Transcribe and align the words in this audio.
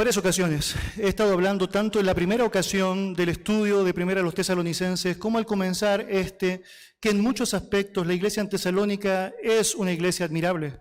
varias 0.00 0.16
ocasiones 0.16 0.76
he 0.96 1.08
estado 1.08 1.34
hablando 1.34 1.68
tanto 1.68 2.00
en 2.00 2.06
la 2.06 2.14
primera 2.14 2.46
ocasión 2.46 3.12
del 3.12 3.28
estudio 3.28 3.84
de 3.84 3.92
Primera 3.92 4.22
a 4.22 4.24
los 4.24 4.32
Tesalonicenses 4.32 5.18
como 5.18 5.36
al 5.36 5.44
comenzar 5.44 6.06
este, 6.08 6.62
que 6.98 7.10
en 7.10 7.20
muchos 7.20 7.52
aspectos 7.52 8.06
la 8.06 8.14
iglesia 8.14 8.40
en 8.40 8.48
Tesalónica 8.48 9.34
es 9.42 9.74
una 9.74 9.92
iglesia 9.92 10.24
admirable. 10.24 10.80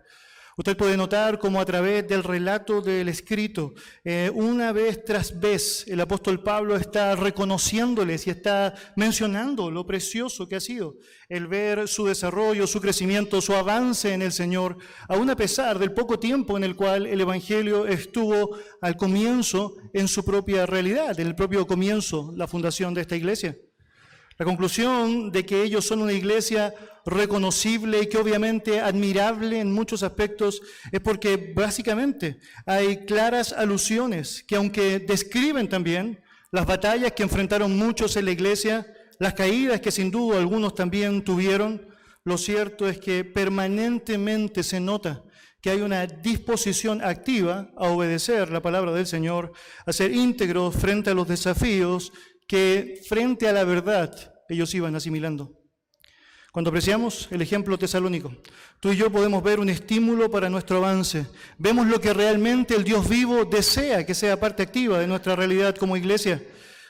Usted 0.60 0.76
puede 0.76 0.98
notar 0.98 1.40
cómo 1.40 1.62
a 1.62 1.66
través 1.66 2.06
del 2.06 2.22
relato 2.22 2.82
del 2.82 3.08
escrito, 3.08 3.76
eh, 4.04 4.30
una 4.34 4.74
vez 4.74 5.06
tras 5.06 5.40
vez, 5.40 5.86
el 5.88 6.02
apóstol 6.02 6.44
Pablo 6.44 6.76
está 6.76 7.16
reconociéndoles 7.16 8.28
y 8.28 8.32
está 8.32 8.74
mencionando 8.98 9.72
lo 9.72 9.86
precioso 9.86 10.50
que 10.50 10.58
ha 10.58 10.60
sido 10.60 10.98
el 11.30 11.48
ver 11.48 11.88
su 11.88 12.08
desarrollo, 12.08 12.68
su 12.68 12.82
crecimiento, 12.82 13.40
su 13.40 13.54
avance 13.54 14.14
en 14.14 14.22
el 14.22 14.34
Señor, 14.34 14.76
aún 15.08 15.30
a 15.30 15.38
pesar 15.38 15.80
del 15.80 15.94
poco 15.94 16.20
tiempo 16.20 16.58
en 16.58 16.66
el 16.66 16.76
cual 16.76 17.06
el 17.06 17.22
Evangelio 17.22 17.88
estuvo 17.88 18.58
al 18.82 18.98
comienzo 18.98 19.78
en 19.94 20.10
su 20.10 20.26
propia 20.26 20.66
realidad, 20.66 21.18
en 21.22 21.28
el 21.28 21.36
propio 21.36 21.66
comienzo, 21.68 22.34
la 22.36 22.50
fundación 22.50 22.94
de 22.94 23.00
esta 23.00 23.16
iglesia. 23.16 23.56
La 24.40 24.46
conclusión 24.46 25.34
de 25.34 25.46
que 25.46 25.64
ellos 25.64 25.86
son 25.86 26.02
una 26.02 26.14
iglesia 26.14 26.74
reconocible 27.06 28.02
y 28.02 28.08
que 28.08 28.18
obviamente 28.18 28.80
admirable 28.80 29.60
en 29.60 29.74
muchos 29.74 30.02
aspectos 30.02 30.62
es 30.94 31.02
porque 31.02 31.52
básicamente 31.54 32.40
hay 32.66 33.06
claras 33.06 33.52
alusiones 33.52 34.46
que 34.48 34.56
aunque 34.56 35.00
describen 35.00 35.68
también 35.68 36.22
las 36.52 36.66
batallas 36.66 37.12
que 37.12 37.24
enfrentaron 37.24 37.78
muchos 37.78 38.16
en 38.16 38.24
la 38.24 38.32
iglesia, 38.32 38.88
las 39.20 39.34
caídas 39.34 39.82
que 39.82 39.92
sin 39.92 40.10
duda 40.10 40.38
algunos 40.40 40.74
también 40.74 41.22
tuvieron, 41.22 41.86
lo 42.24 42.38
cierto 42.38 42.88
es 42.88 42.98
que 42.98 43.26
permanentemente 43.26 44.64
se 44.64 44.80
nota 44.80 45.22
que 45.62 45.72
hay 45.72 45.82
una 45.82 46.06
disposición 46.08 47.04
activa 47.04 47.72
a 47.76 47.90
obedecer 47.90 48.50
la 48.52 48.62
palabra 48.62 48.94
del 48.94 49.06
Señor, 49.06 49.52
a 49.86 49.92
ser 49.92 50.14
íntegros 50.14 50.78
frente 50.78 51.10
a 51.10 51.14
los 51.14 51.28
desafíos 51.28 52.14
que 52.50 53.00
frente 53.08 53.48
a 53.48 53.54
la 53.54 53.64
verdad 53.64 54.12
ellos 54.50 54.74
iban 54.74 54.96
asimilando. 54.96 55.56
Cuando 56.52 56.70
apreciamos 56.70 57.28
el 57.30 57.44
ejemplo 57.44 57.78
tesalónico, 57.78 58.36
tú 58.80 58.92
y 58.92 58.98
yo 58.98 59.12
podemos 59.12 59.44
ver 59.44 59.60
un 59.60 59.70
estímulo 59.70 60.32
para 60.32 60.50
nuestro 60.50 60.78
avance. 60.78 61.28
Vemos 61.60 61.86
lo 61.86 62.02
que 62.02 62.12
realmente 62.12 62.76
el 62.76 62.84
Dios 62.84 63.08
vivo 63.08 63.46
desea 63.46 64.04
que 64.04 64.16
sea 64.16 64.40
parte 64.40 64.64
activa 64.64 64.98
de 64.98 65.06
nuestra 65.06 65.36
realidad 65.36 65.76
como 65.76 65.96
iglesia. 65.96 66.44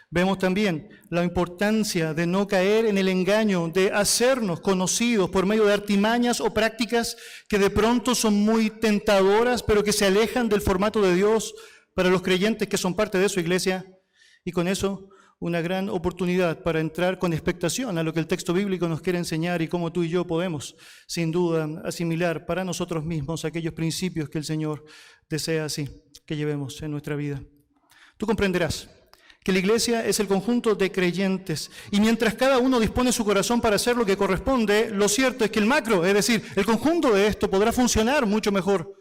Vemos 0.10 0.40
también 0.40 0.88
la 1.10 1.26
importancia 1.26 2.14
de 2.14 2.26
no 2.26 2.48
caer 2.48 2.86
en 2.86 2.98
el 2.98 3.10
engaño, 3.10 3.68
de 3.68 3.92
hacernos 3.92 4.62
conocidos 4.62 5.30
por 5.30 5.46
medio 5.46 5.66
de 5.66 5.74
artimañas 5.74 6.40
o 6.40 6.54
prácticas 6.54 7.18
que 7.50 7.60
de 7.60 7.70
pronto 7.70 8.16
son 8.16 8.34
muy 8.34 8.70
tentadoras, 8.70 9.62
pero 9.62 9.84
que 9.84 9.92
se 9.92 10.06
alejan 10.06 10.48
del 10.48 10.62
formato 10.62 11.02
de 11.02 11.16
Dios 11.16 11.54
para 11.96 12.10
los 12.10 12.22
creyentes 12.22 12.70
que 12.70 12.78
son 12.78 12.96
parte 12.96 13.18
de 13.18 13.28
su 13.28 13.42
iglesia. 13.42 13.86
Y 14.46 14.54
con 14.54 14.70
eso 14.70 15.10
una 15.40 15.62
gran 15.62 15.88
oportunidad 15.90 16.62
para 16.64 16.82
entrar 16.82 17.18
con 17.18 17.32
expectación 17.32 17.98
a 17.98 18.04
lo 18.04 18.14
que 18.14 18.20
el 18.20 18.28
texto 18.28 18.54
bíblico 18.54 18.88
nos 18.90 19.02
quiere 19.02 19.20
enseñar 19.20 19.62
y 19.62 19.70
cómo 19.70 19.92
tú 19.92 20.04
y 20.04 20.10
yo 20.10 20.28
podemos, 20.28 20.76
sin 21.08 21.32
duda, 21.32 21.82
asimilar 21.86 22.46
para 22.46 22.66
nosotros 22.66 23.06
mismos 23.06 23.46
aquellos 23.46 23.74
principios 23.74 24.30
que 24.30 24.38
el 24.38 24.44
Señor 24.44 24.84
desea 25.30 25.66
así 25.66 25.90
que 26.26 26.36
llevemos 26.36 26.82
en 26.82 26.92
nuestra 26.92 27.16
vida. 27.16 27.42
Tú 28.18 28.26
comprenderás 28.26 28.90
que 29.42 29.54
la 29.54 29.60
iglesia 29.60 30.06
es 30.06 30.20
el 30.20 30.28
conjunto 30.28 30.76
de 30.76 30.92
creyentes 30.92 31.72
y 31.90 32.02
mientras 32.02 32.34
cada 32.34 32.60
uno 32.60 32.78
dispone 32.78 33.14
su 33.14 33.24
corazón 33.24 33.62
para 33.62 33.78
hacer 33.78 33.96
lo 33.96 34.06
que 34.06 34.18
corresponde, 34.18 34.90
lo 34.92 35.08
cierto 35.08 35.46
es 35.46 35.52
que 35.52 35.60
el 35.60 35.66
macro, 35.66 36.06
es 36.06 36.14
decir, 36.14 36.44
el 36.58 36.66
conjunto 36.66 37.14
de 37.14 37.28
esto 37.28 37.50
podrá 37.50 37.72
funcionar 37.72 38.26
mucho 38.26 38.52
mejor 38.52 38.99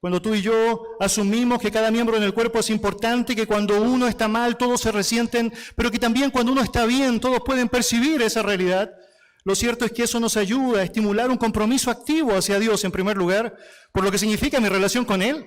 cuando 0.00 0.20
tú 0.20 0.34
y 0.34 0.42
yo 0.42 0.82
asumimos 1.00 1.60
que 1.60 1.70
cada 1.70 1.90
miembro 1.90 2.16
en 2.16 2.22
el 2.22 2.34
cuerpo 2.34 2.58
es 2.58 2.70
importante, 2.70 3.34
que 3.34 3.46
cuando 3.46 3.80
uno 3.80 4.06
está 4.06 4.28
mal 4.28 4.56
todos 4.56 4.80
se 4.80 4.92
resienten, 4.92 5.52
pero 5.74 5.90
que 5.90 5.98
también 5.98 6.30
cuando 6.30 6.52
uno 6.52 6.62
está 6.62 6.86
bien 6.86 7.18
todos 7.18 7.40
pueden 7.44 7.68
percibir 7.68 8.22
esa 8.22 8.42
realidad, 8.42 8.90
lo 9.44 9.54
cierto 9.54 9.84
es 9.84 9.92
que 9.92 10.02
eso 10.02 10.20
nos 10.20 10.36
ayuda 10.36 10.80
a 10.80 10.84
estimular 10.84 11.30
un 11.30 11.36
compromiso 11.36 11.90
activo 11.90 12.32
hacia 12.32 12.58
Dios 12.58 12.84
en 12.84 12.90
primer 12.90 13.16
lugar, 13.16 13.56
por 13.92 14.04
lo 14.04 14.10
que 14.10 14.18
significa 14.18 14.60
mi 14.60 14.68
relación 14.68 15.04
con 15.04 15.22
Él, 15.22 15.46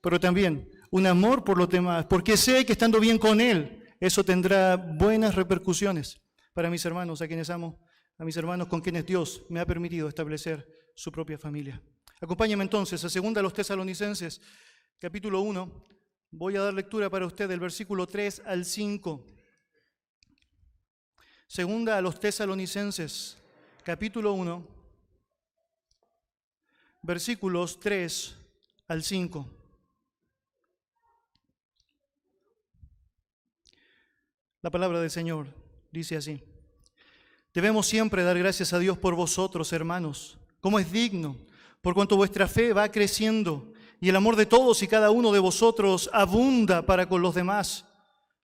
pero 0.00 0.20
también 0.20 0.68
un 0.90 1.06
amor 1.06 1.44
por 1.44 1.58
los 1.58 1.68
demás, 1.68 2.06
porque 2.06 2.36
sé 2.36 2.64
que 2.64 2.72
estando 2.72 3.00
bien 3.00 3.18
con 3.18 3.40
Él, 3.40 3.82
eso 4.00 4.24
tendrá 4.24 4.76
buenas 4.76 5.34
repercusiones 5.34 6.20
para 6.54 6.70
mis 6.70 6.84
hermanos, 6.84 7.20
a 7.20 7.26
quienes 7.26 7.50
amo, 7.50 7.80
a 8.18 8.24
mis 8.24 8.36
hermanos 8.36 8.68
con 8.68 8.80
quienes 8.80 9.06
Dios 9.06 9.44
me 9.48 9.60
ha 9.60 9.66
permitido 9.66 10.08
establecer 10.08 10.66
su 10.94 11.10
propia 11.10 11.38
familia. 11.38 11.82
Acompáñame 12.20 12.64
entonces 12.64 13.04
a 13.04 13.08
segunda 13.08 13.38
a 13.38 13.42
los 13.44 13.54
tesalonicenses, 13.54 14.40
capítulo 14.98 15.40
1. 15.42 15.70
Voy 16.32 16.56
a 16.56 16.62
dar 16.62 16.74
lectura 16.74 17.08
para 17.08 17.26
usted 17.26 17.48
del 17.48 17.60
versículo 17.60 18.08
3 18.08 18.42
al 18.44 18.64
5. 18.64 19.24
Segunda 21.46 21.96
a 21.96 22.00
los 22.00 22.18
tesalonicenses, 22.18 23.38
capítulo 23.84 24.32
1, 24.32 24.66
versículos 27.02 27.78
3 27.78 28.36
al 28.88 29.04
5. 29.04 29.48
La 34.60 34.70
palabra 34.70 35.00
del 35.00 35.10
Señor 35.10 35.46
dice 35.92 36.16
así. 36.16 36.42
Debemos 37.54 37.86
siempre 37.86 38.24
dar 38.24 38.36
gracias 38.36 38.72
a 38.72 38.80
Dios 38.80 38.98
por 38.98 39.14
vosotros, 39.14 39.72
hermanos, 39.72 40.36
como 40.60 40.80
es 40.80 40.90
digno 40.90 41.47
por 41.80 41.94
cuanto 41.94 42.16
vuestra 42.16 42.48
fe 42.48 42.72
va 42.72 42.90
creciendo 42.90 43.72
y 44.00 44.08
el 44.08 44.16
amor 44.16 44.36
de 44.36 44.46
todos 44.46 44.82
y 44.82 44.88
cada 44.88 45.10
uno 45.10 45.32
de 45.32 45.38
vosotros 45.38 46.08
abunda 46.12 46.82
para 46.82 47.08
con 47.08 47.22
los 47.22 47.34
demás, 47.34 47.84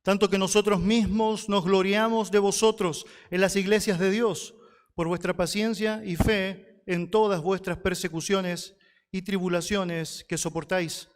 tanto 0.03 0.29
que 0.29 0.39
nosotros 0.39 0.81
mismos 0.81 1.49
nos 1.49 1.65
gloriamos 1.65 2.31
de 2.31 2.39
vosotros 2.39 3.07
en 3.31 3.41
las 3.41 3.57
iglesias 3.57 3.99
de 3.99 4.11
Dios, 4.11 4.55
por 4.95 5.09
vuestra 5.09 5.35
paciencia 5.35 6.03
y 6.05 6.17
fe 6.17 6.83
en 6.87 7.11
todas 7.11 7.41
vuestras 7.41 7.79
persecuciones 7.79 8.75
y 9.11 9.23
tribulaciones 9.23 10.25
que 10.29 10.39
soportáis. 10.39 11.09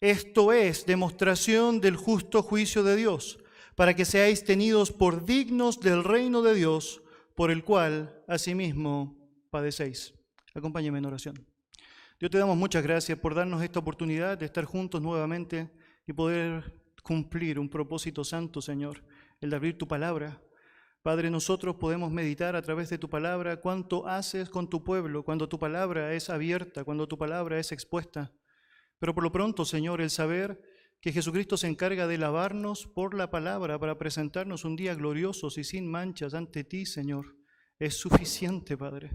Esto 0.00 0.52
es 0.52 0.84
demostración 0.84 1.80
del 1.80 1.96
justo 1.96 2.42
juicio 2.42 2.82
de 2.82 2.96
Dios, 2.96 3.38
para 3.76 3.94
que 3.94 4.04
seáis 4.04 4.44
tenidos 4.44 4.90
por 4.90 5.24
dignos 5.24 5.80
del 5.80 6.04
reino 6.04 6.42
de 6.42 6.54
Dios, 6.54 7.00
por 7.36 7.50
el 7.50 7.64
cual 7.64 8.22
asimismo 8.26 9.16
padecéis. 9.50 10.14
Acompáñeme 10.54 10.98
en 10.98 11.06
oración. 11.06 11.46
Dios 12.20 12.30
te 12.30 12.38
damos 12.38 12.56
muchas 12.56 12.82
gracias 12.82 13.18
por 13.18 13.34
darnos 13.34 13.62
esta 13.62 13.78
oportunidad 13.78 14.38
de 14.38 14.46
estar 14.46 14.64
juntos 14.64 15.00
nuevamente 15.00 15.70
y 16.06 16.12
poder 16.12 16.80
cumplir 17.02 17.58
un 17.58 17.68
propósito 17.68 18.22
santo, 18.22 18.60
Señor, 18.60 19.02
el 19.40 19.50
de 19.50 19.56
abrir 19.56 19.78
tu 19.78 19.88
palabra. 19.88 20.40
Padre, 21.02 21.30
nosotros 21.30 21.76
podemos 21.76 22.12
meditar 22.12 22.54
a 22.54 22.62
través 22.62 22.90
de 22.90 22.98
tu 22.98 23.10
palabra 23.10 23.56
cuánto 23.56 24.06
haces 24.06 24.48
con 24.48 24.68
tu 24.68 24.84
pueblo 24.84 25.24
cuando 25.24 25.48
tu 25.48 25.58
palabra 25.58 26.14
es 26.14 26.30
abierta, 26.30 26.84
cuando 26.84 27.08
tu 27.08 27.18
palabra 27.18 27.58
es 27.58 27.72
expuesta. 27.72 28.32
Pero 29.00 29.14
por 29.14 29.24
lo 29.24 29.32
pronto, 29.32 29.64
Señor, 29.64 30.00
el 30.00 30.10
saber 30.10 30.62
que 31.00 31.12
Jesucristo 31.12 31.56
se 31.56 31.66
encarga 31.66 32.06
de 32.06 32.18
lavarnos 32.18 32.86
por 32.86 33.14
la 33.14 33.30
palabra 33.30 33.80
para 33.80 33.98
presentarnos 33.98 34.64
un 34.64 34.76
día 34.76 34.94
gloriosos 34.94 35.58
y 35.58 35.64
sin 35.64 35.90
manchas 35.90 36.34
ante 36.34 36.62
ti, 36.62 36.86
Señor, 36.86 37.34
es 37.80 37.96
suficiente, 37.96 38.76
Padre. 38.76 39.10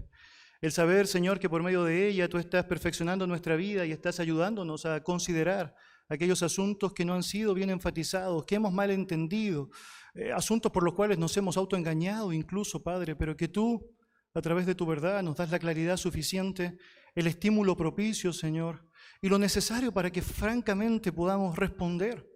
El 0.60 0.72
saber, 0.72 1.06
Señor, 1.06 1.38
que 1.38 1.48
por 1.48 1.62
medio 1.62 1.84
de 1.84 2.08
ella 2.08 2.28
tú 2.28 2.36
estás 2.36 2.64
perfeccionando 2.64 3.28
nuestra 3.28 3.54
vida 3.54 3.86
y 3.86 3.92
estás 3.92 4.18
ayudándonos 4.18 4.86
a 4.86 5.04
considerar 5.04 5.72
aquellos 6.08 6.42
asuntos 6.42 6.92
que 6.92 7.04
no 7.04 7.14
han 7.14 7.22
sido 7.22 7.54
bien 7.54 7.70
enfatizados, 7.70 8.44
que 8.44 8.56
hemos 8.56 8.72
mal 8.72 8.90
entendido, 8.90 9.70
eh, 10.14 10.32
asuntos 10.32 10.72
por 10.72 10.82
los 10.82 10.94
cuales 10.94 11.16
nos 11.16 11.36
hemos 11.36 11.56
autoengañado 11.56 12.32
incluso, 12.32 12.82
Padre, 12.82 13.14
pero 13.14 13.36
que 13.36 13.46
tú, 13.46 13.94
a 14.34 14.40
través 14.40 14.66
de 14.66 14.74
tu 14.74 14.84
verdad, 14.84 15.22
nos 15.22 15.36
das 15.36 15.52
la 15.52 15.60
claridad 15.60 15.96
suficiente, 15.96 16.76
el 17.14 17.28
estímulo 17.28 17.76
propicio, 17.76 18.32
Señor, 18.32 18.84
y 19.22 19.28
lo 19.28 19.38
necesario 19.38 19.92
para 19.92 20.10
que 20.10 20.22
francamente 20.22 21.12
podamos 21.12 21.56
responder. 21.56 22.28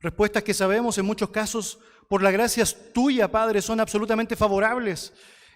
Respuestas 0.00 0.42
que 0.42 0.52
sabemos 0.52 0.98
en 0.98 1.06
muchos 1.06 1.30
casos, 1.30 1.78
por 2.10 2.22
la 2.22 2.30
gracia 2.30 2.64
tuya, 2.92 3.30
Padre, 3.30 3.62
son 3.62 3.80
absolutamente 3.80 4.36
favorables 4.36 5.14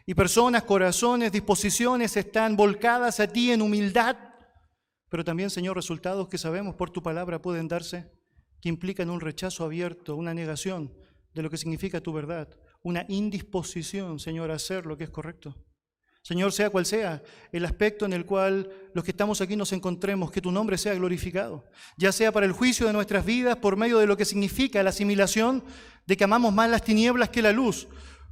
y 0.09 0.15
personas, 0.15 0.63
corazones, 0.63 1.31
disposiciones 1.31 2.17
están 2.17 2.57
volcadas 2.57 3.21
a 3.21 3.27
ti 3.27 3.53
en 3.53 3.61
humildad, 3.61 4.17
pero 5.11 5.23
también, 5.23 5.51
Señor, 5.51 5.77
resultados 5.77 6.29
que 6.29 6.39
sabemos 6.39 6.77
por 6.77 6.89
tu 6.89 7.03
palabra 7.03 7.43
pueden 7.43 7.69
darse, 7.69 8.11
que 8.63 8.71
implican 8.71 9.11
un 9.11 9.21
rechazo 9.21 9.67
abierto, 9.67 10.17
una 10.17 10.33
negación 10.33 10.95
de 11.35 11.43
lo 11.43 11.51
que 11.51 11.59
significa 11.59 12.01
tu 12.01 12.15
verdad, 12.15 12.49
una 12.83 13.05
indisposición, 13.11 14.19
Señor, 14.19 14.51
a 14.51 14.55
hacer 14.55 14.87
lo 14.87 14.97
que 14.97 15.05
es 15.05 15.11
correcto. 15.11 15.55
Señor, 16.23 16.53
sea 16.53 16.71
cual 16.71 16.87
sea 16.87 17.23
el 17.53 17.67
aspecto 17.67 18.07
en 18.07 18.15
el 18.15 18.25
cual 18.25 18.71
los 18.95 19.05
que 19.05 19.11
estamos 19.11 19.43
aquí 19.43 19.57
nos 19.57 19.75
encontremos, 19.75 20.31
que 20.31 20.41
tu 20.41 20.51
nombre 20.51 20.79
sea 20.79 20.95
glorificado, 20.95 21.67
ya 21.99 22.13
sea 22.13 22.33
para 22.33 22.47
el 22.47 22.53
juicio 22.53 22.87
de 22.87 22.95
nuestras 22.95 23.27
vidas 23.27 23.57
por 23.57 23.77
medio 23.77 23.99
de 23.99 24.07
lo 24.07 24.17
que 24.17 24.25
significa 24.25 24.83
la 24.83 24.89
asimilación 24.89 25.65
de 26.07 26.17
que 26.17 26.25
amamos 26.25 26.55
más 26.55 26.71
las 26.71 26.83
tinieblas 26.83 27.29
que 27.29 27.43
la 27.43 27.53
luz, 27.53 27.89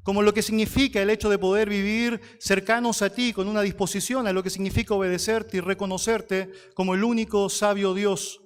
como 0.07 0.23
lo 0.23 0.33
que 0.33 0.41
significa 0.41 1.03
el 1.03 1.11
hecho 1.11 1.29
de 1.29 1.37
poder 1.37 1.69
vivir 1.69 2.21
cercanos 2.39 3.03
a 3.03 3.11
ti 3.11 3.33
con 3.33 3.49
una 3.49 3.63
disposición 3.63 4.29
a 4.29 4.33
lo 4.33 4.45
que 4.45 4.51
significa 4.51 4.95
obedecerte 4.95 5.57
y 5.57 5.61
reconocerte 5.61 6.53
como 6.75 6.95
el 6.95 7.03
único 7.03 7.49
sabio 7.49 7.93
Dios, 7.93 8.41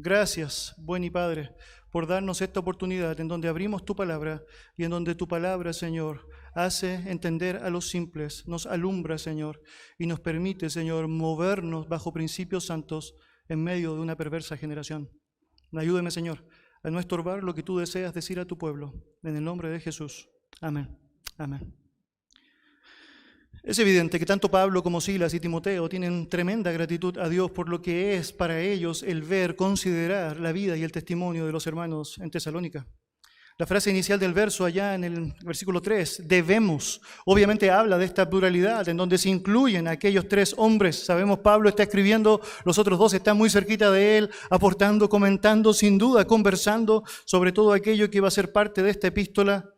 Gracias, 0.00 0.74
buen 0.76 1.02
y 1.02 1.10
Padre, 1.10 1.50
por 1.90 2.06
darnos 2.06 2.42
esta 2.42 2.60
oportunidad 2.60 3.18
en 3.18 3.26
donde 3.26 3.48
abrimos 3.48 3.86
tu 3.86 3.96
palabra 3.96 4.44
y 4.76 4.84
en 4.84 4.90
donde 4.90 5.14
tu 5.14 5.26
palabra, 5.26 5.72
Señor, 5.72 6.28
hace 6.54 6.96
entender 7.10 7.56
a 7.56 7.70
los 7.70 7.88
simples, 7.88 8.46
nos 8.46 8.66
alumbra, 8.66 9.16
Señor, 9.16 9.62
y 9.98 10.06
nos 10.06 10.20
permite, 10.20 10.68
Señor, 10.68 11.08
movernos 11.08 11.88
bajo 11.88 12.12
principios 12.12 12.66
santos 12.66 13.14
en 13.48 13.64
medio 13.64 13.94
de 13.94 14.00
una 14.00 14.14
perversa 14.14 14.58
generación. 14.58 15.08
Ayúdeme, 15.72 16.10
Señor, 16.10 16.46
a 16.84 16.90
no 16.90 17.00
estorbar 17.00 17.42
lo 17.42 17.54
que 17.54 17.62
tú 17.62 17.78
deseas 17.78 18.12
decir 18.12 18.38
a 18.38 18.44
tu 18.44 18.58
pueblo. 18.58 18.92
En 19.22 19.36
el 19.36 19.42
nombre 19.42 19.70
de 19.70 19.80
Jesús. 19.80 20.28
Amén. 20.60 20.88
Amén. 21.36 21.78
Es 23.62 23.78
evidente 23.78 24.18
que 24.18 24.24
tanto 24.24 24.50
Pablo 24.50 24.82
como 24.82 25.00
Silas 25.00 25.34
y 25.34 25.40
Timoteo 25.40 25.88
tienen 25.88 26.28
tremenda 26.28 26.72
gratitud 26.72 27.18
a 27.18 27.28
Dios 27.28 27.50
por 27.50 27.68
lo 27.68 27.82
que 27.82 28.16
es 28.16 28.32
para 28.32 28.60
ellos 28.60 29.02
el 29.02 29.22
ver, 29.22 29.56
considerar 29.56 30.40
la 30.40 30.52
vida 30.52 30.76
y 30.76 30.82
el 30.82 30.92
testimonio 30.92 31.44
de 31.44 31.52
los 31.52 31.66
hermanos 31.66 32.18
en 32.18 32.30
Tesalónica. 32.30 32.86
La 33.58 33.66
frase 33.66 33.90
inicial 33.90 34.20
del 34.20 34.32
verso 34.32 34.64
allá 34.64 34.94
en 34.94 35.02
el 35.02 35.34
versículo 35.44 35.82
3, 35.82 36.28
debemos, 36.28 37.00
obviamente 37.26 37.72
habla 37.72 37.98
de 37.98 38.04
esta 38.04 38.30
pluralidad 38.30 38.88
en 38.88 38.96
donde 38.96 39.18
se 39.18 39.30
incluyen 39.30 39.88
aquellos 39.88 40.28
tres 40.28 40.54
hombres. 40.56 41.04
Sabemos 41.04 41.40
Pablo 41.40 41.68
está 41.68 41.82
escribiendo, 41.82 42.40
los 42.64 42.78
otros 42.78 43.00
dos 43.00 43.14
están 43.14 43.36
muy 43.36 43.50
cerquita 43.50 43.90
de 43.90 44.16
él, 44.16 44.30
aportando, 44.48 45.08
comentando, 45.08 45.74
sin 45.74 45.98
duda, 45.98 46.24
conversando 46.24 47.02
sobre 47.24 47.50
todo 47.50 47.72
aquello 47.72 48.08
que 48.08 48.20
va 48.20 48.28
a 48.28 48.30
ser 48.30 48.52
parte 48.52 48.80
de 48.80 48.90
esta 48.90 49.08
epístola. 49.08 49.74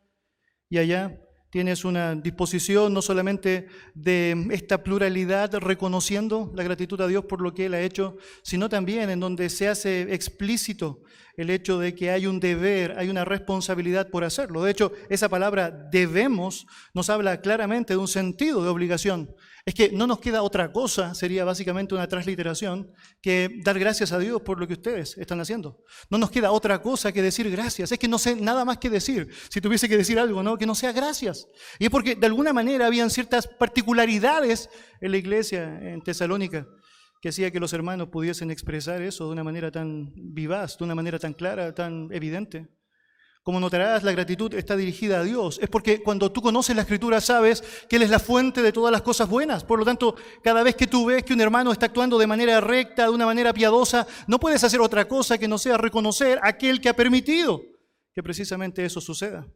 Y 0.70 0.78
allá 0.78 1.18
tienes 1.50 1.84
una 1.84 2.14
disposición 2.14 2.94
no 2.94 3.02
solamente 3.02 3.66
de 3.94 4.46
esta 4.52 4.84
pluralidad 4.84 5.52
reconociendo 5.56 6.52
la 6.54 6.62
gratitud 6.62 7.00
a 7.00 7.08
Dios 7.08 7.24
por 7.24 7.40
lo 7.40 7.52
que 7.52 7.66
Él 7.66 7.74
ha 7.74 7.80
hecho, 7.80 8.16
sino 8.42 8.68
también 8.68 9.10
en 9.10 9.18
donde 9.18 9.50
se 9.50 9.66
hace 9.68 10.02
explícito 10.14 11.02
el 11.36 11.50
hecho 11.50 11.78
de 11.78 11.94
que 11.94 12.10
hay 12.10 12.26
un 12.26 12.38
deber, 12.38 12.94
hay 12.98 13.08
una 13.08 13.24
responsabilidad 13.24 14.10
por 14.10 14.22
hacerlo. 14.24 14.62
De 14.62 14.70
hecho, 14.70 14.92
esa 15.08 15.28
palabra 15.28 15.70
debemos 15.70 16.66
nos 16.94 17.10
habla 17.10 17.40
claramente 17.40 17.94
de 17.94 17.98
un 17.98 18.08
sentido 18.08 18.62
de 18.62 18.68
obligación. 18.68 19.34
Es 19.70 19.74
que 19.74 19.92
no 19.92 20.08
nos 20.08 20.18
queda 20.18 20.42
otra 20.42 20.72
cosa, 20.72 21.14
sería 21.14 21.44
básicamente 21.44 21.94
una 21.94 22.08
transliteración, 22.08 22.90
que 23.22 23.60
dar 23.62 23.78
gracias 23.78 24.10
a 24.10 24.18
Dios 24.18 24.42
por 24.42 24.58
lo 24.58 24.66
que 24.66 24.72
ustedes 24.72 25.16
están 25.16 25.38
haciendo. 25.38 25.84
No 26.10 26.18
nos 26.18 26.32
queda 26.32 26.50
otra 26.50 26.82
cosa 26.82 27.12
que 27.12 27.22
decir 27.22 27.48
gracias. 27.52 27.92
Es 27.92 27.96
que 28.00 28.08
no 28.08 28.18
sé 28.18 28.34
nada 28.34 28.64
más 28.64 28.78
que 28.78 28.90
decir. 28.90 29.28
Si 29.48 29.60
tuviese 29.60 29.88
que 29.88 29.96
decir 29.96 30.18
algo, 30.18 30.42
¿no? 30.42 30.58
Que 30.58 30.66
no 30.66 30.74
sea 30.74 30.90
gracias. 30.90 31.46
Y 31.78 31.84
es 31.84 31.90
porque 31.90 32.16
de 32.16 32.26
alguna 32.26 32.52
manera 32.52 32.84
habían 32.84 33.10
ciertas 33.10 33.46
particularidades 33.46 34.68
en 35.00 35.12
la 35.12 35.18
iglesia 35.18 35.78
en 35.80 36.02
Tesalónica 36.02 36.66
que 37.22 37.28
hacía 37.28 37.52
que 37.52 37.60
los 37.60 37.72
hermanos 37.72 38.08
pudiesen 38.08 38.50
expresar 38.50 39.02
eso 39.02 39.26
de 39.26 39.30
una 39.30 39.44
manera 39.44 39.70
tan 39.70 40.10
vivaz, 40.16 40.78
de 40.78 40.84
una 40.84 40.96
manera 40.96 41.20
tan 41.20 41.32
clara, 41.32 41.72
tan 41.72 42.08
evidente. 42.10 42.66
Como 43.42 43.58
notarás, 43.58 44.02
la 44.02 44.12
gratitud 44.12 44.52
está 44.54 44.76
dirigida 44.76 45.20
a 45.20 45.24
Dios. 45.24 45.58
Es 45.62 45.68
porque 45.70 46.02
cuando 46.02 46.30
tú 46.30 46.42
conoces 46.42 46.76
la 46.76 46.82
Escritura 46.82 47.20
sabes 47.20 47.62
que 47.88 47.96
Él 47.96 48.02
es 48.02 48.10
la 48.10 48.18
fuente 48.18 48.60
de 48.60 48.72
todas 48.72 48.92
las 48.92 49.00
cosas 49.00 49.28
buenas. 49.28 49.64
Por 49.64 49.78
lo 49.78 49.84
tanto, 49.84 50.14
cada 50.42 50.62
vez 50.62 50.76
que 50.76 50.86
tú 50.86 51.06
ves 51.06 51.24
que 51.24 51.32
un 51.32 51.40
hermano 51.40 51.72
está 51.72 51.86
actuando 51.86 52.18
de 52.18 52.26
manera 52.26 52.60
recta, 52.60 53.04
de 53.04 53.10
una 53.10 53.24
manera 53.24 53.54
piadosa, 53.54 54.06
no 54.26 54.38
puedes 54.38 54.62
hacer 54.62 54.80
otra 54.80 55.08
cosa 55.08 55.38
que 55.38 55.48
no 55.48 55.56
sea 55.56 55.78
reconocer 55.78 56.38
a 56.42 56.48
aquel 56.48 56.80
que 56.80 56.90
ha 56.90 56.96
permitido 56.96 57.62
que 58.14 58.22
precisamente 58.22 58.84
eso 58.84 59.00
suceda. 59.00 59.46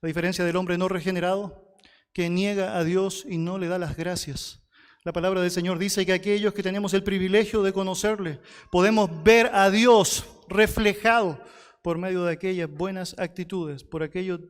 La 0.00 0.08
diferencia 0.08 0.44
del 0.44 0.56
hombre 0.56 0.78
no 0.78 0.88
regenerado, 0.88 1.76
que 2.12 2.30
niega 2.30 2.76
a 2.76 2.84
Dios 2.84 3.24
y 3.28 3.38
no 3.38 3.58
le 3.58 3.68
da 3.68 3.78
las 3.78 3.96
gracias. 3.96 4.62
La 5.04 5.12
palabra 5.12 5.40
del 5.40 5.50
Señor 5.50 5.78
dice 5.78 6.04
que 6.04 6.12
aquellos 6.12 6.52
que 6.54 6.62
tenemos 6.62 6.92
el 6.94 7.04
privilegio 7.04 7.62
de 7.62 7.72
conocerle, 7.72 8.40
podemos 8.72 9.22
ver 9.22 9.50
a 9.54 9.70
Dios 9.70 10.24
reflejado 10.48 11.40
por 11.86 11.98
medio 11.98 12.24
de 12.24 12.32
aquellas 12.32 12.68
buenas 12.68 13.14
actitudes, 13.16 13.84
por 13.84 14.02
aquello 14.02 14.40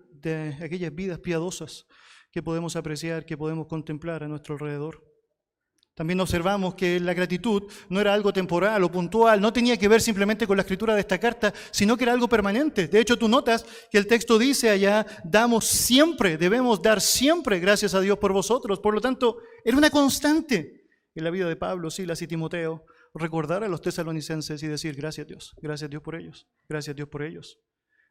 aquellas 0.62 0.94
vidas 0.94 1.18
piadosas 1.18 1.84
que 2.32 2.42
podemos 2.42 2.76
apreciar, 2.76 3.26
que 3.26 3.36
podemos 3.36 3.66
contemplar 3.66 4.24
a 4.24 4.26
nuestro 4.26 4.54
alrededor. 4.54 5.04
También 5.94 6.18
observamos 6.18 6.74
que 6.76 6.98
la 6.98 7.12
gratitud 7.12 7.64
no 7.90 8.00
era 8.00 8.14
algo 8.14 8.32
temporal 8.32 8.82
o 8.84 8.90
puntual, 8.90 9.38
no 9.38 9.52
tenía 9.52 9.76
que 9.76 9.86
ver 9.86 10.00
simplemente 10.00 10.46
con 10.46 10.56
la 10.56 10.62
escritura 10.62 10.94
de 10.94 11.00
esta 11.00 11.18
carta, 11.18 11.52
sino 11.72 11.98
que 11.98 12.04
era 12.04 12.14
algo 12.14 12.26
permanente. 12.26 12.88
De 12.88 13.00
hecho, 13.00 13.18
tú 13.18 13.28
notas 13.28 13.66
que 13.90 13.98
el 13.98 14.06
texto 14.06 14.38
dice 14.38 14.70
allá, 14.70 15.04
damos 15.22 15.66
siempre, 15.66 16.38
debemos 16.38 16.80
dar 16.80 17.02
siempre 17.02 17.60
gracias 17.60 17.92
a 17.92 18.00
Dios 18.00 18.16
por 18.16 18.32
vosotros. 18.32 18.80
Por 18.80 18.94
lo 18.94 19.02
tanto, 19.02 19.40
era 19.62 19.76
una 19.76 19.90
constante 19.90 20.86
en 21.14 21.22
la 21.22 21.28
vida 21.28 21.46
de 21.46 21.56
Pablo, 21.56 21.90
Silas 21.90 22.22
y 22.22 22.26
Timoteo 22.26 22.86
recordar 23.18 23.64
a 23.64 23.68
los 23.68 23.80
tesalonicenses 23.82 24.62
y 24.62 24.66
decir, 24.66 24.94
gracias 24.96 25.26
Dios, 25.26 25.54
gracias 25.60 25.90
Dios 25.90 26.02
por 26.02 26.16
ellos, 26.16 26.46
gracias 26.68 26.96
Dios 26.96 27.08
por 27.08 27.22
ellos. 27.22 27.58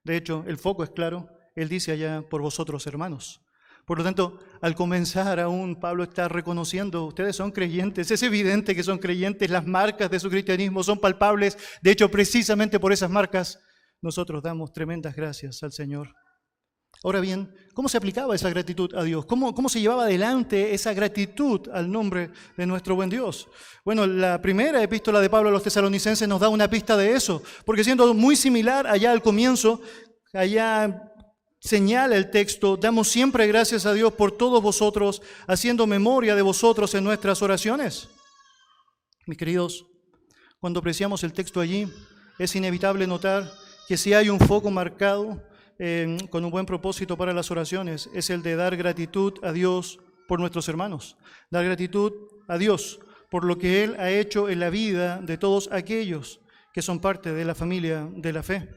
De 0.04 0.18
hecho, 0.18 0.44
el 0.48 0.58
foco 0.58 0.84
es 0.84 0.92
claro, 0.92 1.30
Él 1.56 1.70
dice 1.70 1.92
allá, 1.92 2.24
por 2.30 2.42
vosotros 2.42 2.86
hermanos. 2.88 3.42
Por 3.86 4.00
lo 4.00 4.04
tanto, 4.04 4.40
al 4.62 4.74
comenzar 4.74 5.40
aún, 5.40 5.80
Pablo 5.80 6.04
está 6.04 6.28
reconociendo, 6.28 7.06
ustedes 7.06 7.36
son 7.36 7.52
creyentes, 7.52 8.10
es 8.10 8.24
evidente 8.24 8.76
que 8.76 8.84
son 8.84 8.98
creyentes, 8.98 9.50
las 9.50 9.66
marcas 9.66 10.10
de 10.10 10.20
su 10.20 10.30
cristianismo 10.30 10.84
son 10.84 11.00
palpables, 11.00 11.58
de 11.82 11.92
hecho, 11.92 12.10
precisamente 12.10 12.80
por 12.80 12.92
esas 12.92 13.12
marcas, 13.12 13.60
nosotros 14.02 14.42
damos 14.42 14.74
tremendas 14.74 15.16
gracias 15.16 15.62
al 15.62 15.72
Señor. 15.72 16.16
Ahora 17.04 17.20
bien, 17.20 17.54
¿cómo 17.74 17.88
se 17.88 17.98
aplicaba 17.98 18.36
esa 18.36 18.50
gratitud 18.50 18.94
a 18.96 19.04
Dios? 19.04 19.26
¿Cómo, 19.26 19.54
¿Cómo, 19.54 19.70
se 19.70 19.80
llevaba 19.80 20.04
adelante 20.04 20.74
esa 20.74 20.94
gratitud 20.94 21.70
al 21.72 21.92
nombre 21.92 22.32
de 22.58 22.66
nuestro 22.66 22.96
buen 22.96 23.10
Dios? 23.10 23.48
Bueno, 23.84 24.08
la 24.08 24.42
primera 24.42 24.82
epístola 24.82 25.22
de 25.22 25.30
Pablo 25.30 25.50
a 25.50 25.52
los 25.52 25.64
tesalonicenses 25.64 26.28
nos 26.28 26.40
da 26.40 26.50
una 26.50 26.70
pista 26.70 26.98
de 26.98 27.14
eso, 27.14 27.44
porque 27.66 27.84
siendo 27.84 28.14
muy 28.14 28.36
similar 28.36 28.88
allá 28.88 29.12
al 29.12 29.22
comienzo, 29.22 29.82
allá 30.34 31.12
señala 31.60 32.16
el 32.16 32.30
texto, 32.30 32.78
damos 32.78 33.08
siempre 33.08 33.48
gracias 33.48 33.86
a 33.86 33.94
Dios 33.94 34.14
por 34.14 34.32
todos 34.32 34.62
vosotros, 34.62 35.22
haciendo 35.48 35.88
memoria 35.88 36.36
de 36.36 36.42
vosotros 36.42 36.94
en 36.96 37.04
nuestras 37.04 37.42
oraciones. 37.42 38.08
Mis 39.28 39.38
queridos, 39.38 39.86
cuando 40.60 40.80
apreciamos 40.80 41.24
el 41.24 41.34
texto 41.34 41.60
allí, 41.60 41.88
es 42.38 42.56
inevitable 42.56 43.08
notar 43.08 43.52
que 43.88 43.98
si 43.98 44.14
hay 44.14 44.30
un 44.30 44.40
foco 44.40 44.70
marcado, 44.70 45.42
con 46.30 46.46
un 46.46 46.52
buen 46.52 46.66
propósito 46.66 47.18
para 47.18 47.34
las 47.34 47.52
oraciones 47.52 48.10
es 48.14 48.30
el 48.30 48.42
de 48.42 48.56
dar 48.56 48.78
gratitud 48.78 49.34
a 49.44 49.52
Dios 49.52 50.00
por 50.28 50.40
nuestros 50.40 50.68
hermanos, 50.70 51.18
dar 51.50 51.66
gratitud 51.66 52.14
a 52.48 52.58
Dios 52.58 53.00
por 53.30 53.44
lo 53.44 53.58
que 53.58 53.84
Él 53.84 53.96
ha 54.00 54.10
hecho 54.10 54.50
en 54.50 54.60
la 54.60 54.70
vida 54.70 55.20
de 55.22 55.38
todos 55.38 55.70
aquellos 55.72 56.40
que 56.74 56.82
son 56.82 57.00
parte 57.00 57.34
de 57.34 57.46
la 57.46 57.56
familia 57.56 58.08
de 58.12 58.34
la 58.34 58.44
fe. 58.44 58.70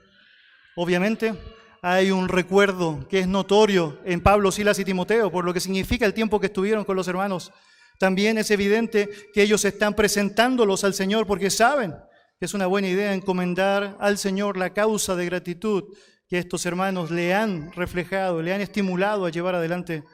Obviamente, 0.77 1.35
hay 1.83 2.11
un 2.11 2.29
recuerdo 2.29 3.07
que 3.09 3.21
es 3.21 3.29
notorio 3.29 3.99
en 4.05 4.21
Pablo, 4.21 4.51
Silas 4.51 4.79
y 4.79 4.85
Timoteo 4.85 5.31
por 5.31 5.45
lo 5.45 5.55
que 5.55 5.61
significa 5.61 6.07
el 6.07 6.15
tiempo 6.15 6.41
que 6.41 6.47
estuvieron 6.47 6.85
con 6.85 6.97
los 6.97 7.09
hermanos. 7.09 7.53
También 7.99 8.39
es 8.39 8.51
evidente 8.51 9.09
que 9.33 9.43
ellos 9.43 9.65
están 9.65 9.95
presentándolos 9.95 10.85
al 10.85 10.95
Señor 10.95 11.27
porque 11.27 11.51
saben 11.51 11.95
que 12.39 12.47
es 12.47 12.55
una 12.55 12.67
buena 12.67 12.89
idea 12.89 13.15
encomendar 13.15 13.97
al 14.01 14.19
Señor 14.19 14.57
la 14.57 14.73
causa 14.73 15.17
de 15.17 15.27
gratitud 15.27 15.85
que 16.29 16.39
estos 16.39 16.67
hermanos 16.67 17.11
le 17.11 17.35
han 17.35 17.73
reflejado, 17.73 18.43
le 18.43 18.53
han 18.53 18.61
estimulado 18.61 19.25
a 19.25 19.31
llevar 19.31 19.55
adelante. 19.55 20.05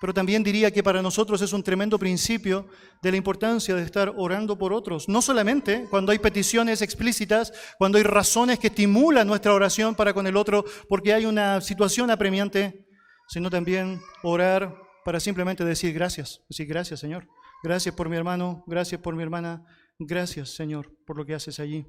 Pero 0.00 0.14
también 0.14 0.42
diría 0.42 0.70
que 0.70 0.82
para 0.82 1.02
nosotros 1.02 1.42
es 1.42 1.52
un 1.52 1.62
tremendo 1.62 1.98
principio 1.98 2.66
de 3.02 3.10
la 3.10 3.18
importancia 3.18 3.74
de 3.74 3.82
estar 3.82 4.12
orando 4.16 4.56
por 4.56 4.72
otros. 4.72 5.08
No 5.08 5.20
solamente 5.20 5.86
cuando 5.90 6.10
hay 6.10 6.18
peticiones 6.18 6.80
explícitas, 6.80 7.52
cuando 7.78 7.98
hay 7.98 8.04
razones 8.04 8.58
que 8.58 8.68
estimulan 8.68 9.26
nuestra 9.26 9.52
oración 9.52 9.94
para 9.94 10.14
con 10.14 10.26
el 10.26 10.36
otro, 10.36 10.64
porque 10.88 11.12
hay 11.12 11.26
una 11.26 11.60
situación 11.60 12.10
apremiante, 12.10 12.86
sino 13.28 13.50
también 13.50 14.00
orar 14.22 14.74
para 15.04 15.20
simplemente 15.20 15.64
decir 15.64 15.92
gracias. 15.92 16.40
Decir 16.48 16.66
gracias, 16.66 16.98
Señor. 16.98 17.28
Gracias 17.62 17.94
por 17.94 18.08
mi 18.08 18.16
hermano, 18.16 18.64
gracias 18.66 19.02
por 19.02 19.14
mi 19.14 19.22
hermana, 19.22 19.62
gracias, 19.98 20.48
Señor, 20.54 20.90
por 21.06 21.18
lo 21.18 21.26
que 21.26 21.34
haces 21.34 21.60
allí. 21.60 21.86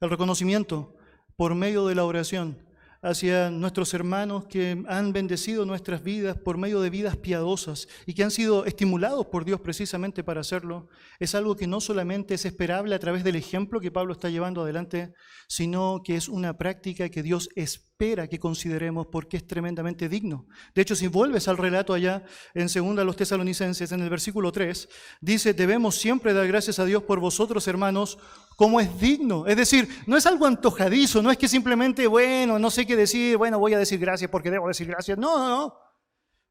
El 0.00 0.10
reconocimiento 0.10 0.92
por 1.36 1.54
medio 1.54 1.86
de 1.86 1.94
la 1.94 2.04
oración 2.04 2.65
hacia 3.06 3.50
nuestros 3.50 3.94
hermanos 3.94 4.46
que 4.46 4.82
han 4.88 5.12
bendecido 5.12 5.64
nuestras 5.64 6.02
vidas 6.02 6.36
por 6.36 6.58
medio 6.58 6.80
de 6.80 6.90
vidas 6.90 7.16
piadosas 7.16 7.86
y 8.04 8.14
que 8.14 8.24
han 8.24 8.30
sido 8.30 8.64
estimulados 8.64 9.26
por 9.26 9.44
Dios 9.44 9.60
precisamente 9.60 10.24
para 10.24 10.40
hacerlo, 10.40 10.88
es 11.20 11.34
algo 11.34 11.54
que 11.54 11.66
no 11.66 11.80
solamente 11.80 12.34
es 12.34 12.44
esperable 12.44 12.94
a 12.94 12.98
través 12.98 13.22
del 13.22 13.36
ejemplo 13.36 13.80
que 13.80 13.92
Pablo 13.92 14.12
está 14.12 14.28
llevando 14.28 14.62
adelante, 14.62 15.14
sino 15.48 16.02
que 16.04 16.16
es 16.16 16.28
una 16.28 16.58
práctica 16.58 17.08
que 17.08 17.22
Dios 17.22 17.48
espera 17.54 18.26
que 18.28 18.40
consideremos 18.40 19.06
porque 19.10 19.36
es 19.36 19.46
tremendamente 19.46 20.08
digno. 20.08 20.46
De 20.74 20.82
hecho, 20.82 20.96
si 20.96 21.06
vuelves 21.06 21.48
al 21.48 21.56
relato 21.56 21.94
allá 21.94 22.24
en 22.54 22.66
2 22.66 23.06
los 23.06 23.16
tesalonicenses, 23.16 23.92
en 23.92 24.00
el 24.00 24.10
versículo 24.10 24.50
3, 24.50 24.88
dice, 25.20 25.54
debemos 25.54 25.94
siempre 25.94 26.34
dar 26.34 26.46
gracias 26.48 26.78
a 26.78 26.84
Dios 26.84 27.04
por 27.04 27.20
vosotros, 27.20 27.68
hermanos, 27.68 28.18
como 28.56 28.80
es 28.80 28.98
digno. 28.98 29.46
Es 29.46 29.56
decir, 29.56 29.88
no 30.06 30.16
es 30.16 30.26
algo 30.26 30.46
antojadizo, 30.46 31.22
no 31.22 31.30
es 31.30 31.36
que 31.36 31.46
simplemente, 31.46 32.06
bueno, 32.06 32.58
no 32.58 32.70
sé 32.70 32.86
qué 32.86 32.96
decir, 32.96 33.36
bueno, 33.36 33.58
voy 33.58 33.74
a 33.74 33.78
decir 33.78 34.00
gracias 34.00 34.30
porque 34.30 34.50
debo 34.50 34.66
decir 34.66 34.88
gracias. 34.88 35.16
No, 35.18 35.38
no, 35.38 35.48
no. 35.48 35.74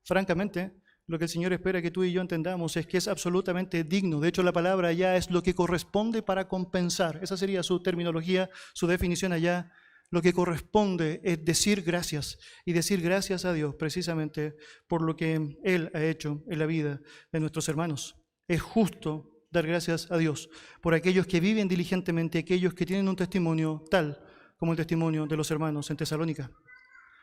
Francamente, 0.04 0.72
Lo 1.08 1.20
que 1.20 1.26
el 1.26 1.30
Señor 1.30 1.54
espera 1.54 1.84
que 1.84 1.92
tú 1.92 2.04
y 2.04 2.12
yo 2.12 2.22
entendamos 2.22 2.78
es 2.78 2.88
que 2.88 2.98
es 2.98 3.08
absolutamente 3.08 3.84
digno. 3.84 4.20
De 4.20 4.30
hecho, 4.30 4.42
la 4.42 4.52
palabra 4.52 4.88
allá 4.88 5.16
es 5.18 5.30
lo 5.30 5.44
que 5.44 5.54
corresponde 5.54 6.24
para 6.24 6.48
compensar. 6.48 7.20
Esa 7.22 7.38
sería 7.38 7.62
su 7.62 7.82
terminología, 7.84 8.50
su 8.74 8.88
definición 8.88 9.32
allá. 9.32 9.72
Lo 10.10 10.22
que 10.22 10.34
corresponde 10.34 11.22
es 11.24 11.44
decir 11.46 11.84
gracias 11.84 12.40
y 12.66 12.74
decir 12.74 13.02
gracias 13.02 13.46
a 13.46 13.54
Dios 13.54 13.76
precisamente 13.76 14.56
por 14.88 15.02
lo 15.02 15.16
que 15.16 15.58
Él 15.64 15.92
ha 15.94 16.04
hecho 16.04 16.44
en 16.48 16.60
la 16.60 16.66
vida 16.66 17.02
de 17.32 17.40
nuestros 17.40 17.70
hermanos. 17.70 18.16
Es 18.48 18.62
justo 18.62 19.35
dar 19.56 19.68
gracias 19.68 20.12
a 20.12 20.18
Dios 20.18 20.50
por 20.82 20.94
aquellos 20.94 21.26
que 21.26 21.40
viven 21.40 21.68
diligentemente, 21.68 22.40
aquellos 22.40 22.74
que 22.74 22.86
tienen 22.86 23.08
un 23.08 23.16
testimonio 23.16 23.84
tal 23.90 24.22
como 24.58 24.72
el 24.72 24.78
testimonio 24.78 25.26
de 25.26 25.36
los 25.36 25.50
hermanos 25.52 25.90
en 25.90 25.98
Tesalónica. 25.98 26.50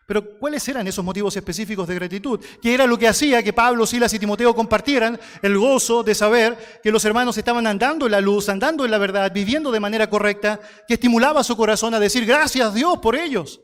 Pero 0.06 0.38
¿cuáles 0.38 0.66
eran 0.68 0.86
esos 0.86 1.04
motivos 1.04 1.36
específicos 1.36 1.86
de 1.86 1.94
gratitud? 1.94 2.40
¿Qué 2.60 2.74
era 2.74 2.86
lo 2.86 2.98
que 2.98 3.06
hacía 3.06 3.42
que 3.42 3.52
Pablo, 3.52 3.86
Silas 3.86 4.12
y 4.12 4.18
Timoteo 4.18 4.54
compartieran 4.54 5.18
el 5.40 5.56
gozo 5.56 6.02
de 6.02 6.14
saber 6.14 6.80
que 6.82 6.90
los 6.90 7.04
hermanos 7.04 7.38
estaban 7.38 7.66
andando 7.66 8.06
en 8.06 8.12
la 8.12 8.20
luz, 8.20 8.48
andando 8.48 8.84
en 8.84 8.90
la 8.90 8.98
verdad, 8.98 9.32
viviendo 9.32 9.70
de 9.70 9.80
manera 9.80 10.10
correcta, 10.10 10.60
que 10.88 10.94
estimulaba 10.94 11.44
su 11.44 11.56
corazón 11.56 11.94
a 11.94 12.00
decir 12.00 12.26
gracias 12.26 12.74
Dios 12.74 12.98
por 12.98 13.14
ellos? 13.14 13.62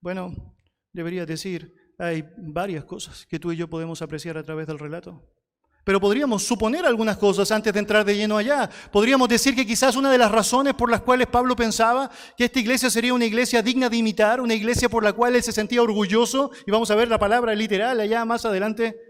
Bueno, 0.00 0.34
debería 0.92 1.24
decir, 1.24 1.72
hay 1.98 2.24
varias 2.36 2.84
cosas 2.84 3.24
que 3.26 3.38
tú 3.38 3.52
y 3.52 3.56
yo 3.56 3.68
podemos 3.68 4.02
apreciar 4.02 4.36
a 4.38 4.42
través 4.42 4.66
del 4.66 4.78
relato. 4.78 5.37
Pero 5.88 6.00
podríamos 6.00 6.42
suponer 6.42 6.84
algunas 6.84 7.16
cosas 7.16 7.50
antes 7.50 7.72
de 7.72 7.78
entrar 7.78 8.04
de 8.04 8.14
lleno 8.14 8.36
allá. 8.36 8.68
Podríamos 8.92 9.26
decir 9.26 9.56
que 9.56 9.66
quizás 9.66 9.96
una 9.96 10.12
de 10.12 10.18
las 10.18 10.30
razones 10.30 10.74
por 10.74 10.90
las 10.90 11.00
cuales 11.00 11.28
Pablo 11.28 11.56
pensaba 11.56 12.10
que 12.36 12.44
esta 12.44 12.60
iglesia 12.60 12.90
sería 12.90 13.14
una 13.14 13.24
iglesia 13.24 13.62
digna 13.62 13.88
de 13.88 13.96
imitar, 13.96 14.42
una 14.42 14.52
iglesia 14.52 14.90
por 14.90 15.02
la 15.02 15.14
cual 15.14 15.34
él 15.34 15.42
se 15.42 15.50
sentía 15.50 15.80
orgulloso, 15.80 16.50
y 16.66 16.70
vamos 16.70 16.90
a 16.90 16.94
ver 16.94 17.08
la 17.08 17.18
palabra 17.18 17.54
literal 17.54 17.98
allá 18.00 18.26
más 18.26 18.44
adelante, 18.44 19.00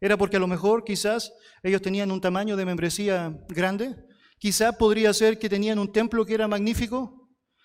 era 0.00 0.16
porque 0.16 0.38
a 0.38 0.40
lo 0.40 0.46
mejor 0.46 0.84
quizás 0.84 1.34
ellos 1.62 1.82
tenían 1.82 2.10
un 2.10 2.22
tamaño 2.22 2.56
de 2.56 2.64
membresía 2.64 3.36
grande, 3.50 3.94
quizás 4.38 4.74
podría 4.76 5.12
ser 5.12 5.38
que 5.38 5.50
tenían 5.50 5.78
un 5.78 5.92
templo 5.92 6.24
que 6.24 6.32
era 6.32 6.48
magnífico, 6.48 7.18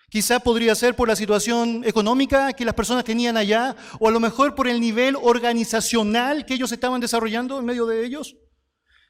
Quizá 0.10 0.40
podría 0.40 0.74
ser 0.74 0.96
por 0.96 1.10
la 1.10 1.18
situación 1.18 1.84
económica 1.86 2.54
que 2.54 2.64
las 2.64 2.76
personas 2.76 3.04
tenían 3.04 3.36
allá, 3.36 3.76
o 4.00 4.08
a 4.08 4.12
lo 4.12 4.22
mejor 4.22 4.56
por 4.56 4.70
el 4.70 4.80
nivel 4.80 5.18
organizacional 5.22 6.46
que 6.46 6.54
ellos 6.54 6.72
estaban 6.72 7.02
desarrollando 7.02 7.60
en 7.60 7.66
medio 7.66 7.86
de 7.86 8.06
ellos. 8.06 8.38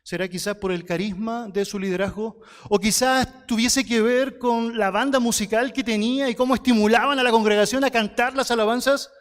¿Será 0.07 0.29
quizás 0.29 0.55
por 0.55 0.71
el 0.71 0.85
carisma 0.85 1.49
de 1.49 1.65
su 1.65 1.77
liderazgo? 1.77 2.39
¿O 2.69 2.79
quizás 2.79 3.45
tuviese 3.45 3.83
que 3.83 4.01
ver 4.01 4.37
con 4.37 4.77
la 4.77 4.89
banda 4.89 5.19
musical 5.19 5.73
que 5.73 5.83
tenía 5.83 6.29
y 6.29 6.35
cómo 6.35 6.55
estimulaban 6.55 7.19
a 7.19 7.23
la 7.23 7.29
congregación 7.29 7.83
a 7.83 7.91
cantar 7.91 8.33
las 8.33 8.49
alabanzas? 8.49 9.11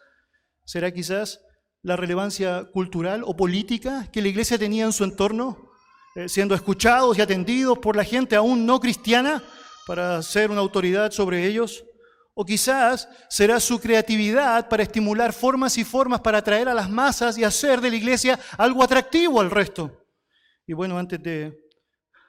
¿Será 0.65 0.93
quizás 0.93 1.41
la 1.83 1.97
relevancia 1.97 2.67
cultural 2.73 3.25
o 3.27 3.35
política 3.35 4.09
que 4.13 4.23
la 4.23 4.29
iglesia 4.29 4.59
tenía 4.59 4.85
en 4.85 4.93
su 4.93 5.03
entorno, 5.03 5.73
eh, 6.15 6.29
siendo 6.29 6.55
escuchados 6.55 7.19
y 7.19 7.21
atendidos 7.21 7.79
por 7.79 7.97
la 7.97 8.05
gente 8.05 8.37
aún 8.37 8.65
no 8.65 8.79
cristiana 8.79 9.43
para 9.89 10.23
ser 10.23 10.53
una 10.53 10.61
autoridad 10.61 11.11
sobre 11.11 11.49
ellos? 11.49 11.83
O 12.33 12.45
quizás 12.45 13.09
será 13.29 13.59
su 13.59 13.81
creatividad 13.81 14.69
para 14.69 14.85
estimular 14.85 15.33
formas 15.33 15.79
y 15.79 15.83
formas 15.83 16.21
para 16.21 16.39
atraer 16.39 16.69
a 16.69 16.75
las 16.75 16.89
masas 16.89 17.37
y 17.39 17.43
hacer 17.43 17.81
de 17.81 17.91
la 17.91 17.97
iglesia 17.97 18.39
algo 18.57 18.85
atractivo 18.85 19.41
al 19.41 19.51
resto. 19.51 20.06
Y 20.67 20.73
bueno, 20.73 20.99
antes 20.99 21.23
de 21.23 21.71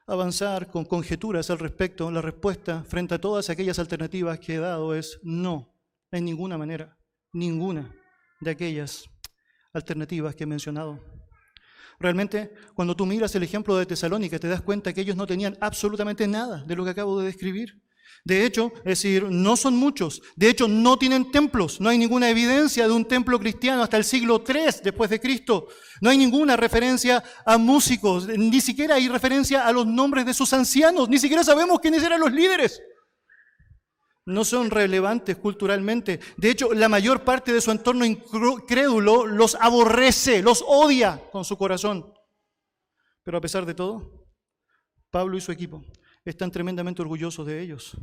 avanzar 0.06 0.70
con 0.70 0.86
conjeturas 0.86 1.50
al 1.50 1.58
respecto, 1.58 2.12
la 2.12 2.22
respuesta 2.22 2.84
frente 2.84 3.15
a 3.15 3.22
todas 3.22 3.50
aquellas 3.50 3.79
alternativas 3.79 4.39
que 4.39 4.56
he 4.56 4.60
dado 4.60 4.94
es 4.94 5.20
no, 5.24 5.74
en 6.12 6.25
ninguna 6.25 6.58
manera, 6.58 6.98
ninguna 7.34 7.94
de 8.39 8.51
aquellas 8.51 9.06
alternativas 9.74 10.36
que 10.36 10.44
he 10.44 10.48
mencionado. 10.48 11.03
Realmente, 12.00 12.53
cuando 12.75 12.96
tú 12.96 13.08
miras 13.08 13.34
el 13.34 13.41
ejemplo 13.41 13.75
de 13.75 13.88
Tesalónica, 13.88 14.38
te 14.38 14.48
das 14.48 14.62
cuenta 14.62 14.94
que 14.94 15.01
ellos 15.01 15.15
no 15.15 15.25
tenían 15.25 15.58
absolutamente 15.60 16.27
nada 16.27 16.63
de 16.63 16.75
lo 16.75 16.84
que 16.84 16.91
acabo 16.91 17.20
de 17.20 17.25
describir. 17.25 17.82
De 18.24 18.46
hecho, 18.46 18.74
es 18.80 18.84
decir, 18.84 19.24
no 19.24 19.56
son 19.56 19.76
muchos. 19.76 20.22
De 20.36 20.50
hecho, 20.50 20.68
no 20.68 20.98
tienen 20.98 21.32
templos. 21.32 21.80
No 21.80 21.90
hay 21.90 21.98
ninguna 21.98 22.30
evidencia 22.30 22.86
de 22.88 22.94
un 22.94 23.06
templo 23.06 23.40
cristiano 23.40 23.82
hasta 23.82 23.98
el 23.98 24.04
siglo 24.04 24.44
III 24.46 24.82
después 24.84 25.10
de 25.10 25.20
Cristo. 25.20 25.68
No 26.02 26.10
hay 26.10 26.18
ninguna 26.18 26.58
referencia 26.58 27.24
a 27.46 27.58
músicos. 27.58 28.28
Ni 28.28 28.60
siquiera 28.60 28.96
hay 28.96 29.08
referencia 29.08 29.66
a 29.66 29.72
los 29.72 29.88
nombres 29.88 30.26
de 30.26 30.34
sus 30.34 30.52
ancianos. 30.52 31.08
Ni 31.08 31.20
siquiera 31.20 31.44
sabemos 31.44 31.80
quiénes 31.80 32.04
eran 32.04 32.20
los 32.20 32.34
líderes. 32.34 32.82
No 34.26 34.44
son 34.44 34.72
relevantes 34.72 35.38
culturalmente. 35.38 36.20
De 36.36 36.50
hecho, 36.50 36.74
la 36.74 36.90
mayor 36.90 37.24
parte 37.24 37.54
de 37.54 37.62
su 37.62 37.72
entorno 37.72 38.04
incrédulo 38.04 39.26
los 39.26 39.56
aborrece, 39.56 40.42
los 40.42 40.66
odia 40.68 41.22
con 41.32 41.46
su 41.46 41.58
corazón. 41.58 42.14
Pero 43.24 43.38
a 43.38 43.42
pesar 43.42 43.66
de 43.66 43.74
todo, 43.74 44.26
Pablo 45.12 45.38
y 45.38 45.42
su 45.42 45.54
equipo 45.54 45.82
están 46.30 46.52
tremendamente 46.52 47.02
orgullosos 47.02 47.46
de 47.46 47.62
ellos. 47.62 47.98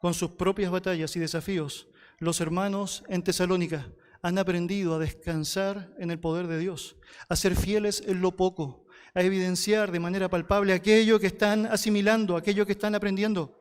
Con 0.00 0.14
sus 0.14 0.32
propias 0.32 0.70
batallas 0.70 1.16
y 1.16 1.20
desafíos, 1.20 1.88
los 2.18 2.40
hermanos 2.40 3.04
en 3.08 3.22
Tesalónica 3.22 3.88
han 4.22 4.38
aprendido 4.38 4.94
a 4.94 4.98
descansar 4.98 5.94
en 5.98 6.10
el 6.10 6.18
poder 6.18 6.46
de 6.46 6.58
Dios, 6.58 6.96
a 7.28 7.36
ser 7.36 7.56
fieles 7.56 8.02
en 8.06 8.20
lo 8.20 8.36
poco, 8.36 8.86
a 9.14 9.22
evidenciar 9.22 9.92
de 9.92 10.00
manera 10.00 10.28
palpable 10.28 10.72
aquello 10.72 11.20
que 11.20 11.26
están 11.26 11.66
asimilando, 11.66 12.36
aquello 12.36 12.66
que 12.66 12.72
están 12.72 12.94
aprendiendo. 12.94 13.60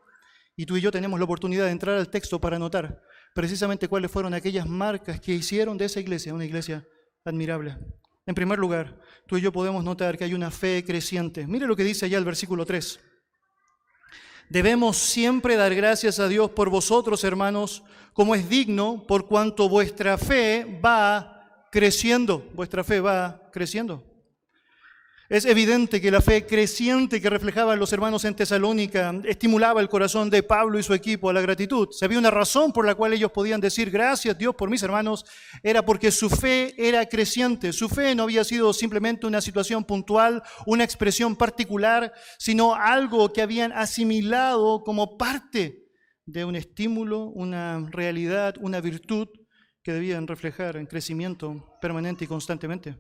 Y 0.56 0.66
tú 0.66 0.78
y 0.78 0.82
yo 0.82 0.92
tenemos 0.92 1.20
la 1.20 1.26
oportunidad 1.26 1.66
de 1.66 1.72
entrar 1.72 1.98
al 1.98 2.10
texto 2.10 2.40
para 2.40 2.60
notar 2.60 3.02
precisamente 3.34 3.88
cuáles 3.88 4.12
fueron 4.12 4.34
aquellas 4.34 4.68
marcas 4.68 5.20
que 5.20 5.34
hicieron 5.34 5.78
de 5.78 5.86
esa 5.86 6.00
iglesia 6.00 6.34
una 6.34 6.46
iglesia 6.46 6.88
admirable. 7.26 7.78
En 8.26 8.36
primer 8.36 8.60
lugar, 8.60 9.00
tú 9.28 9.38
y 9.38 9.42
yo 9.42 9.52
podemos 9.52 9.84
notar 9.84 10.18
que 10.18 10.24
hay 10.24 10.34
una 10.34 10.52
fe 10.52 10.84
creciente. 10.86 11.46
Mire 11.48 11.68
lo 11.68 11.76
que 11.76 11.84
dice 11.84 12.06
allá 12.06 12.18
el 12.18 12.26
versículo 12.26 12.66
3. 12.66 13.00
Debemos 14.50 14.98
siempre 14.98 15.56
dar 15.56 15.74
gracias 15.74 16.20
a 16.20 16.28
Dios 16.28 16.52
por 16.52 16.70
vosotros, 16.70 17.24
hermanos, 17.24 17.84
como 18.14 18.36
es 18.36 18.48
digno, 18.48 19.04
por 19.08 19.26
cuanto 19.28 19.70
vuestra 19.70 20.18
fe 20.18 20.80
va 20.84 21.68
creciendo, 21.72 22.48
vuestra 22.54 22.84
fe 22.84 23.00
va 23.00 23.50
creciendo. 23.52 24.04
Es 25.34 25.46
evidente 25.46 26.00
que 26.00 26.12
la 26.12 26.22
fe 26.22 26.46
creciente 26.46 27.20
que 27.20 27.28
reflejaban 27.28 27.80
los 27.80 27.92
hermanos 27.92 28.24
en 28.24 28.36
Tesalónica 28.36 29.20
estimulaba 29.24 29.82
el 29.82 29.90
corazón 29.90 30.30
de 30.30 30.44
Pablo 30.44 30.78
y 30.78 30.84
su 30.84 30.94
equipo 30.94 31.28
a 31.28 31.34
la 31.34 31.42
gratitud. 31.42 31.88
Si 31.90 32.06
había 32.06 32.20
una 32.20 32.30
razón 32.30 32.72
por 32.72 32.86
la 32.86 32.94
cual 32.94 33.14
ellos 33.14 33.32
podían 33.32 33.60
decir 33.60 33.90
gracias 33.90 34.38
Dios 34.38 34.54
por 34.54 34.70
mis 34.70 34.84
hermanos, 34.84 35.26
era 35.64 35.84
porque 35.84 36.12
su 36.12 36.30
fe 36.30 36.76
era 36.78 37.04
creciente. 37.08 37.74
Su 37.74 37.90
fe 37.90 38.14
no 38.14 38.22
había 38.22 38.44
sido 38.44 38.72
simplemente 38.74 39.26
una 39.26 39.42
situación 39.42 39.84
puntual, 39.84 40.44
una 40.68 40.84
expresión 40.84 41.36
particular, 41.36 42.14
sino 42.38 42.76
algo 42.76 43.34
que 43.34 43.42
habían 43.42 43.72
asimilado 43.72 44.84
como 44.84 45.18
parte 45.18 45.88
de 46.28 46.46
un 46.46 46.56
estímulo, 46.56 47.24
una 47.24 47.84
realidad, 47.90 48.54
una 48.60 48.82
virtud 48.82 49.30
que 49.82 49.94
debían 49.94 50.28
reflejar 50.28 50.78
en 50.78 50.86
crecimiento 50.86 51.76
permanente 51.82 52.26
y 52.26 52.28
constantemente. 52.28 53.00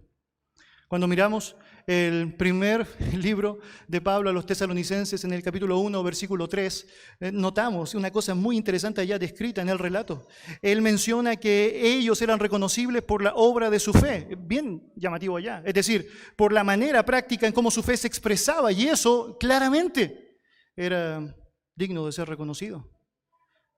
Cuando 0.87 1.07
miramos 1.07 1.55
el 1.87 2.33
primer 2.35 2.87
libro 3.17 3.59
de 3.87 4.01
Pablo 4.01 4.29
a 4.29 4.33
los 4.33 4.45
tesalonicenses 4.45 5.23
en 5.23 5.33
el 5.33 5.43
capítulo 5.43 5.79
1, 5.79 6.03
versículo 6.03 6.47
3, 6.47 6.87
eh, 7.19 7.31
notamos 7.31 7.95
una 7.95 8.11
cosa 8.11 8.35
muy 8.35 8.57
interesante 8.57 9.01
allá 9.01 9.19
descrita 9.19 9.61
en 9.61 9.69
el 9.69 9.79
relato. 9.79 10.27
Él 10.61 10.81
menciona 10.81 11.35
que 11.35 11.95
ellos 11.97 12.21
eran 12.21 12.39
reconocibles 12.39 13.03
por 13.03 13.21
la 13.21 13.33
obra 13.35 13.69
de 13.69 13.79
su 13.79 13.93
fe, 13.93 14.27
bien 14.37 14.91
llamativo 14.95 15.37
allá, 15.37 15.61
es 15.65 15.73
decir, 15.73 16.09
por 16.35 16.53
la 16.53 16.63
manera 16.63 17.03
práctica 17.05 17.47
en 17.47 17.53
cómo 17.53 17.71
su 17.71 17.83
fe 17.83 17.97
se 17.97 18.07
expresaba 18.07 18.71
y 18.71 18.87
eso 18.87 19.37
claramente 19.39 20.37
era 20.75 21.35
digno 21.75 22.05
de 22.05 22.11
ser 22.11 22.27
reconocido. 22.27 22.89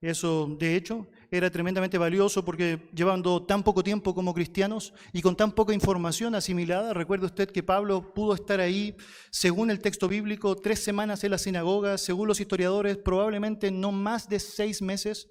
Eso, 0.00 0.46
de 0.58 0.76
hecho, 0.76 1.08
era 1.36 1.50
tremendamente 1.50 1.98
valioso 1.98 2.44
porque 2.44 2.88
llevando 2.94 3.44
tan 3.44 3.62
poco 3.62 3.82
tiempo 3.82 4.14
como 4.14 4.34
cristianos 4.34 4.92
y 5.12 5.22
con 5.22 5.36
tan 5.36 5.52
poca 5.52 5.74
información 5.74 6.34
asimilada, 6.34 6.94
recuerde 6.94 7.26
usted 7.26 7.50
que 7.50 7.62
Pablo 7.62 8.14
pudo 8.14 8.34
estar 8.34 8.60
ahí, 8.60 8.96
según 9.30 9.70
el 9.70 9.80
texto 9.80 10.08
bíblico, 10.08 10.56
tres 10.56 10.82
semanas 10.82 11.22
en 11.24 11.30
la 11.30 11.38
sinagoga, 11.38 11.98
según 11.98 12.28
los 12.28 12.40
historiadores, 12.40 12.96
probablemente 12.96 13.70
no 13.70 13.92
más 13.92 14.28
de 14.28 14.40
seis 14.40 14.82
meses, 14.82 15.28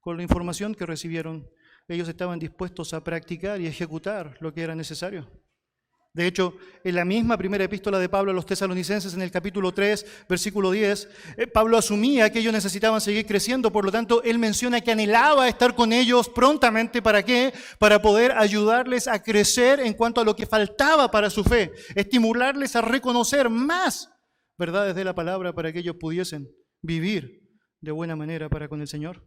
con 0.00 0.16
la 0.16 0.22
información 0.22 0.74
que 0.74 0.86
recibieron. 0.86 1.48
Ellos 1.88 2.08
estaban 2.08 2.38
dispuestos 2.38 2.94
a 2.94 3.02
practicar 3.02 3.60
y 3.60 3.66
ejecutar 3.66 4.36
lo 4.40 4.52
que 4.52 4.62
era 4.62 4.74
necesario. 4.74 5.43
De 6.14 6.28
hecho, 6.28 6.54
en 6.84 6.94
la 6.94 7.04
misma 7.04 7.36
primera 7.36 7.64
epístola 7.64 7.98
de 7.98 8.08
Pablo 8.08 8.30
a 8.30 8.34
los 8.34 8.46
tesalonicenses, 8.46 9.14
en 9.14 9.22
el 9.22 9.32
capítulo 9.32 9.74
3, 9.74 10.26
versículo 10.28 10.70
10, 10.70 11.08
eh, 11.36 11.46
Pablo 11.48 11.76
asumía 11.76 12.30
que 12.30 12.38
ellos 12.38 12.52
necesitaban 12.52 13.00
seguir 13.00 13.26
creciendo, 13.26 13.72
por 13.72 13.84
lo 13.84 13.90
tanto, 13.90 14.22
él 14.22 14.38
menciona 14.38 14.80
que 14.80 14.92
anhelaba 14.92 15.48
estar 15.48 15.74
con 15.74 15.92
ellos 15.92 16.28
prontamente. 16.28 17.02
¿Para 17.02 17.24
qué? 17.24 17.52
Para 17.80 18.00
poder 18.00 18.30
ayudarles 18.30 19.08
a 19.08 19.24
crecer 19.24 19.80
en 19.80 19.94
cuanto 19.94 20.20
a 20.20 20.24
lo 20.24 20.36
que 20.36 20.46
faltaba 20.46 21.10
para 21.10 21.30
su 21.30 21.42
fe, 21.42 21.72
estimularles 21.96 22.76
a 22.76 22.80
reconocer 22.80 23.50
más 23.50 24.08
verdades 24.56 24.94
de 24.94 25.02
la 25.02 25.16
palabra 25.16 25.52
para 25.52 25.72
que 25.72 25.80
ellos 25.80 25.96
pudiesen 25.98 26.48
vivir 26.80 27.40
de 27.80 27.90
buena 27.90 28.14
manera 28.14 28.48
para 28.48 28.68
con 28.68 28.80
el 28.80 28.86
Señor. 28.86 29.26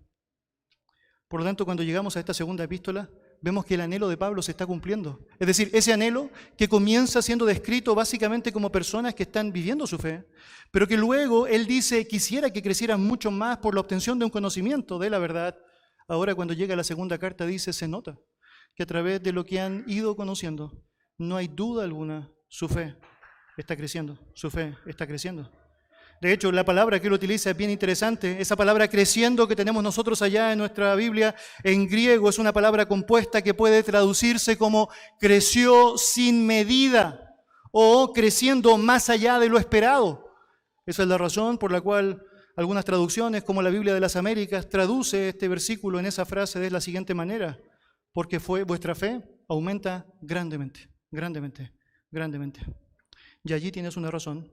Por 1.27 1.41
lo 1.41 1.46
tanto, 1.46 1.65
cuando 1.65 1.84
llegamos 1.84 2.15
a 2.15 2.22
esta 2.22 2.34
segunda 2.34 2.63
epístola, 2.63 3.10
vemos 3.41 3.65
que 3.65 3.75
el 3.75 3.82
anhelo 3.82 4.10
de 4.10 4.17
Pablo 4.17 4.41
se 4.41 4.51
está 4.51 4.65
cumpliendo. 4.65 5.20
Es 5.39 5.48
decir, 5.48 5.70
ese 5.74 5.94
anhelo 5.94 6.29
que 6.58 6.67
comienza 6.67 7.22
siendo 7.22 7.46
descrito 7.46 7.96
básicamente 7.96 8.51
como 8.51 8.72
personas 8.72 9.13
que 9.13 9.24
están 9.24 9.51
viviendo 9.51 9.88
su 9.88 9.98
fe, 9.98 10.25
pero 10.72 10.88
que 10.88 10.98
luego 10.98 11.48
él 11.48 11.65
dice, 11.67 12.08
quisiera 12.08 12.50
que 12.50 12.62
crecieran 12.62 13.01
mucho 13.01 13.32
más 13.32 13.58
por 13.58 13.74
la 13.75 13.82
obtención 13.82 14.20
de 14.20 14.25
un 14.25 14.32
conocimiento 14.32 15.00
de 15.00 15.10
la 15.10 15.20
verdad. 15.20 15.58
Ahora 16.08 16.36
cuando 16.36 16.53
llega 16.53 16.75
la 16.75 16.84
segunda 16.84 17.17
carta 17.17 17.46
dice, 17.46 17.74
se 17.74 17.88
nota 17.88 18.17
que 18.75 18.84
a 18.84 18.88
través 18.88 19.22
de 19.22 19.32
lo 19.32 19.46
que 19.46 19.60
han 19.60 19.84
ido 19.88 20.15
conociendo, 20.15 20.84
no 21.17 21.36
hay 21.36 21.48
duda 21.48 21.84
alguna, 21.84 22.32
su 22.48 22.70
fe 22.70 22.96
está 23.58 23.75
creciendo, 23.75 24.20
su 24.34 24.51
fe 24.51 24.75
está 24.86 25.08
creciendo. 25.08 25.51
De 26.19 26.33
hecho, 26.33 26.51
la 26.51 26.65
palabra 26.65 27.00
que 27.00 27.07
él 27.07 27.13
utiliza 27.13 27.51
es 27.51 27.57
bien 27.57 27.69
interesante. 27.69 28.41
Esa 28.41 28.55
palabra 28.55 28.88
creciendo 28.88 29.47
que 29.47 29.55
tenemos 29.55 29.83
nosotros 29.83 30.21
allá 30.21 30.51
en 30.51 30.57
nuestra 30.57 30.95
Biblia 30.95 31.36
en 31.63 31.88
griego 31.88 32.29
es 32.29 32.39
una 32.39 32.53
palabra 32.53 32.88
compuesta 32.88 33.43
que 33.43 33.53
puede 33.53 33.83
traducirse 33.83 34.57
como 34.57 34.89
creció 35.19 35.97
sin 35.97 36.47
medida 36.47 37.36
o 37.71 38.12
creciendo 38.13 38.77
más 38.77 39.09
allá 39.09 39.38
de 39.38 39.50
lo 39.50 39.59
esperado. 39.59 40.33
Esa 40.88 41.03
es 41.03 41.09
la 41.09 41.19
razón 41.19 41.59
por 41.59 41.71
la 41.71 41.81
cual 41.81 42.24
algunas 42.55 42.86
traducciones, 42.86 43.43
como 43.43 43.62
la 43.62 43.69
Biblia 43.69 43.93
de 43.93 44.00
las 44.00 44.15
Américas, 44.15 44.67
traduce 44.67 45.29
este 45.29 45.47
versículo 45.47 46.00
en 46.00 46.07
esa 46.07 46.25
frase 46.25 46.59
de 46.59 46.71
la 46.71 46.81
siguiente 46.81 47.13
manera, 47.13 47.59
porque 48.12 48.39
fue 48.39 48.63
vuestra 48.63 48.95
fe 48.95 49.21
aumenta 49.47 50.07
grandemente, 50.21 50.89
grandemente, 51.12 51.71
grandemente. 52.09 52.62
Y 53.43 53.53
allí 53.53 53.71
tienes 53.71 53.95
una 53.95 54.09
razón 54.09 54.51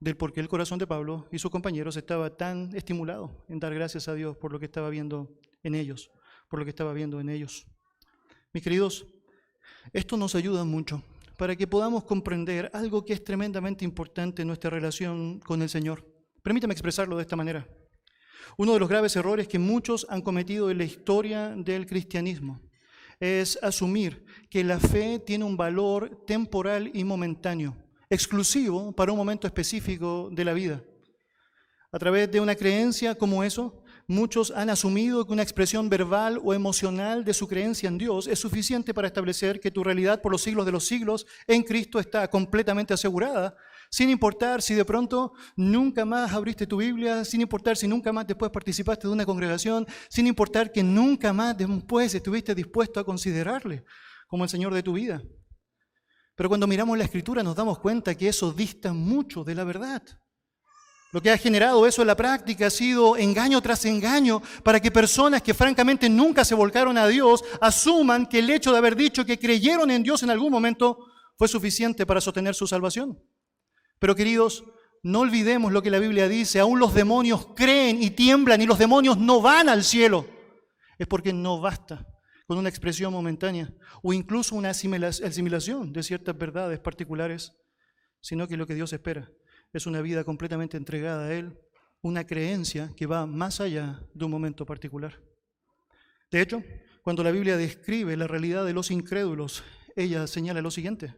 del 0.00 0.16
por 0.16 0.32
qué 0.32 0.40
el 0.40 0.48
corazón 0.48 0.78
de 0.78 0.86
Pablo 0.86 1.26
y 1.32 1.38
sus 1.38 1.50
compañeros 1.50 1.96
estaba 1.96 2.36
tan 2.36 2.74
estimulado 2.74 3.44
en 3.48 3.60
dar 3.60 3.74
gracias 3.74 4.08
a 4.08 4.14
Dios 4.14 4.36
por 4.36 4.52
lo 4.52 4.58
que 4.58 4.66
estaba 4.66 4.90
viendo 4.90 5.30
en 5.62 5.74
ellos, 5.74 6.10
por 6.48 6.58
lo 6.58 6.64
que 6.64 6.70
estaba 6.70 6.92
viendo 6.92 7.20
en 7.20 7.28
ellos. 7.28 7.66
Mis 8.52 8.62
queridos, 8.62 9.06
esto 9.92 10.16
nos 10.16 10.34
ayuda 10.34 10.64
mucho 10.64 11.02
para 11.38 11.56
que 11.56 11.66
podamos 11.66 12.04
comprender 12.04 12.70
algo 12.72 13.04
que 13.04 13.12
es 13.12 13.24
tremendamente 13.24 13.84
importante 13.84 14.42
en 14.42 14.48
nuestra 14.48 14.70
relación 14.70 15.40
con 15.40 15.62
el 15.62 15.68
Señor. 15.68 16.06
Permítame 16.42 16.72
expresarlo 16.72 17.16
de 17.16 17.22
esta 17.22 17.36
manera. 17.36 17.66
Uno 18.56 18.72
de 18.72 18.80
los 18.80 18.88
graves 18.88 19.16
errores 19.16 19.48
que 19.48 19.58
muchos 19.58 20.06
han 20.08 20.22
cometido 20.22 20.70
en 20.70 20.78
la 20.78 20.84
historia 20.84 21.50
del 21.56 21.86
cristianismo 21.86 22.60
es 23.18 23.58
asumir 23.62 24.24
que 24.48 24.62
la 24.62 24.78
fe 24.78 25.18
tiene 25.18 25.44
un 25.44 25.56
valor 25.56 26.24
temporal 26.26 26.90
y 26.94 27.02
momentáneo 27.04 27.85
exclusivo 28.08 28.92
para 28.92 29.12
un 29.12 29.18
momento 29.18 29.46
específico 29.46 30.28
de 30.32 30.44
la 30.44 30.52
vida. 30.52 30.82
A 31.92 31.98
través 31.98 32.30
de 32.30 32.40
una 32.40 32.54
creencia 32.54 33.14
como 33.14 33.42
eso, 33.42 33.82
muchos 34.06 34.50
han 34.50 34.70
asumido 34.70 35.26
que 35.26 35.32
una 35.32 35.42
expresión 35.42 35.88
verbal 35.88 36.40
o 36.44 36.52
emocional 36.52 37.24
de 37.24 37.34
su 37.34 37.48
creencia 37.48 37.88
en 37.88 37.98
Dios 37.98 38.26
es 38.26 38.38
suficiente 38.38 38.92
para 38.92 39.08
establecer 39.08 39.60
que 39.60 39.70
tu 39.70 39.82
realidad 39.82 40.20
por 40.20 40.32
los 40.32 40.42
siglos 40.42 40.66
de 40.66 40.72
los 40.72 40.86
siglos 40.86 41.26
en 41.46 41.62
Cristo 41.62 41.98
está 41.98 42.28
completamente 42.28 42.94
asegurada, 42.94 43.56
sin 43.90 44.10
importar 44.10 44.62
si 44.62 44.74
de 44.74 44.84
pronto 44.84 45.32
nunca 45.56 46.04
más 46.04 46.32
abriste 46.32 46.66
tu 46.66 46.76
Biblia, 46.78 47.24
sin 47.24 47.40
importar 47.40 47.76
si 47.76 47.88
nunca 47.88 48.12
más 48.12 48.26
después 48.26 48.50
participaste 48.50 49.06
de 49.06 49.12
una 49.14 49.26
congregación, 49.26 49.86
sin 50.08 50.26
importar 50.26 50.72
que 50.72 50.82
nunca 50.82 51.32
más 51.32 51.56
después 51.56 52.14
estuviste 52.14 52.54
dispuesto 52.54 53.00
a 53.00 53.04
considerarle 53.04 53.84
como 54.28 54.44
el 54.44 54.50
Señor 54.50 54.74
de 54.74 54.82
tu 54.82 54.92
vida. 54.92 55.22
Pero 56.36 56.50
cuando 56.50 56.66
miramos 56.66 56.96
la 56.96 57.04
escritura 57.04 57.42
nos 57.42 57.56
damos 57.56 57.78
cuenta 57.78 58.14
que 58.14 58.28
eso 58.28 58.52
dista 58.52 58.92
mucho 58.92 59.42
de 59.42 59.54
la 59.54 59.64
verdad. 59.64 60.02
Lo 61.12 61.22
que 61.22 61.30
ha 61.30 61.38
generado 61.38 61.86
eso 61.86 62.02
en 62.02 62.08
la 62.08 62.16
práctica 62.16 62.66
ha 62.66 62.70
sido 62.70 63.16
engaño 63.16 63.62
tras 63.62 63.86
engaño 63.86 64.42
para 64.62 64.80
que 64.80 64.90
personas 64.90 65.40
que 65.40 65.54
francamente 65.54 66.10
nunca 66.10 66.44
se 66.44 66.54
volcaron 66.54 66.98
a 66.98 67.08
Dios 67.08 67.42
asuman 67.60 68.26
que 68.26 68.40
el 68.40 68.50
hecho 68.50 68.70
de 68.70 68.78
haber 68.78 68.96
dicho 68.96 69.24
que 69.24 69.38
creyeron 69.38 69.90
en 69.90 70.02
Dios 70.02 70.22
en 70.22 70.30
algún 70.30 70.52
momento 70.52 70.98
fue 71.38 71.48
suficiente 71.48 72.04
para 72.04 72.20
sostener 72.20 72.54
su 72.54 72.66
salvación. 72.66 73.18
Pero 73.98 74.14
queridos, 74.14 74.64
no 75.02 75.20
olvidemos 75.20 75.72
lo 75.72 75.82
que 75.82 75.90
la 75.90 76.00
Biblia 76.00 76.28
dice, 76.28 76.60
aún 76.60 76.78
los 76.78 76.92
demonios 76.92 77.48
creen 77.54 78.02
y 78.02 78.10
tiemblan 78.10 78.60
y 78.60 78.66
los 78.66 78.78
demonios 78.78 79.16
no 79.16 79.40
van 79.40 79.70
al 79.70 79.84
cielo. 79.84 80.26
Es 80.98 81.06
porque 81.06 81.32
no 81.32 81.60
basta 81.60 82.06
con 82.46 82.58
una 82.58 82.68
expresión 82.68 83.12
momentánea 83.12 83.72
o 84.08 84.12
incluso 84.12 84.54
una 84.54 84.70
asimilación 84.70 85.92
de 85.92 86.00
ciertas 86.04 86.38
verdades 86.38 86.78
particulares, 86.78 87.54
sino 88.20 88.46
que 88.46 88.56
lo 88.56 88.64
que 88.64 88.76
Dios 88.76 88.92
espera 88.92 89.28
es 89.72 89.84
una 89.84 90.00
vida 90.00 90.22
completamente 90.22 90.76
entregada 90.76 91.26
a 91.26 91.34
Él, 91.34 91.58
una 92.02 92.24
creencia 92.24 92.92
que 92.96 93.06
va 93.06 93.26
más 93.26 93.60
allá 93.60 94.00
de 94.14 94.24
un 94.24 94.30
momento 94.30 94.64
particular. 94.64 95.20
De 96.30 96.40
hecho, 96.40 96.62
cuando 97.02 97.24
la 97.24 97.32
Biblia 97.32 97.56
describe 97.56 98.16
la 98.16 98.28
realidad 98.28 98.64
de 98.64 98.74
los 98.74 98.92
incrédulos, 98.92 99.64
ella 99.96 100.28
señala 100.28 100.62
lo 100.62 100.70
siguiente. 100.70 101.12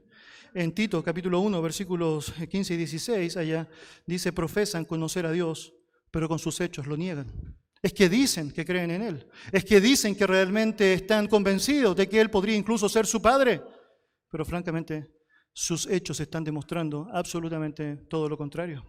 En 0.54 0.72
Tito 0.72 1.04
capítulo 1.04 1.40
1, 1.40 1.60
versículos 1.60 2.32
15 2.48 2.72
y 2.72 2.76
16, 2.78 3.36
allá 3.36 3.68
dice, 4.06 4.32
profesan 4.32 4.86
conocer 4.86 5.26
a 5.26 5.32
Dios, 5.32 5.74
pero 6.10 6.26
con 6.26 6.38
sus 6.38 6.58
hechos 6.62 6.86
lo 6.86 6.96
niegan. 6.96 7.54
Es 7.82 7.92
que 7.92 8.08
dicen 8.08 8.50
que 8.50 8.64
creen 8.64 8.90
en 8.90 9.02
Él. 9.02 9.30
Es 9.52 9.64
que 9.64 9.80
dicen 9.80 10.14
que 10.16 10.26
realmente 10.26 10.92
están 10.92 11.28
convencidos 11.28 11.96
de 11.96 12.08
que 12.08 12.20
Él 12.20 12.30
podría 12.30 12.56
incluso 12.56 12.88
ser 12.88 13.06
su 13.06 13.22
Padre. 13.22 13.62
Pero 14.30 14.44
francamente, 14.44 15.08
sus 15.52 15.86
hechos 15.86 16.20
están 16.20 16.44
demostrando 16.44 17.08
absolutamente 17.12 17.96
todo 18.08 18.28
lo 18.28 18.36
contrario. 18.36 18.84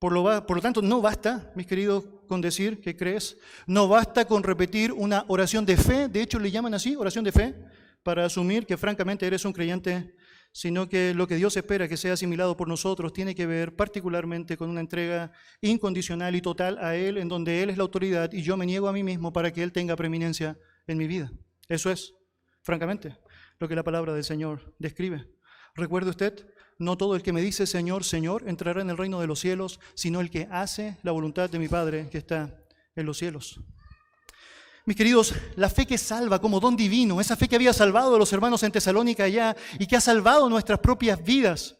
Por 0.00 0.12
lo, 0.12 0.62
tanto, 0.62 0.80
no 0.80 1.02
basta, 1.02 1.52
mis 1.54 1.66
queridos, 1.66 2.04
con 2.26 2.40
decir 2.40 2.80
que 2.80 2.96
crees, 2.96 3.36
no 3.66 3.86
basta 3.86 4.24
con 4.24 4.42
repetir 4.42 4.92
una 4.92 5.26
oración 5.28 5.66
de 5.66 5.76
fe, 5.76 6.08
de 6.08 6.22
hecho 6.22 6.38
le 6.38 6.50
llaman 6.50 6.72
así, 6.72 6.96
oración 6.96 7.22
de 7.22 7.32
fe, 7.32 7.54
para 8.02 8.24
asumir 8.24 8.64
que 8.64 8.78
francamente 8.78 9.26
eres 9.26 9.44
un 9.44 9.52
creyente 9.52 10.14
sino 10.52 10.88
que 10.88 11.14
lo 11.14 11.26
que 11.26 11.36
Dios 11.36 11.56
espera 11.56 11.88
que 11.88 11.96
sea 11.96 12.14
asimilado 12.14 12.56
por 12.56 12.68
nosotros 12.68 13.12
tiene 13.12 13.34
que 13.34 13.46
ver 13.46 13.76
particularmente 13.76 14.56
con 14.56 14.68
una 14.68 14.80
entrega 14.80 15.32
incondicional 15.60 16.34
y 16.34 16.42
total 16.42 16.78
a 16.78 16.96
Él, 16.96 17.18
en 17.18 17.28
donde 17.28 17.62
Él 17.62 17.70
es 17.70 17.76
la 17.76 17.82
autoridad 17.82 18.32
y 18.32 18.42
yo 18.42 18.56
me 18.56 18.66
niego 18.66 18.88
a 18.88 18.92
mí 18.92 19.02
mismo 19.02 19.32
para 19.32 19.52
que 19.52 19.62
Él 19.62 19.72
tenga 19.72 19.96
preeminencia 19.96 20.58
en 20.86 20.98
mi 20.98 21.06
vida. 21.06 21.30
Eso 21.68 21.90
es, 21.90 22.14
francamente, 22.62 23.16
lo 23.58 23.68
que 23.68 23.76
la 23.76 23.84
palabra 23.84 24.12
del 24.12 24.24
Señor 24.24 24.74
describe. 24.78 25.26
Recuerde 25.74 26.10
usted, 26.10 26.46
no 26.78 26.96
todo 26.96 27.14
el 27.14 27.22
que 27.22 27.32
me 27.32 27.42
dice 27.42 27.66
Señor, 27.66 28.04
Señor, 28.04 28.48
entrará 28.48 28.80
en 28.82 28.90
el 28.90 28.96
reino 28.96 29.20
de 29.20 29.26
los 29.26 29.38
cielos, 29.38 29.78
sino 29.94 30.20
el 30.20 30.30
que 30.30 30.48
hace 30.50 30.98
la 31.02 31.12
voluntad 31.12 31.48
de 31.48 31.58
mi 31.58 31.68
Padre 31.68 32.08
que 32.10 32.18
está 32.18 32.58
en 32.96 33.06
los 33.06 33.18
cielos. 33.18 33.60
Mis 34.86 34.96
queridos, 34.96 35.34
la 35.56 35.68
fe 35.68 35.86
que 35.86 35.98
salva 35.98 36.40
como 36.40 36.58
don 36.58 36.74
divino, 36.74 37.20
esa 37.20 37.36
fe 37.36 37.48
que 37.48 37.56
había 37.56 37.72
salvado 37.72 38.14
a 38.14 38.18
los 38.18 38.32
hermanos 38.32 38.62
en 38.62 38.72
Tesalónica 38.72 39.24
allá 39.24 39.54
y 39.78 39.86
que 39.86 39.96
ha 39.96 40.00
salvado 40.00 40.48
nuestras 40.48 40.78
propias 40.78 41.22
vidas, 41.22 41.76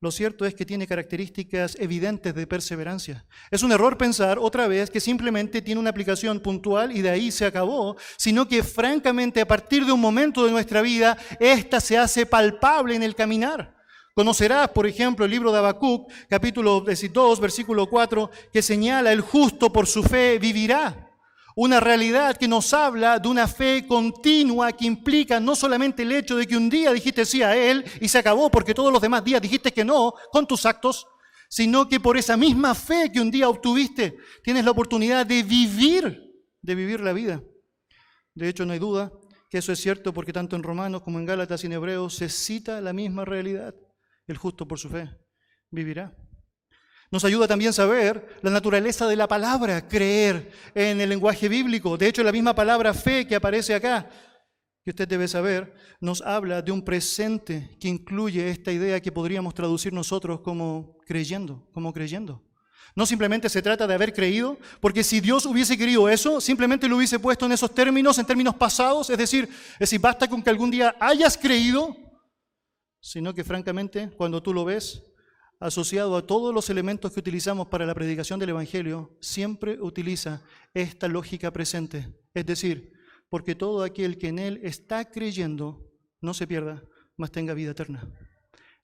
lo 0.00 0.12
cierto 0.12 0.44
es 0.46 0.54
que 0.54 0.64
tiene 0.64 0.86
características 0.86 1.76
evidentes 1.80 2.32
de 2.32 2.46
perseverancia. 2.46 3.26
Es 3.50 3.64
un 3.64 3.72
error 3.72 3.98
pensar 3.98 4.38
otra 4.38 4.68
vez 4.68 4.90
que 4.90 5.00
simplemente 5.00 5.60
tiene 5.60 5.80
una 5.80 5.90
aplicación 5.90 6.38
puntual 6.38 6.96
y 6.96 7.02
de 7.02 7.10
ahí 7.10 7.32
se 7.32 7.46
acabó, 7.46 7.96
sino 8.16 8.46
que 8.46 8.62
francamente 8.62 9.40
a 9.40 9.48
partir 9.48 9.84
de 9.84 9.90
un 9.90 10.00
momento 10.00 10.44
de 10.44 10.52
nuestra 10.52 10.82
vida, 10.82 11.18
esta 11.40 11.80
se 11.80 11.98
hace 11.98 12.26
palpable 12.26 12.94
en 12.94 13.02
el 13.02 13.16
caminar. 13.16 13.74
Conocerás, 14.14 14.68
por 14.68 14.86
ejemplo, 14.86 15.24
el 15.24 15.32
libro 15.32 15.50
de 15.50 15.58
Habacuc, 15.58 16.08
capítulo 16.28 16.80
2, 16.80 17.40
versículo 17.40 17.86
4, 17.86 18.30
que 18.52 18.62
señala, 18.62 19.12
el 19.12 19.20
justo 19.20 19.72
por 19.72 19.88
su 19.88 20.04
fe 20.04 20.38
vivirá 20.38 21.07
una 21.60 21.80
realidad 21.80 22.36
que 22.36 22.46
nos 22.46 22.72
habla 22.72 23.18
de 23.18 23.26
una 23.26 23.48
fe 23.48 23.84
continua 23.84 24.70
que 24.70 24.86
implica 24.86 25.40
no 25.40 25.56
solamente 25.56 26.04
el 26.04 26.12
hecho 26.12 26.36
de 26.36 26.46
que 26.46 26.56
un 26.56 26.70
día 26.70 26.92
dijiste 26.92 27.24
sí 27.24 27.42
a 27.42 27.56
Él 27.56 27.84
y 28.00 28.06
se 28.06 28.18
acabó 28.18 28.48
porque 28.48 28.74
todos 28.74 28.92
los 28.92 29.02
demás 29.02 29.24
días 29.24 29.42
dijiste 29.42 29.72
que 29.72 29.84
no 29.84 30.14
con 30.30 30.46
tus 30.46 30.64
actos, 30.64 31.08
sino 31.48 31.88
que 31.88 31.98
por 31.98 32.16
esa 32.16 32.36
misma 32.36 32.76
fe 32.76 33.10
que 33.12 33.20
un 33.20 33.32
día 33.32 33.48
obtuviste 33.48 34.18
tienes 34.44 34.64
la 34.64 34.70
oportunidad 34.70 35.26
de 35.26 35.42
vivir, 35.42 36.32
de 36.62 36.74
vivir 36.76 37.00
la 37.00 37.12
vida. 37.12 37.42
De 38.34 38.48
hecho, 38.48 38.64
no 38.64 38.72
hay 38.72 38.78
duda 38.78 39.10
que 39.50 39.58
eso 39.58 39.72
es 39.72 39.80
cierto 39.80 40.14
porque 40.14 40.32
tanto 40.32 40.54
en 40.54 40.62
Romanos 40.62 41.02
como 41.02 41.18
en 41.18 41.26
Gálatas 41.26 41.64
y 41.64 41.66
en 41.66 41.72
Hebreos 41.72 42.14
se 42.14 42.28
cita 42.28 42.80
la 42.80 42.92
misma 42.92 43.24
realidad. 43.24 43.74
El 44.28 44.36
justo 44.36 44.68
por 44.68 44.78
su 44.78 44.90
fe 44.90 45.10
vivirá. 45.72 46.14
Nos 47.10 47.24
ayuda 47.24 47.48
también 47.48 47.72
saber 47.72 48.36
la 48.42 48.50
naturaleza 48.50 49.06
de 49.06 49.16
la 49.16 49.26
palabra, 49.26 49.88
creer 49.88 50.52
en 50.74 51.00
el 51.00 51.08
lenguaje 51.08 51.48
bíblico. 51.48 51.96
De 51.96 52.06
hecho, 52.06 52.22
la 52.22 52.32
misma 52.32 52.54
palabra 52.54 52.92
fe 52.92 53.26
que 53.26 53.34
aparece 53.34 53.74
acá, 53.74 54.10
que 54.84 54.90
usted 54.90 55.08
debe 55.08 55.26
saber, 55.26 55.74
nos 56.00 56.20
habla 56.20 56.60
de 56.60 56.70
un 56.70 56.84
presente 56.84 57.76
que 57.80 57.88
incluye 57.88 58.50
esta 58.50 58.72
idea 58.72 59.00
que 59.00 59.12
podríamos 59.12 59.54
traducir 59.54 59.92
nosotros 59.92 60.40
como 60.40 60.98
creyendo, 61.06 61.66
como 61.72 61.94
creyendo. 61.94 62.44
No 62.94 63.06
simplemente 63.06 63.48
se 63.48 63.62
trata 63.62 63.86
de 63.86 63.94
haber 63.94 64.12
creído, 64.12 64.58
porque 64.80 65.04
si 65.04 65.20
Dios 65.20 65.46
hubiese 65.46 65.78
querido 65.78 66.08
eso, 66.08 66.40
simplemente 66.40 66.88
lo 66.88 66.96
hubiese 66.96 67.18
puesto 67.18 67.46
en 67.46 67.52
esos 67.52 67.72
términos, 67.74 68.18
en 68.18 68.26
términos 68.26 68.54
pasados, 68.54 69.08
es 69.08 69.16
decir, 69.16 69.48
es 69.74 69.78
decir, 69.78 70.00
basta 70.00 70.28
con 70.28 70.42
que 70.42 70.50
algún 70.50 70.70
día 70.70 70.94
hayas 71.00 71.38
creído, 71.38 71.96
sino 73.00 73.32
que 73.32 73.44
francamente, 73.44 74.10
cuando 74.16 74.42
tú 74.42 74.52
lo 74.52 74.64
ves, 74.64 75.02
asociado 75.60 76.16
a 76.16 76.26
todos 76.26 76.54
los 76.54 76.70
elementos 76.70 77.12
que 77.12 77.20
utilizamos 77.20 77.66
para 77.68 77.86
la 77.86 77.94
predicación 77.94 78.38
del 78.38 78.50
Evangelio, 78.50 79.16
siempre 79.20 79.80
utiliza 79.80 80.42
esta 80.72 81.08
lógica 81.08 81.52
presente. 81.52 82.14
Es 82.32 82.46
decir, 82.46 82.92
porque 83.28 83.54
todo 83.54 83.82
aquel 83.82 84.18
que 84.18 84.28
en 84.28 84.38
Él 84.38 84.60
está 84.62 85.10
creyendo 85.10 85.84
no 86.20 86.32
se 86.34 86.46
pierda, 86.46 86.82
mas 87.16 87.32
tenga 87.32 87.54
vida 87.54 87.72
eterna. 87.72 88.08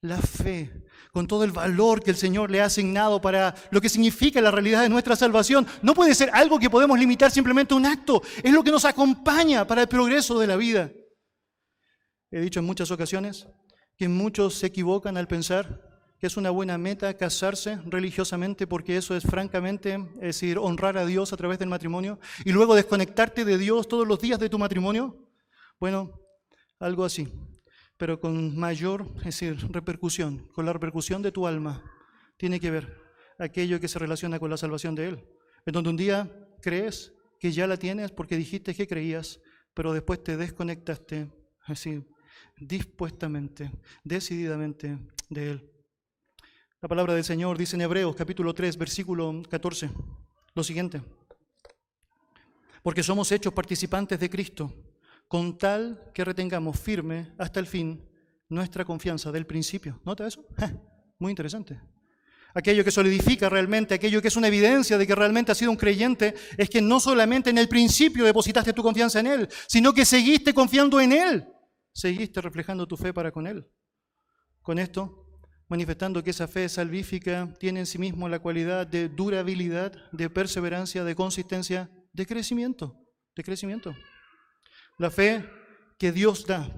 La 0.00 0.18
fe, 0.18 0.84
con 1.12 1.26
todo 1.26 1.44
el 1.44 1.52
valor 1.52 2.02
que 2.02 2.10
el 2.10 2.16
Señor 2.16 2.50
le 2.50 2.60
ha 2.60 2.66
asignado 2.66 3.22
para 3.22 3.54
lo 3.70 3.80
que 3.80 3.88
significa 3.88 4.40
la 4.40 4.50
realidad 4.50 4.82
de 4.82 4.90
nuestra 4.90 5.16
salvación, 5.16 5.66
no 5.80 5.94
puede 5.94 6.14
ser 6.14 6.28
algo 6.34 6.58
que 6.58 6.68
podemos 6.68 6.98
limitar 6.98 7.30
simplemente 7.30 7.72
a 7.72 7.76
un 7.78 7.86
acto, 7.86 8.20
es 8.42 8.52
lo 8.52 8.62
que 8.62 8.70
nos 8.70 8.84
acompaña 8.84 9.66
para 9.66 9.82
el 9.82 9.88
progreso 9.88 10.38
de 10.38 10.46
la 10.46 10.56
vida. 10.56 10.90
He 12.30 12.40
dicho 12.40 12.60
en 12.60 12.66
muchas 12.66 12.90
ocasiones 12.90 13.46
que 13.96 14.08
muchos 14.08 14.56
se 14.56 14.66
equivocan 14.66 15.16
al 15.16 15.28
pensar 15.28 15.93
que 16.18 16.26
es 16.26 16.36
una 16.36 16.50
buena 16.50 16.78
meta 16.78 17.14
casarse 17.14 17.78
religiosamente 17.86 18.66
porque 18.66 18.96
eso 18.96 19.16
es 19.16 19.24
francamente, 19.24 19.94
es 20.16 20.40
decir, 20.40 20.58
honrar 20.58 20.96
a 20.96 21.06
Dios 21.06 21.32
a 21.32 21.36
través 21.36 21.58
del 21.58 21.68
matrimonio 21.68 22.18
y 22.44 22.52
luego 22.52 22.74
desconectarte 22.74 23.44
de 23.44 23.58
Dios 23.58 23.88
todos 23.88 24.06
los 24.06 24.20
días 24.20 24.38
de 24.38 24.48
tu 24.48 24.58
matrimonio. 24.58 25.16
Bueno, 25.78 26.20
algo 26.78 27.04
así, 27.04 27.28
pero 27.96 28.20
con 28.20 28.56
mayor, 28.56 29.08
es 29.18 29.24
decir, 29.24 29.56
repercusión, 29.70 30.48
con 30.54 30.66
la 30.66 30.72
repercusión 30.72 31.22
de 31.22 31.32
tu 31.32 31.46
alma, 31.46 31.82
tiene 32.36 32.60
que 32.60 32.70
ver 32.70 33.00
aquello 33.38 33.80
que 33.80 33.88
se 33.88 33.98
relaciona 33.98 34.38
con 34.38 34.50
la 34.50 34.56
salvación 34.56 34.94
de 34.94 35.08
Él. 35.08 35.24
En 35.66 35.72
donde 35.72 35.90
un 35.90 35.96
día 35.96 36.30
crees 36.60 37.12
que 37.38 37.52
ya 37.52 37.66
la 37.66 37.76
tienes 37.76 38.10
porque 38.10 38.36
dijiste 38.36 38.74
que 38.74 38.86
creías, 38.86 39.40
pero 39.74 39.92
después 39.92 40.22
te 40.22 40.36
desconectaste, 40.36 41.30
así, 41.66 42.04
dispuestamente, 42.56 43.70
decididamente 44.04 44.98
de 45.28 45.50
Él. 45.50 45.73
La 46.84 46.88
palabra 46.88 47.14
del 47.14 47.24
Señor 47.24 47.56
dice 47.56 47.76
en 47.76 47.80
Hebreos 47.80 48.14
capítulo 48.14 48.52
3, 48.52 48.76
versículo 48.76 49.42
14, 49.48 49.88
lo 50.54 50.62
siguiente. 50.62 51.00
Porque 52.82 53.02
somos 53.02 53.32
hechos 53.32 53.54
participantes 53.54 54.20
de 54.20 54.28
Cristo, 54.28 54.70
con 55.26 55.56
tal 55.56 56.10
que 56.12 56.26
retengamos 56.26 56.78
firme 56.78 57.32
hasta 57.38 57.58
el 57.58 57.66
fin 57.66 58.06
nuestra 58.50 58.84
confianza 58.84 59.32
del 59.32 59.46
principio. 59.46 59.98
¿Nota 60.04 60.26
eso? 60.26 60.44
Muy 61.18 61.30
interesante. 61.30 61.80
Aquello 62.52 62.84
que 62.84 62.90
solidifica 62.90 63.48
realmente, 63.48 63.94
aquello 63.94 64.20
que 64.20 64.28
es 64.28 64.36
una 64.36 64.48
evidencia 64.48 64.98
de 64.98 65.06
que 65.06 65.14
realmente 65.14 65.52
has 65.52 65.56
sido 65.56 65.70
un 65.70 65.78
creyente, 65.78 66.34
es 66.58 66.68
que 66.68 66.82
no 66.82 67.00
solamente 67.00 67.48
en 67.48 67.56
el 67.56 67.66
principio 67.66 68.26
depositaste 68.26 68.74
tu 68.74 68.82
confianza 68.82 69.20
en 69.20 69.28
Él, 69.28 69.48
sino 69.68 69.94
que 69.94 70.04
seguiste 70.04 70.52
confiando 70.52 71.00
en 71.00 71.12
Él, 71.12 71.48
seguiste 71.94 72.42
reflejando 72.42 72.86
tu 72.86 72.98
fe 72.98 73.14
para 73.14 73.32
con 73.32 73.46
Él. 73.46 73.66
Con 74.60 74.78
esto 74.78 75.23
manifestando 75.68 76.22
que 76.22 76.30
esa 76.30 76.48
fe 76.48 76.68
salvífica 76.68 77.52
tiene 77.58 77.80
en 77.80 77.86
sí 77.86 77.98
mismo 77.98 78.28
la 78.28 78.38
cualidad 78.38 78.86
de 78.86 79.08
durabilidad, 79.08 79.92
de 80.12 80.30
perseverancia, 80.30 81.04
de 81.04 81.14
consistencia, 81.14 81.90
de 82.12 82.26
crecimiento, 82.26 82.96
de 83.34 83.42
crecimiento. 83.42 83.94
La 84.98 85.10
fe 85.10 85.44
que 85.98 86.12
Dios 86.12 86.46
da, 86.46 86.68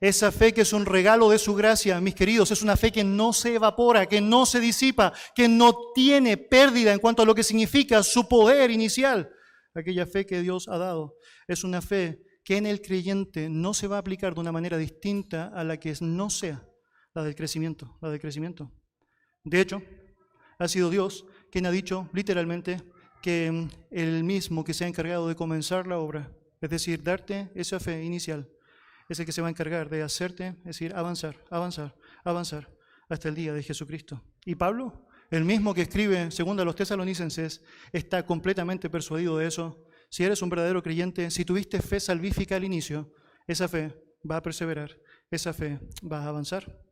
esa 0.00 0.30
fe 0.30 0.52
que 0.52 0.60
es 0.60 0.72
un 0.72 0.86
regalo 0.86 1.30
de 1.30 1.38
su 1.38 1.54
gracia, 1.54 2.00
mis 2.00 2.14
queridos, 2.14 2.50
es 2.50 2.62
una 2.62 2.76
fe 2.76 2.92
que 2.92 3.04
no 3.04 3.32
se 3.32 3.54
evapora, 3.54 4.06
que 4.06 4.20
no 4.20 4.46
se 4.46 4.60
disipa, 4.60 5.12
que 5.34 5.48
no 5.48 5.74
tiene 5.94 6.36
pérdida 6.36 6.92
en 6.92 6.98
cuanto 6.98 7.22
a 7.22 7.26
lo 7.26 7.34
que 7.34 7.42
significa 7.42 8.02
su 8.02 8.28
poder 8.28 8.70
inicial. 8.70 9.30
Aquella 9.74 10.06
fe 10.06 10.24
que 10.24 10.40
Dios 10.40 10.68
ha 10.68 10.78
dado 10.78 11.16
es 11.48 11.64
una 11.64 11.82
fe 11.82 12.20
que 12.44 12.56
en 12.56 12.66
el 12.66 12.80
creyente 12.80 13.48
no 13.48 13.74
se 13.74 13.88
va 13.88 13.96
a 13.96 14.00
aplicar 14.00 14.34
de 14.34 14.40
una 14.40 14.52
manera 14.52 14.78
distinta 14.78 15.50
a 15.54 15.64
la 15.64 15.78
que 15.78 15.94
no 16.00 16.30
sea 16.30 16.62
la 17.16 17.24
del 17.24 17.34
crecimiento, 17.34 17.96
la 18.02 18.10
del 18.10 18.20
crecimiento. 18.20 18.70
De 19.42 19.58
hecho, 19.58 19.82
ha 20.58 20.68
sido 20.68 20.90
Dios 20.90 21.24
quien 21.50 21.64
ha 21.64 21.70
dicho 21.70 22.10
literalmente 22.12 22.82
que 23.22 23.50
mm, 23.50 23.68
el 23.90 24.22
mismo 24.22 24.62
que 24.62 24.74
se 24.74 24.84
ha 24.84 24.88
encargado 24.88 25.26
de 25.26 25.34
comenzar 25.34 25.86
la 25.86 25.98
obra, 25.98 26.30
es 26.60 26.68
decir, 26.68 27.02
darte 27.02 27.50
esa 27.54 27.80
fe 27.80 28.04
inicial, 28.04 28.50
es 29.08 29.18
el 29.18 29.24
que 29.24 29.32
se 29.32 29.40
va 29.40 29.48
a 29.48 29.50
encargar 29.50 29.88
de 29.88 30.02
hacerte, 30.02 30.48
es 30.58 30.64
decir, 30.64 30.92
avanzar, 30.94 31.42
avanzar, 31.50 31.96
avanzar 32.22 32.70
hasta 33.08 33.30
el 33.30 33.34
día 33.34 33.54
de 33.54 33.62
Jesucristo. 33.62 34.22
Y 34.44 34.54
Pablo, 34.54 35.08
el 35.30 35.46
mismo 35.46 35.72
que 35.72 35.82
escribe 35.82 36.30
segundo 36.30 36.62
a 36.62 36.64
los 36.66 36.76
tesalonicenses, 36.76 37.62
está 37.92 38.26
completamente 38.26 38.90
persuadido 38.90 39.38
de 39.38 39.46
eso. 39.46 39.86
Si 40.10 40.22
eres 40.22 40.42
un 40.42 40.50
verdadero 40.50 40.82
creyente, 40.82 41.30
si 41.30 41.46
tuviste 41.46 41.80
fe 41.80 41.98
salvífica 41.98 42.56
al 42.56 42.64
inicio, 42.64 43.14
esa 43.46 43.68
fe 43.68 43.94
va 44.30 44.36
a 44.36 44.42
perseverar, 44.42 44.98
esa 45.30 45.54
fe 45.54 45.80
va 46.02 46.22
a 46.22 46.28
avanzar. 46.28 46.85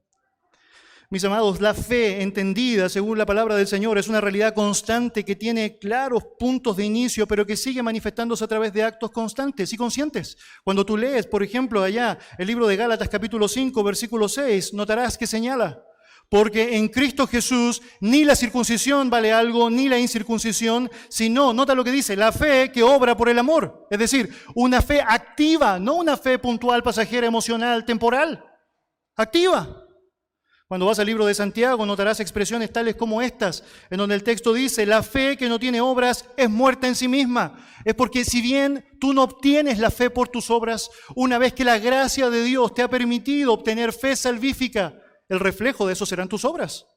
Mis 1.15 1.23
amados, 1.23 1.61
la 1.61 1.75
fe 1.75 2.23
entendida 2.23 2.89
según 2.89 3.17
la 3.17 3.25
palabra 3.25 3.55
del 3.55 3.69
Señor 3.69 3.99
es 3.99 4.09
una 4.09 4.21
realidad 4.21 4.53
constante 4.53 5.25
que 5.25 5.37
tiene 5.37 5.79
claros 5.79 6.25
puntos 6.41 6.77
de 6.77 6.85
inicio, 6.85 7.29
pero 7.29 7.47
que 7.47 7.57
sigue 7.57 7.85
manifestándose 7.85 8.43
a 8.43 8.49
través 8.49 8.73
de 8.73 8.83
actos 8.83 9.13
constantes 9.13 9.73
y 9.73 9.77
conscientes. 9.77 10.37
Cuando 10.65 10.85
tú 10.85 10.97
lees, 10.97 11.29
por 11.29 11.45
ejemplo, 11.45 11.85
allá 11.85 12.19
el 12.37 12.49
libro 12.49 12.67
de 12.67 12.75
Gálatas 12.75 13.09
capítulo 13.09 13.47
5, 13.47 13.85
versículo 13.85 14.29
6, 14.29 14.75
notarás 14.75 15.17
que 15.17 15.29
señala, 15.29 15.85
porque 16.29 16.79
en 16.79 16.89
Cristo 16.89 17.29
Jesús 17.29 17.81
ni 18.01 18.25
la 18.25 18.35
circuncisión 18.35 19.09
vale 19.09 19.33
algo, 19.33 19.71
ni 19.71 19.89
la 19.89 20.01
incircuncisión, 20.01 20.91
sino, 21.09 21.53
nota 21.53 21.77
lo 21.77 21.85
que 21.85 21.93
dice, 21.93 22.17
la 22.17 22.33
fe 22.33 22.73
que 22.73 22.83
obra 22.83 23.17
por 23.17 23.29
el 23.29 23.39
amor. 23.39 23.87
Es 23.89 24.01
decir, 24.01 24.35
una 24.57 24.83
fe 24.83 25.01
activa, 25.01 25.79
no 25.79 25.95
una 25.95 26.17
fe 26.17 26.41
puntual, 26.41 26.83
pasajera, 26.83 27.29
emocional, 27.29 27.85
temporal. 27.85 28.45
Activa. 29.15 29.84
Cuando 30.75 30.87
vas 30.87 30.99
al 30.99 31.07
libro 31.07 31.25
de 31.25 31.35
Santiago 31.35 31.87
notarás 31.87 32.19
expresiones 32.19 32.73
tales 32.73 32.97
como 32.97 33.23
estas, 33.23 33.63
en 33.91 33.99
donde 33.99 34.17
el 34.17 34.25
texto 34.25 34.53
dice, 34.53 34.85
la 34.85 35.05
fe 35.05 35.37
que 35.37 35.49
no 35.49 35.61
tiene 35.61 35.81
obras 35.81 36.29
es 36.37 36.51
muerta 36.51 36.89
en 36.89 36.97
sí 36.97 37.07
misma. 37.07 37.65
Es 37.85 37.95
porque 37.95 38.25
si 38.25 38.41
bien 38.41 38.85
tú 38.99 39.13
no 39.13 39.23
obtienes 39.23 39.79
la 39.79 39.93
fe 39.93 40.11
por 40.11 40.31
tus 40.31 40.51
obras, 40.51 40.91
una 41.15 41.39
vez 41.39 41.53
que 41.53 41.63
la 41.63 41.79
gracia 41.79 42.29
de 42.29 42.43
Dios 42.43 42.75
te 42.75 42.83
ha 42.83 42.91
permitido 42.91 43.53
obtener 43.53 43.93
fe 43.93 44.17
salvífica, 44.17 45.01
el 45.29 45.39
reflejo 45.39 45.87
de 45.87 45.93
eso 45.93 46.07
serán 46.07 46.29
tus 46.29 46.45
obras. 46.45 46.89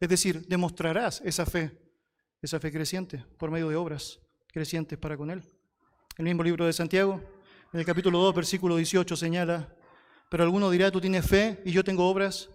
Es 0.00 0.08
decir, 0.08 0.46
demostrarás 0.48 1.20
esa 1.22 1.44
fe, 1.44 1.78
esa 2.40 2.58
fe 2.58 2.72
creciente, 2.72 3.26
por 3.36 3.50
medio 3.50 3.68
de 3.68 3.76
obras 3.76 4.18
crecientes 4.50 4.98
para 4.98 5.18
con 5.18 5.30
Él. 5.30 5.42
El 6.16 6.24
mismo 6.24 6.42
libro 6.42 6.64
de 6.64 6.72
Santiago, 6.72 7.20
en 7.70 7.80
el 7.80 7.84
capítulo 7.84 8.18
2, 8.20 8.34
versículo 8.34 8.76
18, 8.76 9.14
señala, 9.14 9.76
pero 10.30 10.42
alguno 10.42 10.70
dirá, 10.70 10.90
tú 10.90 11.02
tienes 11.02 11.26
fe 11.26 11.60
y 11.66 11.72
yo 11.72 11.84
tengo 11.84 12.08
obras. 12.08 12.48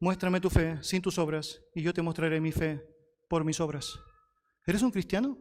Muéstrame 0.00 0.40
tu 0.40 0.48
fe 0.48 0.78
sin 0.82 1.02
tus 1.02 1.18
obras 1.18 1.60
y 1.74 1.82
yo 1.82 1.92
te 1.92 2.02
mostraré 2.02 2.40
mi 2.40 2.52
fe 2.52 2.80
por 3.28 3.44
mis 3.44 3.58
obras. 3.60 3.98
¿Eres 4.66 4.82
un 4.82 4.90
cristiano? 4.90 5.36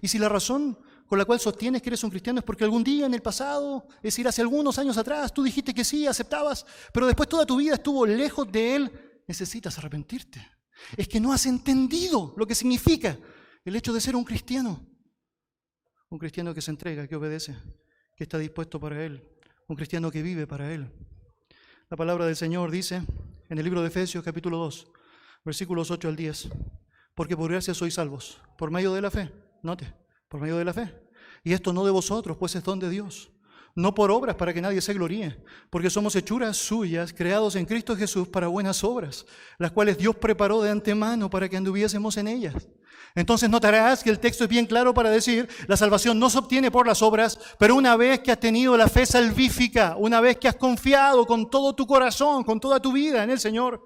Y 0.00 0.08
si 0.08 0.18
la 0.18 0.28
razón 0.28 0.78
con 1.06 1.18
la 1.18 1.24
cual 1.24 1.40
sostienes 1.40 1.82
que 1.82 1.88
eres 1.88 2.04
un 2.04 2.10
cristiano 2.10 2.40
es 2.40 2.44
porque 2.44 2.64
algún 2.64 2.84
día 2.84 3.06
en 3.06 3.14
el 3.14 3.22
pasado, 3.22 3.86
es 3.96 4.02
decir, 4.02 4.26
hace 4.26 4.42
algunos 4.42 4.78
años 4.78 4.96
atrás, 4.98 5.32
tú 5.32 5.42
dijiste 5.42 5.72
que 5.72 5.84
sí, 5.84 6.06
aceptabas, 6.06 6.66
pero 6.92 7.06
después 7.06 7.28
toda 7.28 7.46
tu 7.46 7.56
vida 7.56 7.74
estuvo 7.74 8.06
lejos 8.06 8.50
de 8.50 8.76
Él, 8.76 9.22
necesitas 9.26 9.78
arrepentirte. 9.78 10.46
Es 10.96 11.08
que 11.08 11.20
no 11.20 11.32
has 11.32 11.46
entendido 11.46 12.34
lo 12.36 12.46
que 12.46 12.54
significa 12.54 13.18
el 13.64 13.76
hecho 13.76 13.92
de 13.92 14.00
ser 14.00 14.14
un 14.14 14.24
cristiano. 14.24 14.86
Un 16.10 16.18
cristiano 16.18 16.54
que 16.54 16.62
se 16.62 16.70
entrega, 16.70 17.08
que 17.08 17.16
obedece, 17.16 17.56
que 18.16 18.24
está 18.24 18.38
dispuesto 18.38 18.78
para 18.78 19.04
Él. 19.04 19.26
Un 19.68 19.76
cristiano 19.76 20.10
que 20.10 20.22
vive 20.22 20.46
para 20.46 20.72
Él. 20.72 20.92
La 21.88 21.96
palabra 21.96 22.26
del 22.26 22.36
Señor 22.36 22.70
dice 22.70 23.02
en 23.48 23.58
el 23.58 23.64
libro 23.64 23.80
de 23.80 23.88
Efesios 23.88 24.24
capítulo 24.24 24.58
2, 24.58 24.86
versículos 25.44 25.90
8 25.90 26.08
al 26.08 26.16
10. 26.16 26.48
Porque 27.14 27.36
por 27.36 27.50
gracia 27.50 27.74
sois 27.74 27.94
salvos, 27.94 28.40
por 28.58 28.70
medio 28.70 28.92
de 28.92 29.00
la 29.00 29.10
fe, 29.10 29.32
note, 29.62 29.94
por 30.28 30.40
medio 30.40 30.56
de 30.56 30.64
la 30.64 30.72
fe. 30.72 30.94
Y 31.44 31.52
esto 31.52 31.72
no 31.72 31.84
de 31.84 31.90
vosotros, 31.90 32.36
pues 32.36 32.54
es 32.56 32.64
don 32.64 32.78
de 32.78 32.90
Dios. 32.90 33.30
No 33.76 33.94
por 33.94 34.10
obras 34.10 34.36
para 34.36 34.54
que 34.54 34.62
nadie 34.62 34.80
se 34.80 34.94
gloríe, 34.94 35.36
porque 35.68 35.90
somos 35.90 36.16
hechuras 36.16 36.56
suyas, 36.56 37.12
creados 37.12 37.56
en 37.56 37.66
Cristo 37.66 37.94
Jesús 37.94 38.26
para 38.26 38.46
buenas 38.46 38.82
obras, 38.82 39.26
las 39.58 39.70
cuales 39.70 39.98
Dios 39.98 40.16
preparó 40.16 40.62
de 40.62 40.70
antemano 40.70 41.28
para 41.28 41.46
que 41.46 41.58
anduviésemos 41.58 42.16
en 42.16 42.26
ellas. 42.26 42.68
Entonces 43.14 43.50
notarás 43.50 44.02
que 44.02 44.08
el 44.08 44.18
texto 44.18 44.44
es 44.44 44.50
bien 44.50 44.64
claro 44.64 44.94
para 44.94 45.10
decir, 45.10 45.46
la 45.68 45.76
salvación 45.76 46.18
no 46.18 46.30
se 46.30 46.38
obtiene 46.38 46.70
por 46.70 46.86
las 46.86 47.02
obras, 47.02 47.38
pero 47.58 47.74
una 47.74 47.96
vez 47.96 48.20
que 48.20 48.32
has 48.32 48.40
tenido 48.40 48.78
la 48.78 48.88
fe 48.88 49.04
salvífica, 49.04 49.94
una 49.98 50.22
vez 50.22 50.38
que 50.38 50.48
has 50.48 50.56
confiado 50.56 51.26
con 51.26 51.50
todo 51.50 51.74
tu 51.74 51.86
corazón, 51.86 52.44
con 52.44 52.58
toda 52.58 52.80
tu 52.80 52.92
vida 52.92 53.22
en 53.24 53.30
el 53.30 53.38
Señor, 53.38 53.82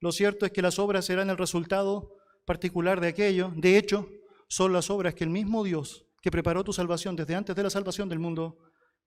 lo 0.00 0.10
cierto 0.10 0.46
es 0.46 0.52
que 0.52 0.62
las 0.62 0.78
obras 0.78 1.04
serán 1.04 1.28
el 1.28 1.36
resultado 1.36 2.16
particular 2.46 2.98
de 2.98 3.08
aquello. 3.08 3.52
De 3.54 3.76
hecho, 3.76 4.08
son 4.48 4.72
las 4.72 4.88
obras 4.88 5.14
que 5.14 5.24
el 5.24 5.30
mismo 5.30 5.64
Dios 5.64 6.06
que 6.22 6.30
preparó 6.30 6.64
tu 6.64 6.72
salvación 6.72 7.14
desde 7.14 7.34
antes 7.34 7.54
de 7.54 7.62
la 7.62 7.70
salvación 7.70 8.08
del 8.08 8.18
mundo, 8.18 8.58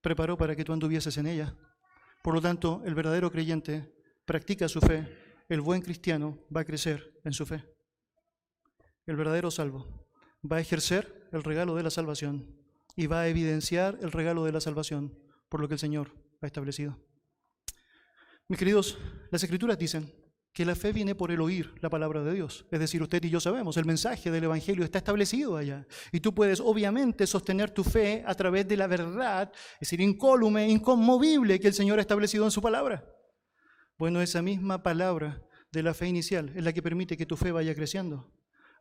preparó 0.02 0.36
para 0.36 0.54
que 0.54 0.64
tú 0.64 0.72
anduvieses 0.72 1.16
en 1.16 1.26
ella. 1.26 1.54
Por 2.22 2.34
lo 2.34 2.40
tanto, 2.40 2.82
el 2.84 2.94
verdadero 2.94 3.30
creyente 3.30 3.94
practica 4.26 4.68
su 4.68 4.80
fe, 4.80 5.08
el 5.48 5.60
buen 5.60 5.80
cristiano 5.80 6.38
va 6.54 6.60
a 6.60 6.64
crecer 6.64 7.18
en 7.24 7.32
su 7.32 7.46
fe 7.46 7.64
el 9.06 9.16
verdadero 9.16 9.50
salvo, 9.50 10.06
va 10.50 10.56
a 10.56 10.60
ejercer 10.60 11.28
el 11.32 11.42
regalo 11.42 11.74
de 11.74 11.82
la 11.82 11.90
salvación 11.90 12.56
y 12.96 13.06
va 13.06 13.22
a 13.22 13.28
evidenciar 13.28 13.98
el 14.00 14.12
regalo 14.12 14.44
de 14.44 14.52
la 14.52 14.60
salvación 14.60 15.18
por 15.48 15.60
lo 15.60 15.68
que 15.68 15.74
el 15.74 15.80
Señor 15.80 16.12
ha 16.40 16.46
establecido. 16.46 16.98
Mis 18.48 18.58
queridos, 18.58 18.98
las 19.30 19.42
escrituras 19.42 19.78
dicen 19.78 20.12
que 20.52 20.66
la 20.66 20.74
fe 20.74 20.92
viene 20.92 21.14
por 21.14 21.30
el 21.30 21.40
oír 21.40 21.74
la 21.80 21.88
palabra 21.88 22.22
de 22.22 22.34
Dios. 22.34 22.66
Es 22.70 22.78
decir, 22.78 23.02
usted 23.02 23.24
y 23.24 23.30
yo 23.30 23.40
sabemos, 23.40 23.76
el 23.78 23.86
mensaje 23.86 24.30
del 24.30 24.44
Evangelio 24.44 24.84
está 24.84 24.98
establecido 24.98 25.56
allá. 25.56 25.86
Y 26.12 26.20
tú 26.20 26.34
puedes 26.34 26.60
obviamente 26.60 27.26
sostener 27.26 27.70
tu 27.70 27.82
fe 27.84 28.22
a 28.26 28.34
través 28.34 28.68
de 28.68 28.76
la 28.76 28.86
verdad, 28.86 29.50
es 29.74 29.88
decir, 29.88 30.00
incólume, 30.00 30.68
inconmovible 30.68 31.58
que 31.58 31.68
el 31.68 31.74
Señor 31.74 31.98
ha 31.98 32.02
establecido 32.02 32.44
en 32.44 32.50
su 32.50 32.60
palabra. 32.60 33.04
Bueno, 33.98 34.20
esa 34.20 34.42
misma 34.42 34.82
palabra 34.82 35.42
de 35.72 35.82
la 35.82 35.94
fe 35.94 36.08
inicial 36.08 36.52
es 36.54 36.62
la 36.62 36.72
que 36.72 36.82
permite 36.82 37.16
que 37.16 37.26
tu 37.26 37.36
fe 37.36 37.50
vaya 37.50 37.74
creciendo. 37.74 38.30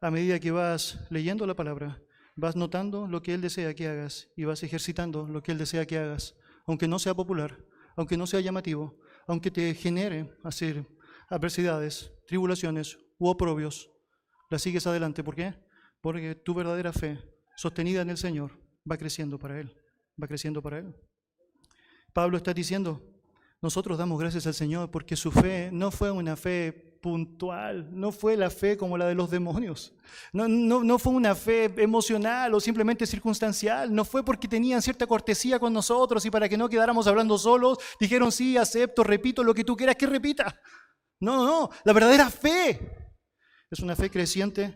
A 0.01 0.12
medida 0.12 0.39
que 0.39 0.51
vas 0.51 0.99
leyendo 1.10 1.47
la 1.47 1.55
palabra, 1.55 2.01
vas 2.36 2.57
notando 2.57 3.07
lo 3.07 3.21
que 3.21 3.34
Él 3.34 3.41
desea 3.41 3.73
que 3.75 3.88
hagas 3.88 4.29
y 4.36 4.43
vas 4.43 4.63
ejercitando 4.63 5.27
lo 5.27 5.41
que 5.41 5.53
Él 5.53 5.57
desea 5.57 5.86
que 5.86 5.97
hagas, 5.97 6.36
aunque 6.65 6.88
no 6.88 6.99
sea 6.99 7.13
popular, 7.13 7.63
aunque 7.95 8.17
no 8.17 8.27
sea 8.27 8.41
llamativo, 8.41 8.97
aunque 9.27 9.51
te 9.51 9.73
genere 9.73 10.34
hacer 10.43 10.86
adversidades, 11.32 12.12
tribulaciones 12.28 13.00
u 13.17 13.30
oprobios, 13.30 13.89
la 14.50 14.60
sigues 14.60 14.86
adelante. 14.86 15.24
¿Por 15.24 15.36
qué? 15.36 15.56
Porque 16.02 16.36
tu 16.36 16.54
verdadera 16.54 16.91
fe, 16.91 17.17
sostenida 17.56 18.02
en 18.02 18.10
el 18.10 18.17
Señor, 18.17 18.52
va 18.89 18.98
creciendo 18.98 19.39
para 19.39 19.60
Él, 19.60 19.74
va 20.22 20.28
creciendo 20.28 20.62
para 20.62 20.80
Él. 20.80 20.94
Pablo 22.13 22.36
está 22.36 22.54
diciendo, 22.54 23.02
nosotros 23.62 23.98
damos 23.98 24.20
gracias 24.20 24.46
al 24.46 24.54
Señor 24.54 24.91
porque 24.91 25.15
su 25.15 25.32
fe 25.32 25.70
no 25.72 25.89
fue 25.89 26.12
una 26.12 26.36
fe 26.36 26.74
puntual, 27.02 27.88
no 27.91 28.12
fue 28.12 28.36
la 28.36 28.50
fe 28.50 28.76
como 28.76 28.98
la 28.98 29.08
de 29.08 29.15
los 29.15 29.32
demonios, 29.32 29.94
no, 30.34 30.48
no, 30.48 30.84
no, 30.84 31.00
fue 31.00 31.13
una 31.13 31.34
fe 31.34 31.74
emocional 31.78 32.54
o 32.54 32.60
simplemente 32.60 33.08
circunstancial, 33.08 33.94
no 33.96 34.04
fue 34.04 34.24
porque 34.24 34.48
tenían 34.48 34.82
cierta 34.82 35.08
cortesía 35.08 35.58
con 35.58 35.74
nosotros 35.74 36.26
y 36.26 36.30
para 36.30 36.50
que 36.50 36.58
no 36.58 36.70
quedáramos 36.70 37.08
hablando 37.08 37.38
solos, 37.38 37.80
dijeron 38.00 38.32
sí, 38.32 38.58
acepto, 38.58 39.04
repito 39.04 39.44
lo 39.44 39.54
que 39.54 39.63
tú 39.63 39.76
quieras 39.78 39.96
que 39.96 40.06
repita. 40.06 40.60
No, 41.21 41.38
no, 41.38 41.45
no, 41.45 41.69
la 41.86 41.93
verdadera 41.93 42.29
fe 42.29 42.79
es 43.69 43.79
una 43.79 43.95
fe 43.95 44.10
creciente. 44.10 44.73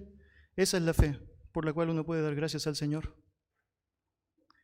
Esa 0.56 0.78
es 0.78 0.84
la 0.84 0.94
fe 0.94 1.20
por 1.52 1.66
la 1.66 1.74
cual 1.74 1.90
uno 1.90 2.06
puede 2.06 2.22
dar 2.22 2.36
gracias 2.36 2.68
al 2.68 2.76
Señor. 2.76 3.16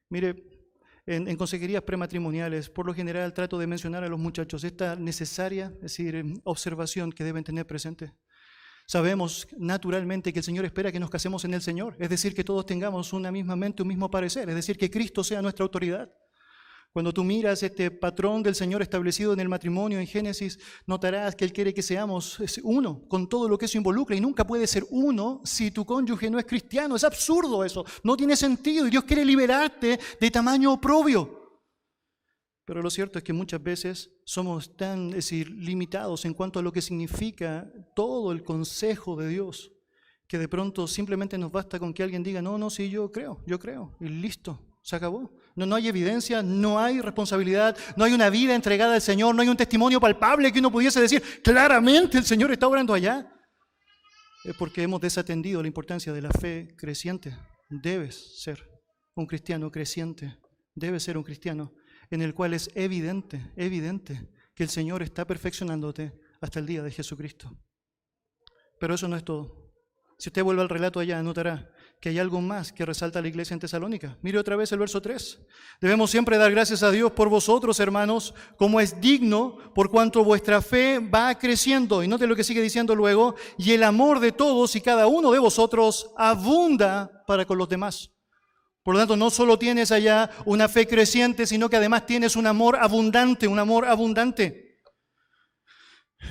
Mire, 0.10 0.70
en, 1.06 1.28
en, 1.28 1.36
consejerías 1.36 1.84
prematrimoniales, 1.84 2.70
por 2.70 2.86
lo 2.86 2.94
general 2.94 3.34
trato 3.34 3.58
de 3.58 3.68
mencionar 3.68 4.04
a 4.04 4.10
los 4.10 4.20
muchachos 4.20 4.64
esta 4.64 4.96
necesaria, 4.96 5.74
es 5.76 5.82
decir, 5.82 6.24
observación 6.44 7.12
que 7.12 7.24
deben 7.24 7.44
tener 7.44 7.66
presente. 7.66 8.14
Sabemos 8.86 9.48
naturalmente 9.58 10.34
que 10.34 10.40
el 10.40 10.46
Señor 10.46 10.66
espera 10.66 10.92
que 10.92 11.00
nos 11.00 11.10
casemos 11.10 11.46
en 11.46 11.54
el 11.54 11.62
Señor, 11.62 11.96
es 11.98 12.10
decir, 12.10 12.36
que 12.36 12.44
todos 12.44 12.66
tengamos 12.66 13.14
una 13.14 13.32
misma 13.32 13.56
mente, 13.56 13.82
un 13.82 13.88
mismo 13.88 14.12
parecer, 14.12 14.50
es 14.50 14.56
decir, 14.56 14.78
que 14.78 14.92
Cristo 14.92 15.24
sea 15.24 15.42
nuestra 15.42 15.64
autoridad. 15.64 16.14
Cuando 16.94 17.14
tú 17.14 17.24
miras 17.24 17.64
este 17.64 17.90
patrón 17.90 18.44
del 18.44 18.54
Señor 18.54 18.82
establecido 18.82 19.32
en 19.32 19.40
el 19.40 19.48
matrimonio 19.48 20.00
en 20.00 20.08
Génesis, 20.08 20.60
notarás 20.86 21.36
que 21.38 21.46
Él 21.46 21.54
quiere 21.54 21.74
que 21.74 21.82
seamos 21.82 22.38
uno, 22.64 23.08
con 23.08 23.30
todo 23.30 23.48
lo 23.48 23.58
que 23.58 23.66
eso 23.66 23.78
involucra. 23.78 24.16
Y 24.16 24.20
nunca 24.20 24.46
puede 24.46 24.68
ser 24.68 24.86
uno 24.90 25.42
si 25.46 25.72
tu 25.72 25.86
cónyuge 25.86 26.30
no 26.30 26.38
es 26.38 26.46
cristiano. 26.46 26.98
Es 26.98 27.06
absurdo 27.06 27.64
eso, 27.64 27.86
no 28.04 28.18
tiene 28.18 28.36
sentido. 28.36 28.86
Y 28.86 28.90
Dios 28.90 29.06
quiere 29.06 29.24
liberarte 29.24 29.98
de 30.20 30.32
tamaño 30.32 30.74
oprobio. 30.74 31.42
Pero 32.66 32.82
lo 32.82 32.90
cierto 32.90 33.18
es 33.18 33.24
que 33.24 33.34
muchas 33.34 33.64
veces 33.64 34.12
somos 34.26 34.76
tan 34.76 35.12
decir, 35.12 35.50
limitados 35.50 36.26
en 36.26 36.34
cuanto 36.34 36.60
a 36.60 36.62
lo 36.62 36.74
que 36.74 36.82
significa 36.82 37.72
todo 37.96 38.34
el 38.34 38.44
consejo 38.44 39.16
de 39.16 39.30
Dios, 39.30 39.72
que 40.28 40.38
de 40.38 40.50
pronto 40.50 40.88
simplemente 40.88 41.38
nos 41.38 41.52
basta 41.52 41.80
con 41.80 41.94
que 41.94 42.04
alguien 42.04 42.22
diga, 42.22 42.42
no, 42.42 42.58
no, 42.58 42.70
sí, 42.70 42.90
yo 42.90 43.12
creo, 43.12 43.42
yo 43.48 43.60
creo, 43.60 43.96
y 44.00 44.10
listo, 44.10 44.60
se 44.82 44.96
acabó. 44.96 45.34
No, 45.56 45.76
hay 45.76 45.88
evidencia, 45.88 46.42
no 46.42 46.80
hay 46.80 47.02
responsabilidad, 47.02 47.78
no 47.96 48.06
hay 48.06 48.14
una 48.14 48.30
vida 48.30 48.56
entregada 48.56 48.96
al 48.96 49.02
Señor, 49.02 49.36
no 49.36 49.42
hay 49.42 49.50
un 49.50 49.58
testimonio 49.58 50.00
palpable 50.00 50.52
que 50.52 50.60
uno 50.60 50.72
pudiese 50.72 51.02
decir, 51.02 51.22
claramente 51.44 52.18
el 52.18 52.26
Señor 52.26 52.52
está 52.52 52.68
obrando 52.68 52.94
allá. 52.94 53.32
Es 54.44 54.56
porque 54.56 54.84
hemos 54.84 55.02
desatendido 55.02 55.62
la 55.62 55.68
importancia 55.68 56.14
de 56.14 56.22
la 56.22 56.32
fe 56.32 56.76
creciente. 56.78 57.38
Debes 57.70 58.42
ser 58.42 58.68
un 59.16 59.28
cristiano 59.28 59.70
creciente, 59.70 60.38
debes 60.74 61.04
ser 61.04 61.18
un 61.18 61.24
cristiano 61.24 61.74
en 62.10 62.22
el 62.22 62.34
cual 62.34 62.54
es 62.54 62.70
evidente, 62.76 63.52
evidente 63.56 64.30
que 64.56 64.64
el 64.64 64.70
Señor 64.70 65.04
está 65.04 65.26
perfeccionándote 65.26 66.14
hasta 66.42 66.60
el 66.60 66.66
día 66.66 66.82
de 66.84 66.92
Jesucristo. 66.92 67.52
Pero 68.80 68.96
eso 68.96 69.08
no 69.08 69.16
es 69.16 69.24
todo. 69.24 69.74
Si 70.18 70.30
usted 70.30 70.44
vuelve 70.44 70.62
al 70.62 70.70
relato 70.70 71.00
allá, 71.00 71.22
notará 71.24 71.71
que 72.02 72.10
hay 72.10 72.18
algo 72.18 72.42
más 72.42 72.74
que 72.74 72.84
resalta 72.84 73.22
la 73.22 73.28
iglesia 73.28 73.54
en 73.54 73.60
Tesalónica. 73.60 74.18
Mire 74.24 74.40
otra 74.40 74.56
vez 74.56 74.72
el 74.72 74.80
verso 74.80 75.04
3. 75.04 75.40
Debemos 75.80 76.10
siempre 76.10 76.40
dar 76.40 76.50
gracias 76.50 76.82
a 76.82 76.90
Dios 76.90 77.12
por 77.12 77.30
vosotros, 77.30 77.80
hermanos, 77.80 78.34
como 78.58 78.82
es 78.82 79.00
digno, 79.00 79.58
por 79.76 79.92
cuanto 79.92 80.24
vuestra 80.24 80.64
fe 80.64 80.98
va 80.98 81.38
creciendo. 81.38 82.02
Y 82.02 82.08
note 82.08 82.26
lo 82.26 82.36
que 82.36 82.44
sigue 82.44 82.62
diciendo 82.62 82.96
luego, 82.96 83.36
y 83.56 83.74
el 83.74 83.84
amor 83.84 84.20
de 84.20 84.32
todos 84.32 84.76
y 84.76 84.82
cada 84.82 85.06
uno 85.06 85.32
de 85.32 85.38
vosotros 85.38 86.10
abunda 86.18 87.24
para 87.28 87.46
con 87.46 87.60
los 87.60 87.70
demás. 87.70 88.10
Por 88.82 88.96
lo 88.96 89.00
tanto, 89.00 89.16
no 89.16 89.30
solo 89.30 89.60
tienes 89.60 89.92
allá 89.92 90.32
una 90.46 90.68
fe 90.68 90.88
creciente, 90.88 91.46
sino 91.46 91.70
que 91.70 91.76
además 91.76 92.08
tienes 92.08 92.36
un 92.36 92.48
amor 92.48 92.78
abundante, 92.78 93.48
un 93.48 93.60
amor 93.60 93.86
abundante. 93.86 94.72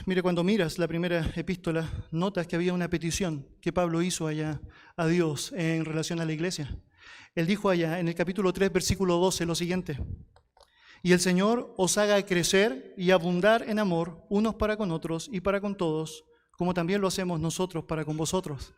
Mire, 0.06 0.22
cuando 0.22 0.44
miras 0.44 0.78
la 0.78 0.88
primera 0.88 1.30
epístola, 1.34 1.88
notas 2.10 2.46
que 2.46 2.56
había 2.56 2.72
una 2.72 2.88
petición 2.88 3.46
que 3.60 3.72
Pablo 3.72 4.02
hizo 4.02 4.26
allá 4.26 4.60
a 5.00 5.06
Dios 5.06 5.52
en 5.56 5.86
relación 5.86 6.20
a 6.20 6.26
la 6.26 6.32
iglesia. 6.32 6.76
Él 7.34 7.46
dijo 7.46 7.70
allá 7.70 8.00
en 8.00 8.08
el 8.08 8.14
capítulo 8.14 8.52
3, 8.52 8.70
versículo 8.70 9.16
12, 9.16 9.46
lo 9.46 9.54
siguiente. 9.54 9.98
Y 11.02 11.12
el 11.12 11.20
Señor 11.20 11.72
os 11.78 11.96
haga 11.96 12.20
crecer 12.26 12.92
y 12.98 13.10
abundar 13.10 13.64
en 13.66 13.78
amor 13.78 14.26
unos 14.28 14.56
para 14.56 14.76
con 14.76 14.90
otros 14.90 15.30
y 15.32 15.40
para 15.40 15.60
con 15.60 15.74
todos, 15.74 16.24
como 16.52 16.74
también 16.74 17.00
lo 17.00 17.08
hacemos 17.08 17.40
nosotros 17.40 17.84
para 17.84 18.04
con 18.04 18.18
vosotros. 18.18 18.74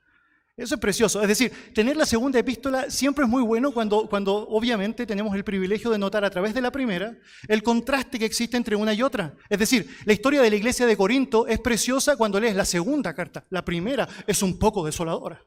Eso 0.57 0.77
es 0.77 0.81
precioso. 0.81 1.21
Es 1.23 1.27
decir, 1.27 1.51
tener 1.75 1.97
la 1.97 2.07
segunda 2.07 2.39
epístola 2.39 2.89
siempre 2.89 3.25
es 3.25 3.31
muy 3.31 3.43
bueno 3.43 3.73
cuando, 3.73 4.07
cuando 4.09 4.47
obviamente 4.49 5.07
tenemos 5.07 5.35
el 5.35 5.43
privilegio 5.43 5.91
de 5.91 5.99
notar 5.99 6.25
a 6.25 6.31
través 6.31 6.55
de 6.55 6.61
la 6.61 6.71
primera 6.71 7.17
el 7.49 7.65
contraste 7.65 8.19
que 8.19 8.27
existe 8.27 8.57
entre 8.57 8.77
una 8.77 8.95
y 8.95 9.03
otra. 9.03 9.35
Es 9.49 9.59
decir, 9.59 9.89
la 10.05 10.13
historia 10.13 10.41
de 10.41 10.51
la 10.51 10.57
iglesia 10.57 10.87
de 10.87 10.97
Corinto 10.97 11.49
es 11.49 11.59
preciosa 11.59 12.17
cuando 12.17 12.39
lees 12.39 12.55
la 12.55 12.67
segunda 12.67 13.13
carta. 13.13 13.45
La 13.51 13.65
primera 13.65 14.07
es 14.27 14.41
un 14.43 14.57
poco 14.57 14.85
desoladora. 14.87 15.45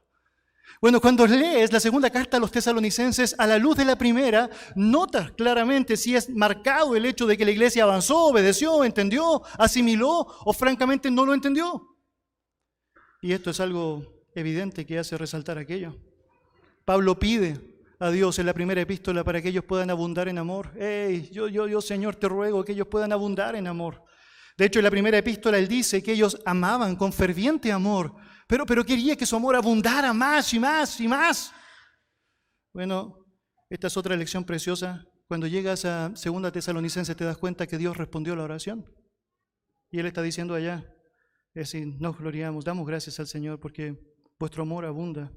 Bueno, 0.80 1.00
cuando 1.00 1.26
lees 1.26 1.72
la 1.72 1.80
segunda 1.80 2.10
carta 2.10 2.36
a 2.36 2.40
los 2.40 2.52
tesalonicenses, 2.52 3.34
a 3.38 3.46
la 3.46 3.58
luz 3.58 3.76
de 3.76 3.84
la 3.84 3.96
primera, 3.96 4.50
notas 4.74 5.32
claramente 5.32 5.96
si 5.96 6.14
es 6.14 6.28
marcado 6.28 6.94
el 6.94 7.06
hecho 7.06 7.26
de 7.26 7.36
que 7.36 7.44
la 7.44 7.50
iglesia 7.50 7.84
avanzó, 7.84 8.26
obedeció, 8.26 8.84
entendió, 8.84 9.42
asimiló 9.58 10.26
o 10.44 10.52
francamente 10.52 11.10
no 11.10 11.24
lo 11.24 11.32
entendió. 11.32 11.96
Y 13.22 13.32
esto 13.32 13.50
es 13.50 13.60
algo 13.60 14.24
evidente 14.34 14.84
que 14.84 14.98
hace 14.98 15.16
resaltar 15.16 15.56
aquello. 15.56 15.96
Pablo 16.84 17.18
pide 17.18 17.58
a 17.98 18.10
Dios 18.10 18.38
en 18.38 18.46
la 18.46 18.52
primera 18.52 18.80
epístola 18.80 19.24
para 19.24 19.40
que 19.40 19.48
ellos 19.48 19.64
puedan 19.64 19.90
abundar 19.90 20.28
en 20.28 20.38
amor. 20.38 20.72
Hey, 20.78 21.30
yo, 21.32 21.48
yo, 21.48 21.66
yo, 21.66 21.80
Señor, 21.80 22.16
te 22.16 22.28
ruego 22.28 22.64
que 22.64 22.72
ellos 22.72 22.86
puedan 22.86 23.12
abundar 23.12 23.56
en 23.56 23.66
amor. 23.66 24.04
De 24.58 24.66
hecho, 24.66 24.78
en 24.78 24.84
la 24.84 24.90
primera 24.90 25.18
epístola 25.18 25.58
él 25.58 25.68
dice 25.68 26.02
que 26.02 26.12
ellos 26.12 26.40
amaban 26.44 26.96
con 26.96 27.12
ferviente 27.12 27.72
amor, 27.72 28.14
pero, 28.46 28.66
pero 28.66 28.84
quería 28.84 29.16
que 29.16 29.26
su 29.26 29.36
amor 29.36 29.56
abundara 29.56 30.12
más 30.12 30.52
y 30.54 30.58
más 30.58 31.00
y 31.00 31.08
más. 31.08 31.52
Bueno, 32.72 33.18
esta 33.68 33.86
es 33.86 33.96
otra 33.96 34.16
lección 34.16 34.44
preciosa. 34.44 35.04
Cuando 35.26 35.46
llegas 35.46 35.84
a 35.84 36.14
Segunda 36.14 36.52
Tesalonicense 36.52 37.14
te 37.14 37.24
das 37.24 37.36
cuenta 37.38 37.66
que 37.66 37.78
Dios 37.78 37.96
respondió 37.96 38.34
a 38.34 38.36
la 38.36 38.44
oración. 38.44 38.84
Y 39.90 39.98
Él 39.98 40.06
está 40.06 40.22
diciendo 40.22 40.54
allá, 40.54 40.84
es 41.54 41.72
decir, 41.72 41.86
nos 41.98 42.18
gloriamos, 42.18 42.64
damos 42.64 42.86
gracias 42.86 43.18
al 43.18 43.26
Señor 43.26 43.58
porque 43.58 43.96
Vuestro 44.38 44.62
amor 44.62 44.84
abunda, 44.84 45.32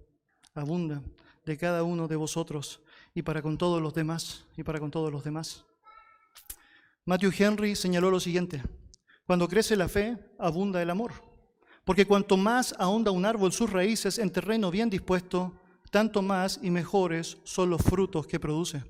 abunda 0.54 1.02
de 1.46 1.58
cada 1.58 1.84
uno 1.84 2.10
de 2.10 2.18
vosotros 2.18 2.82
y 3.14 3.22
para 3.22 3.42
con 3.42 3.58
todos 3.58 3.82
los 3.82 3.94
demás, 3.94 4.46
y 4.58 4.64
para 4.64 4.80
con 4.80 4.92
todos 4.92 5.10
los 5.10 5.24
demás. 5.24 5.66
Matthew 7.06 7.32
Henry 7.38 7.76
señaló 7.78 8.12
lo 8.12 8.20
siguiente, 8.20 8.62
cuando 9.26 9.48
crece 9.48 9.78
la 9.78 9.88
fe, 9.88 10.18
abunda 10.38 10.82
el 10.82 10.90
amor, 10.90 11.14
porque 11.86 12.06
cuanto 12.06 12.38
más 12.38 12.76
ahonda 12.78 13.12
un 13.12 13.26
árbol 13.26 13.52
sus 13.52 13.70
raíces 13.70 14.20
en 14.20 14.30
terreno 14.30 14.72
bien 14.72 14.90
dispuesto, 14.90 15.54
tanto 15.92 16.22
más 16.22 16.60
y 16.62 16.70
mejores 16.70 17.38
son 17.44 17.70
los 17.70 17.82
frutos 17.82 18.28
que 18.28 18.40
produce. 18.40 18.84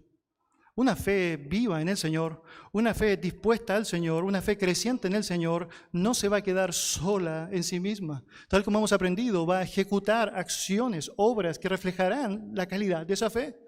Una 0.76 0.96
fe 0.96 1.36
viva 1.36 1.82
en 1.82 1.90
el 1.90 1.98
Señor, 1.98 2.42
una 2.72 2.94
fe 2.94 3.18
dispuesta 3.18 3.76
al 3.76 3.86
Señor, 3.86 4.24
una 4.24 4.42
fe 4.42 4.58
creciente 4.58 5.08
en 5.10 5.16
el 5.16 5.26
Señor, 5.26 5.68
no 5.92 6.14
se 6.14 6.30
va 6.30 6.38
a 6.38 6.42
quedar 6.42 6.74
sola 6.74 7.50
en 7.52 7.64
sí 7.66 7.82
misma. 7.82 8.24
Tal 8.48 8.64
como 8.64 8.78
hemos 8.78 8.94
aprendido, 8.94 9.46
va 9.46 9.60
a 9.60 9.64
ejecutar 9.64 10.32
acciones, 10.38 11.12
obras 11.18 11.60
que 11.60 11.68
reflejarán 11.68 12.52
la 12.54 12.66
calidad 12.66 13.06
de 13.06 13.14
esa 13.14 13.30
fe. 13.30 13.60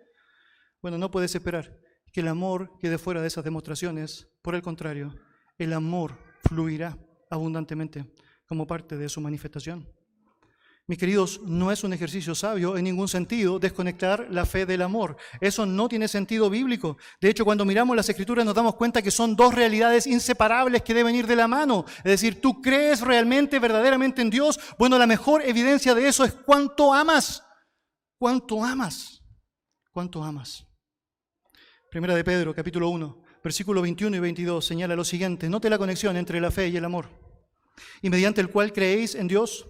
Bueno, 0.81 0.97
no 0.97 1.11
puedes 1.11 1.35
esperar 1.35 1.77
que 2.13 2.21
el 2.21 2.29
amor 2.29 2.77
quede 2.79 2.97
fuera 2.97 3.21
de 3.21 3.27
esas 3.27 3.43
demostraciones. 3.43 4.29
Por 4.41 4.55
el 4.55 4.61
contrario, 4.61 5.13
el 5.57 5.73
amor 5.73 6.17
fluirá 6.43 6.97
abundantemente 7.29 8.05
como 8.51 8.67
parte 8.67 8.97
de 8.97 9.07
su 9.07 9.21
manifestación. 9.21 9.87
Mis 10.85 10.97
queridos, 10.97 11.39
no 11.43 11.71
es 11.71 11.85
un 11.85 11.93
ejercicio 11.93 12.35
sabio 12.35 12.75
en 12.75 12.83
ningún 12.83 13.07
sentido 13.07 13.59
desconectar 13.59 14.27
la 14.29 14.45
fe 14.45 14.65
del 14.65 14.81
amor. 14.81 15.15
Eso 15.39 15.65
no 15.65 15.87
tiene 15.87 16.09
sentido 16.09 16.49
bíblico. 16.49 16.97
De 17.21 17.29
hecho, 17.29 17.45
cuando 17.45 17.63
miramos 17.63 17.95
las 17.95 18.09
escrituras 18.09 18.43
nos 18.43 18.53
damos 18.53 18.75
cuenta 18.75 19.01
que 19.01 19.09
son 19.09 19.37
dos 19.37 19.53
realidades 19.53 20.05
inseparables 20.05 20.81
que 20.81 20.93
deben 20.93 21.15
ir 21.15 21.27
de 21.27 21.37
la 21.37 21.47
mano. 21.47 21.85
Es 21.99 22.03
decir, 22.03 22.41
tú 22.41 22.61
crees 22.61 22.99
realmente, 22.99 23.57
verdaderamente 23.57 24.21
en 24.21 24.29
Dios. 24.29 24.59
Bueno, 24.77 24.97
la 24.97 25.07
mejor 25.07 25.43
evidencia 25.45 25.95
de 25.95 26.09
eso 26.09 26.25
es 26.25 26.33
cuánto 26.33 26.93
amas. 26.93 27.41
Cuánto 28.17 28.65
amas. 28.65 29.23
Cuánto 29.93 30.21
amas. 30.21 30.67
Primera 31.89 32.15
de 32.15 32.25
Pedro, 32.25 32.53
capítulo 32.53 32.89
1, 32.89 33.23
versículo 33.41 33.81
21 33.81 34.17
y 34.17 34.19
22 34.19 34.65
señala 34.65 34.97
lo 34.97 35.05
siguiente. 35.05 35.49
Note 35.49 35.69
la 35.69 35.77
conexión 35.77 36.17
entre 36.17 36.41
la 36.41 36.51
fe 36.51 36.67
y 36.67 36.75
el 36.75 36.83
amor. 36.83 37.30
Y 38.01 38.09
mediante 38.09 38.41
el 38.41 38.49
cual 38.49 38.73
creéis 38.73 39.15
en 39.15 39.27
Dios 39.27 39.67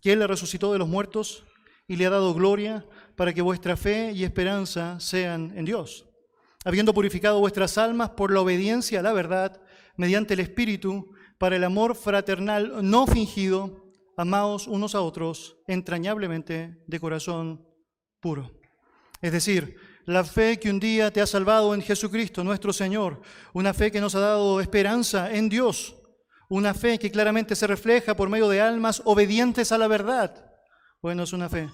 que 0.00 0.12
Él 0.12 0.18
le 0.20 0.26
resucitó 0.26 0.72
de 0.72 0.78
los 0.78 0.88
muertos 0.88 1.44
y 1.88 1.96
le 1.96 2.06
ha 2.06 2.10
dado 2.10 2.34
gloria 2.34 2.86
para 3.16 3.32
que 3.32 3.42
vuestra 3.42 3.76
fe 3.76 4.12
y 4.12 4.24
esperanza 4.24 4.98
sean 5.00 5.52
en 5.56 5.64
Dios, 5.64 6.06
habiendo 6.64 6.92
purificado 6.92 7.38
vuestras 7.38 7.78
almas 7.78 8.10
por 8.10 8.32
la 8.32 8.40
obediencia 8.40 9.00
a 9.00 9.02
la 9.02 9.12
verdad, 9.12 9.60
mediante 9.96 10.34
el 10.34 10.40
Espíritu, 10.40 11.14
para 11.38 11.56
el 11.56 11.64
amor 11.64 11.94
fraternal 11.94 12.72
no 12.82 13.06
fingido, 13.06 13.84
amaos 14.16 14.66
unos 14.66 14.94
a 14.94 15.00
otros 15.00 15.58
entrañablemente 15.66 16.82
de 16.86 17.00
corazón 17.00 17.66
puro. 18.20 18.50
Es 19.20 19.32
decir, 19.32 19.76
la 20.04 20.24
fe 20.24 20.58
que 20.58 20.70
un 20.70 20.80
día 20.80 21.10
te 21.10 21.20
ha 21.20 21.26
salvado 21.26 21.74
en 21.74 21.82
Jesucristo, 21.82 22.44
nuestro 22.44 22.72
Señor, 22.72 23.20
una 23.52 23.74
fe 23.74 23.90
que 23.90 24.00
nos 24.00 24.14
ha 24.14 24.20
dado 24.20 24.60
esperanza 24.60 25.32
en 25.34 25.48
Dios, 25.48 25.96
una 26.48 26.74
fe 26.74 26.98
que 26.98 27.10
claramente 27.10 27.56
se 27.56 27.66
refleja 27.66 28.14
por 28.14 28.28
medio 28.28 28.48
de 28.48 28.60
almas 28.60 29.02
obedientes 29.04 29.72
a 29.72 29.78
la 29.78 29.88
verdad. 29.88 30.52
Bueno, 31.02 31.22
es 31.22 31.32
una 31.32 31.48
fe 31.48 31.68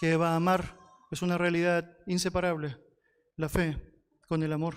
que 0.00 0.16
va 0.16 0.30
a 0.30 0.36
amar, 0.36 0.76
es 1.10 1.22
una 1.22 1.38
realidad 1.38 1.96
inseparable, 2.06 2.76
la 3.36 3.48
fe 3.48 3.76
con 4.26 4.42
el 4.42 4.52
amor. 4.52 4.76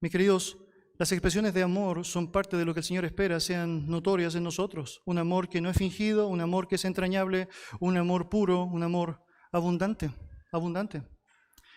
Mis 0.00 0.12
queridos, 0.12 0.58
las 0.98 1.12
expresiones 1.12 1.52
de 1.52 1.62
amor 1.62 2.04
son 2.04 2.32
parte 2.32 2.56
de 2.56 2.64
lo 2.64 2.72
que 2.72 2.80
el 2.80 2.84
Señor 2.84 3.04
espera 3.04 3.38
sean 3.38 3.86
notorias 3.86 4.34
en 4.34 4.42
nosotros. 4.42 5.02
Un 5.04 5.18
amor 5.18 5.48
que 5.48 5.60
no 5.60 5.68
es 5.68 5.76
fingido, 5.76 6.28
un 6.28 6.40
amor 6.40 6.68
que 6.68 6.76
es 6.76 6.84
entrañable, 6.86 7.48
un 7.80 7.98
amor 7.98 8.30
puro, 8.30 8.64
un 8.64 8.82
amor 8.82 9.22
abundante, 9.52 10.10
abundante. 10.52 11.02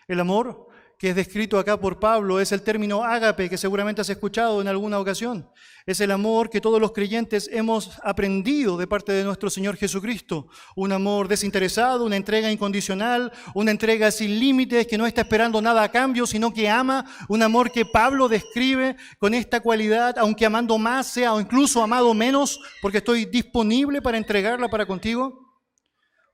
El 0.08 0.20
amor 0.20 0.68
que 1.00 1.08
es 1.08 1.16
descrito 1.16 1.58
acá 1.58 1.80
por 1.80 1.98
Pablo 1.98 2.40
es 2.40 2.52
el 2.52 2.60
término 2.60 3.02
ágape 3.02 3.48
que 3.48 3.56
seguramente 3.56 4.02
has 4.02 4.10
escuchado 4.10 4.60
en 4.60 4.68
alguna 4.68 4.98
ocasión. 4.98 5.48
Es 5.86 5.98
el 6.00 6.10
amor 6.10 6.50
que 6.50 6.60
todos 6.60 6.78
los 6.78 6.92
creyentes 6.92 7.48
hemos 7.50 7.98
aprendido 8.04 8.76
de 8.76 8.86
parte 8.86 9.10
de 9.12 9.24
nuestro 9.24 9.48
Señor 9.48 9.78
Jesucristo. 9.78 10.48
Un 10.76 10.92
amor 10.92 11.26
desinteresado, 11.26 12.04
una 12.04 12.16
entrega 12.16 12.52
incondicional, 12.52 13.32
una 13.54 13.70
entrega 13.70 14.10
sin 14.10 14.38
límites 14.38 14.86
que 14.86 14.98
no 14.98 15.06
está 15.06 15.22
esperando 15.22 15.62
nada 15.62 15.82
a 15.82 15.90
cambio, 15.90 16.26
sino 16.26 16.52
que 16.52 16.68
ama. 16.68 17.06
Un 17.30 17.42
amor 17.42 17.72
que 17.72 17.86
Pablo 17.86 18.28
describe 18.28 18.94
con 19.18 19.32
esta 19.32 19.60
cualidad, 19.60 20.18
aunque 20.18 20.44
amando 20.44 20.76
más 20.76 21.06
sea 21.06 21.32
o 21.32 21.40
incluso 21.40 21.82
amado 21.82 22.12
menos, 22.12 22.60
porque 22.82 22.98
estoy 22.98 23.24
disponible 23.24 24.02
para 24.02 24.18
entregarla 24.18 24.68
para 24.68 24.84
contigo. 24.84 25.64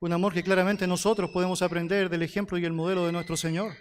Un 0.00 0.12
amor 0.12 0.34
que 0.34 0.42
claramente 0.42 0.88
nosotros 0.88 1.30
podemos 1.32 1.62
aprender 1.62 2.10
del 2.10 2.22
ejemplo 2.22 2.58
y 2.58 2.64
el 2.64 2.72
modelo 2.72 3.06
de 3.06 3.12
nuestro 3.12 3.36
Señor. 3.36 3.74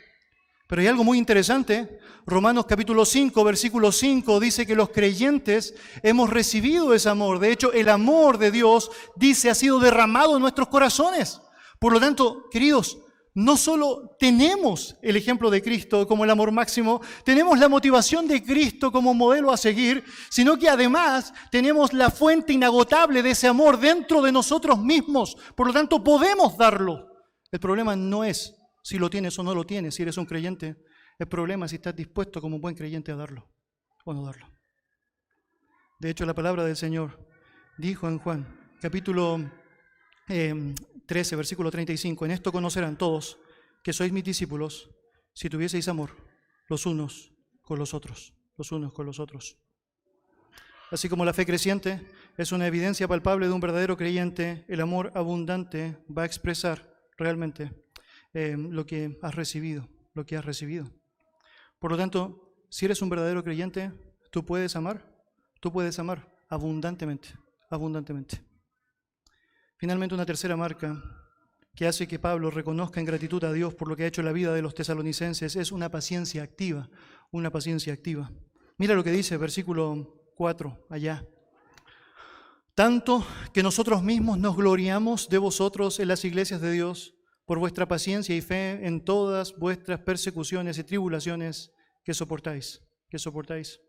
Pero 0.68 0.82
hay 0.82 0.88
algo 0.88 1.04
muy 1.04 1.18
interesante. 1.18 2.00
Romanos 2.26 2.66
capítulo 2.68 3.06
5, 3.06 3.44
versículo 3.44 3.92
5 3.92 4.40
dice 4.40 4.66
que 4.66 4.76
los 4.76 4.90
creyentes 4.90 5.76
hemos 6.02 6.30
recibido 6.30 6.94
ese 6.94 7.10
amor. 7.10 7.40
De 7.40 7.52
hecho, 7.52 7.72
el 7.72 7.88
amor 7.88 8.40
de 8.40 8.50
Dios, 8.50 8.90
dice, 9.16 9.52
ha 9.52 9.56
sido 9.56 9.80
derramado 9.80 10.36
en 10.36 10.42
nuestros 10.42 10.68
corazones. 10.70 11.40
Por 11.80 11.94
lo 11.94 12.00
tanto, 12.00 12.50
queridos, 12.50 12.98
no 13.36 13.58
solo 13.58 14.16
tenemos 14.18 14.96
el 15.04 15.18
ejemplo 15.18 15.52
de 15.52 15.62
Cristo 15.62 16.08
como 16.08 16.24
el 16.24 16.32
amor 16.32 16.52
máximo, 16.52 17.02
tenemos 17.24 17.60
la 17.60 17.70
motivación 17.70 18.28
de 18.28 18.42
Cristo 18.42 18.92
como 18.92 19.14
modelo 19.14 19.52
a 19.52 19.58
seguir, 19.58 20.04
sino 20.30 20.58
que 20.58 20.70
además 20.70 21.34
tenemos 21.52 21.94
la 21.94 22.10
fuente 22.10 22.54
inagotable 22.54 23.22
de 23.22 23.32
ese 23.32 23.48
amor 23.48 23.78
dentro 23.78 24.22
de 24.22 24.32
nosotros 24.32 24.80
mismos. 24.80 25.38
Por 25.54 25.68
lo 25.68 25.74
tanto, 25.74 26.04
podemos 26.04 26.58
darlo. 26.58 27.08
El 27.52 27.60
problema 27.60 27.96
no 27.96 28.24
es 28.24 28.55
si 28.86 29.00
lo 29.00 29.10
tienes 29.10 29.40
o 29.40 29.42
no 29.42 29.56
lo 29.56 29.66
tienes, 29.66 29.96
si 29.96 30.04
eres 30.04 30.16
un 30.16 30.28
creyente. 30.28 30.76
El 31.18 31.28
problema 31.28 31.66
es 31.66 31.72
si 31.72 31.78
estás 31.78 31.96
dispuesto 31.96 32.40
como 32.40 32.58
un 32.58 32.62
buen 32.62 32.76
creyente 32.76 33.12
a 33.12 33.16
darlo 33.16 33.52
o 34.06 34.14
no 34.14 34.24
darlo. 34.24 34.48
De 36.00 36.12
hecho, 36.12 36.24
la 36.24 36.36
palabra 36.36 36.64
del 36.64 36.76
Señor 36.76 37.28
dijo 37.80 38.08
en 38.08 38.20
Juan, 38.20 38.76
capítulo 38.80 39.40
13, 40.28 41.34
em, 41.34 41.38
versículo 41.38 41.72
35, 41.72 42.26
en 42.26 42.32
esto 42.32 42.52
conocerán 42.52 42.96
todos 42.96 43.40
que 43.84 43.92
sois 43.92 44.12
mis 44.12 44.24
discípulos 44.24 44.92
si 45.34 45.50
tuvieseis 45.50 45.88
amor 45.88 46.12
los 46.70 46.86
unos 46.86 47.34
con 47.64 47.80
los 47.80 47.96
otros, 47.96 48.36
los 48.56 48.72
unos 48.72 48.94
con 48.94 49.08
los 49.08 49.20
otros. 49.20 49.58
Así 50.92 51.10
como 51.10 51.26
la 51.26 51.34
fe 51.34 51.48
creciente 51.48 52.06
es 52.38 52.52
una 52.52 52.68
evidencia 52.68 53.08
palpable 53.08 53.48
de 53.48 53.54
un 53.54 53.62
verdadero 53.62 53.98
creyente, 53.98 54.64
el 54.68 54.80
amor 54.80 55.12
abundante 55.16 55.98
va 56.16 56.22
a 56.22 56.28
expresar 56.28 56.88
realmente 57.18 57.85
Em, 58.36 58.70
lo 58.70 58.86
que 58.86 59.18
has 59.22 59.34
recibido, 59.34 59.88
lo 60.14 60.26
que 60.26 60.36
has 60.36 60.44
recibido. 60.44 60.92
Por 61.80 61.92
lo 61.92 61.98
tanto, 61.98 62.54
si 62.70 62.84
eres 62.84 63.02
un 63.02 63.08
verdadero 63.08 63.42
creyente, 63.46 63.94
tú 64.30 64.44
puedes 64.44 64.76
amar, 64.76 65.10
tú 65.62 65.72
puedes 65.72 65.98
amar 66.00 66.36
abundantemente, 66.50 67.30
abundantemente. 67.70 68.44
Finalmente, 69.78 70.16
una 70.16 70.26
tercera 70.26 70.58
marca 70.58 71.02
que 71.76 71.88
hace 71.88 72.10
que 72.10 72.20
Pablo 72.20 72.52
reconozca 72.52 73.00
en 73.00 73.06
gratitud 73.06 73.42
a 73.46 73.54
Dios 73.54 73.74
por 73.74 73.88
lo 73.88 73.96
que 73.96 74.04
ha 74.04 74.08
hecho 74.08 74.20
en 74.20 74.26
la 74.26 74.34
vida 74.34 74.54
de 74.54 74.62
los 74.62 74.76
tesalonicenses 74.76 75.56
es 75.56 75.72
una 75.72 75.90
paciencia 75.90 76.44
activa, 76.44 76.90
una 77.32 77.52
paciencia 77.52 77.94
activa. 77.94 78.34
Mira 78.78 78.96
lo 78.96 79.04
que 79.06 79.12
dice 79.12 79.38
versículo 79.38 80.34
4 80.36 80.88
allá. 80.90 81.26
Tanto 82.74 83.26
que 83.54 83.64
nosotros 83.64 84.04
mismos 84.04 84.38
nos 84.40 84.58
gloriamos 84.58 85.30
de 85.30 85.38
vosotros 85.38 86.02
en 86.02 86.10
las 86.10 86.26
iglesias 86.26 86.60
de 86.60 86.74
Dios 86.74 87.15
por 87.46 87.60
vuestra 87.60 87.88
paciencia 87.88 88.36
y 88.36 88.42
fe 88.42 88.86
en 88.86 89.02
todas 89.02 89.56
vuestras 89.56 90.00
persecuciones 90.00 90.78
y 90.78 90.84
tribulaciones 90.84 91.72
que 92.04 92.14
soportáis, 92.14 92.82
que 93.10 93.20
soportáis. 93.20 93.80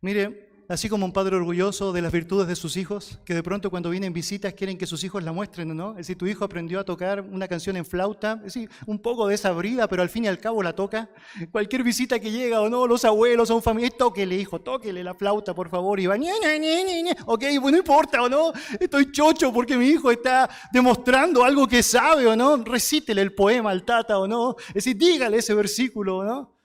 Mire, 0.00 0.53
así 0.68 0.88
como 0.88 1.04
un 1.04 1.12
padre 1.12 1.36
orgulloso 1.36 1.92
de 1.92 2.02
las 2.02 2.12
virtudes 2.12 2.48
de 2.48 2.56
sus 2.56 2.76
hijos, 2.76 3.18
que 3.24 3.34
de 3.34 3.42
pronto 3.42 3.70
cuando 3.70 3.90
vienen 3.90 4.12
visitas 4.12 4.54
quieren 4.54 4.78
que 4.78 4.86
sus 4.86 5.04
hijos 5.04 5.22
la 5.22 5.32
muestren, 5.32 5.76
¿no? 5.76 5.92
Es 5.92 5.98
decir, 5.98 6.16
tu 6.16 6.26
hijo 6.26 6.44
aprendió 6.44 6.80
a 6.80 6.84
tocar 6.84 7.20
una 7.20 7.48
canción 7.48 7.76
en 7.76 7.84
flauta, 7.84 8.34
es 8.38 8.54
decir, 8.54 8.70
un 8.86 8.98
poco 8.98 9.26
desabrida, 9.28 9.88
pero 9.88 10.02
al 10.02 10.08
fin 10.08 10.24
y 10.24 10.28
al 10.28 10.38
cabo 10.38 10.62
la 10.62 10.74
toca. 10.74 11.10
Cualquier 11.50 11.82
visita 11.82 12.18
que 12.18 12.30
llega 12.30 12.60
o 12.60 12.68
no, 12.68 12.86
los 12.86 13.04
abuelos 13.04 13.50
o 13.50 13.56
un 13.56 13.62
familiar, 13.62 13.92
tóquele, 13.96 14.36
hijo, 14.36 14.60
tóquele 14.60 15.04
la 15.04 15.14
flauta, 15.14 15.54
por 15.54 15.68
favor, 15.68 16.00
y 16.00 16.06
va, 16.06 16.16
ña, 16.16 16.32
ok, 17.26 17.44
bueno, 17.60 17.70
no 17.72 17.76
importa 17.78 18.22
o 18.22 18.28
no, 18.28 18.52
estoy 18.78 19.10
chocho 19.12 19.52
porque 19.52 19.76
mi 19.76 19.86
hijo 19.88 20.10
está 20.10 20.48
demostrando 20.72 21.44
algo 21.44 21.66
que 21.66 21.82
sabe 21.82 22.26
o 22.26 22.36
no, 22.36 22.56
recítele 22.56 23.20
el 23.20 23.34
poema 23.34 23.70
al 23.70 23.84
tata 23.84 24.18
o 24.18 24.26
no, 24.26 24.56
es 24.68 24.74
decir, 24.74 24.96
dígale 24.96 25.38
ese 25.38 25.54
versículo, 25.54 26.24
¿no? 26.24 26.58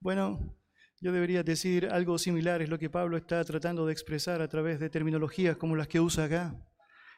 Bueno, 0.00 0.57
yo 1.00 1.12
debería 1.12 1.42
decir 1.42 1.88
algo 1.90 2.18
similar, 2.18 2.60
es 2.62 2.68
lo 2.68 2.78
que 2.78 2.90
Pablo 2.90 3.16
está 3.16 3.44
tratando 3.44 3.86
de 3.86 3.92
expresar 3.92 4.42
a 4.42 4.48
través 4.48 4.80
de 4.80 4.90
terminologías 4.90 5.56
como 5.56 5.76
las 5.76 5.88
que 5.88 6.00
usa 6.00 6.24
acá. 6.24 6.54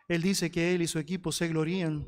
Él 0.09 0.23
dice 0.23 0.51
que 0.51 0.75
él 0.75 0.83
y 0.83 0.87
su 0.87 0.99
equipo 0.99 1.33
se 1.33 1.49
glorían 1.49 2.05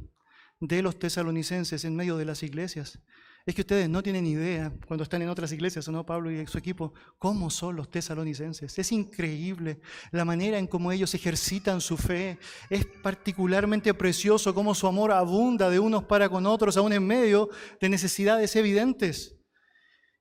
de 0.61 0.83
los 0.83 0.99
tesalonicenses 0.99 1.85
en 1.85 1.97
medio 1.97 2.17
de 2.17 2.25
las 2.25 2.43
iglesias. 2.43 2.99
Es 3.45 3.55
que 3.57 3.63
ustedes 3.63 3.89
no 3.89 4.03
tienen 4.03 4.25
idea, 4.27 4.73
cuando 4.87 5.03
están 5.03 5.23
en 5.23 5.29
otras 5.29 5.51
iglesias, 5.51 5.89
¿o 5.89 5.93
no, 5.93 6.07
Pablo 6.07 6.31
y 6.31 6.47
su 6.47 6.59
equipo, 6.59 6.95
cómo 7.19 7.51
son 7.51 7.75
los 7.75 7.91
tesalonicenses. 7.91 8.79
Es 8.79 8.93
increíble 8.93 9.81
la 10.13 10.25
manera 10.25 10.59
en 10.59 10.69
cómo 10.69 10.93
ellos 10.93 11.15
ejercitan 11.15 11.81
su 11.81 11.97
fe. 11.97 12.39
Es 12.71 12.87
particularmente 13.03 13.93
precioso 13.95 14.55
cómo 14.55 14.75
su 14.75 14.87
amor 14.87 15.11
abunda 15.11 15.71
de 15.71 15.81
unos 15.81 16.05
para 16.05 16.29
con 16.29 16.47
otros, 16.47 16.77
aún 16.77 16.93
en 16.93 17.05
medio 17.05 17.49
de 17.81 17.89
necesidades 17.89 18.55
evidentes. 18.55 19.42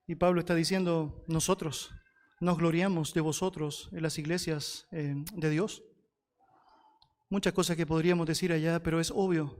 Y 0.06 0.16
Pablo 0.16 0.40
está 0.40 0.54
diciendo, 0.54 1.24
nosotros 1.28 1.92
nos 2.40 2.58
gloriamos 2.58 3.14
de 3.14 3.20
vosotros 3.20 3.88
en 3.92 4.02
las 4.02 4.18
iglesias 4.18 4.88
eh, 4.90 5.14
de 5.34 5.50
Dios. 5.50 5.82
Muchas 7.30 7.52
cosas 7.52 7.76
que 7.76 7.86
podríamos 7.86 8.26
decir 8.26 8.52
allá, 8.52 8.82
pero 8.82 9.00
es 9.00 9.10
obvio 9.10 9.56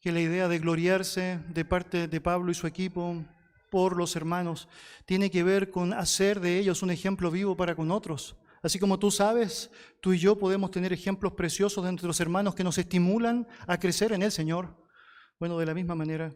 que 0.00 0.12
la 0.12 0.20
idea 0.20 0.48
de 0.48 0.58
gloriarse 0.58 1.40
de 1.48 1.64
parte 1.64 2.08
de 2.08 2.20
Pablo 2.20 2.50
y 2.50 2.54
su 2.54 2.66
equipo 2.66 3.24
por 3.70 3.96
los 3.96 4.16
hermanos 4.16 4.68
tiene 5.06 5.30
que 5.30 5.42
ver 5.42 5.70
con 5.70 5.92
hacer 5.92 6.40
de 6.40 6.58
ellos 6.58 6.82
un 6.82 6.90
ejemplo 6.90 7.30
vivo 7.30 7.56
para 7.56 7.74
con 7.74 7.90
otros. 7.90 8.36
Así 8.62 8.78
como 8.78 8.98
tú 8.98 9.10
sabes, 9.10 9.70
tú 10.00 10.12
y 10.12 10.18
yo 10.18 10.38
podemos 10.38 10.70
tener 10.70 10.92
ejemplos 10.92 11.34
preciosos 11.34 11.84
de 11.84 11.92
nuestros 11.92 12.18
hermanos 12.20 12.54
que 12.54 12.64
nos 12.64 12.78
estimulan 12.78 13.46
a 13.66 13.78
crecer 13.78 14.12
en 14.12 14.22
el 14.22 14.32
Señor. 14.32 14.76
Bueno, 15.38 15.58
de 15.58 15.66
la 15.66 15.74
misma 15.74 15.94
manera, 15.94 16.34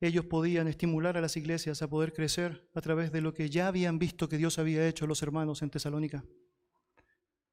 ellos 0.00 0.26
podían 0.26 0.68
estimular 0.68 1.16
a 1.16 1.20
las 1.20 1.36
iglesias 1.36 1.82
a 1.82 1.88
poder 1.88 2.12
crecer 2.12 2.68
a 2.74 2.80
través 2.80 3.12
de 3.12 3.20
lo 3.20 3.32
que 3.32 3.48
ya 3.48 3.68
habían 3.68 3.98
visto 3.98 4.28
que 4.28 4.38
Dios 4.38 4.58
había 4.58 4.86
hecho 4.86 5.06
los 5.06 5.22
hermanos 5.22 5.62
en 5.62 5.70
Tesalónica. 5.70 6.24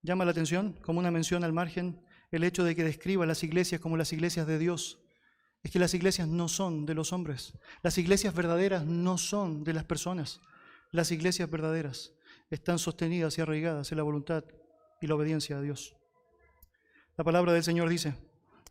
Llama 0.02 0.26
la 0.26 0.32
atención, 0.32 0.74
como 0.82 1.00
una 1.00 1.12
mención 1.12 1.44
al 1.44 1.54
margen, 1.54 2.04
el 2.32 2.44
hecho 2.44 2.64
de 2.64 2.76
que 2.76 2.84
describa 2.84 3.26
las 3.26 3.44
iglesias 3.44 3.80
como 3.80 3.98
las 3.98 4.14
iglesias 4.14 4.48
de 4.48 4.58
Dios 4.58 5.00
es 5.64 5.72
que 5.72 5.80
las 5.80 5.94
iglesias 5.94 6.28
no 6.28 6.48
son 6.48 6.86
de 6.86 6.96
los 6.96 7.14
hombres. 7.14 7.54
Las 7.84 7.98
iglesias 7.98 8.34
verdaderas 8.34 8.86
no 8.86 9.18
son 9.18 9.64
de 9.64 9.74
las 9.74 9.84
personas. 9.84 10.42
Las 10.92 11.12
iglesias 11.12 11.50
verdaderas 11.50 12.14
están 12.50 12.80
sostenidas 12.80 13.38
y 13.38 13.42
arraigadas 13.42 13.92
en 13.92 13.98
la 13.98 14.04
voluntad 14.04 14.44
y 15.02 15.08
la 15.08 15.16
obediencia 15.16 15.58
a 15.58 15.62
Dios. 15.62 15.96
La 17.16 17.24
palabra 17.24 17.54
del 17.54 17.64
Señor 17.64 17.90
dice 17.90 18.16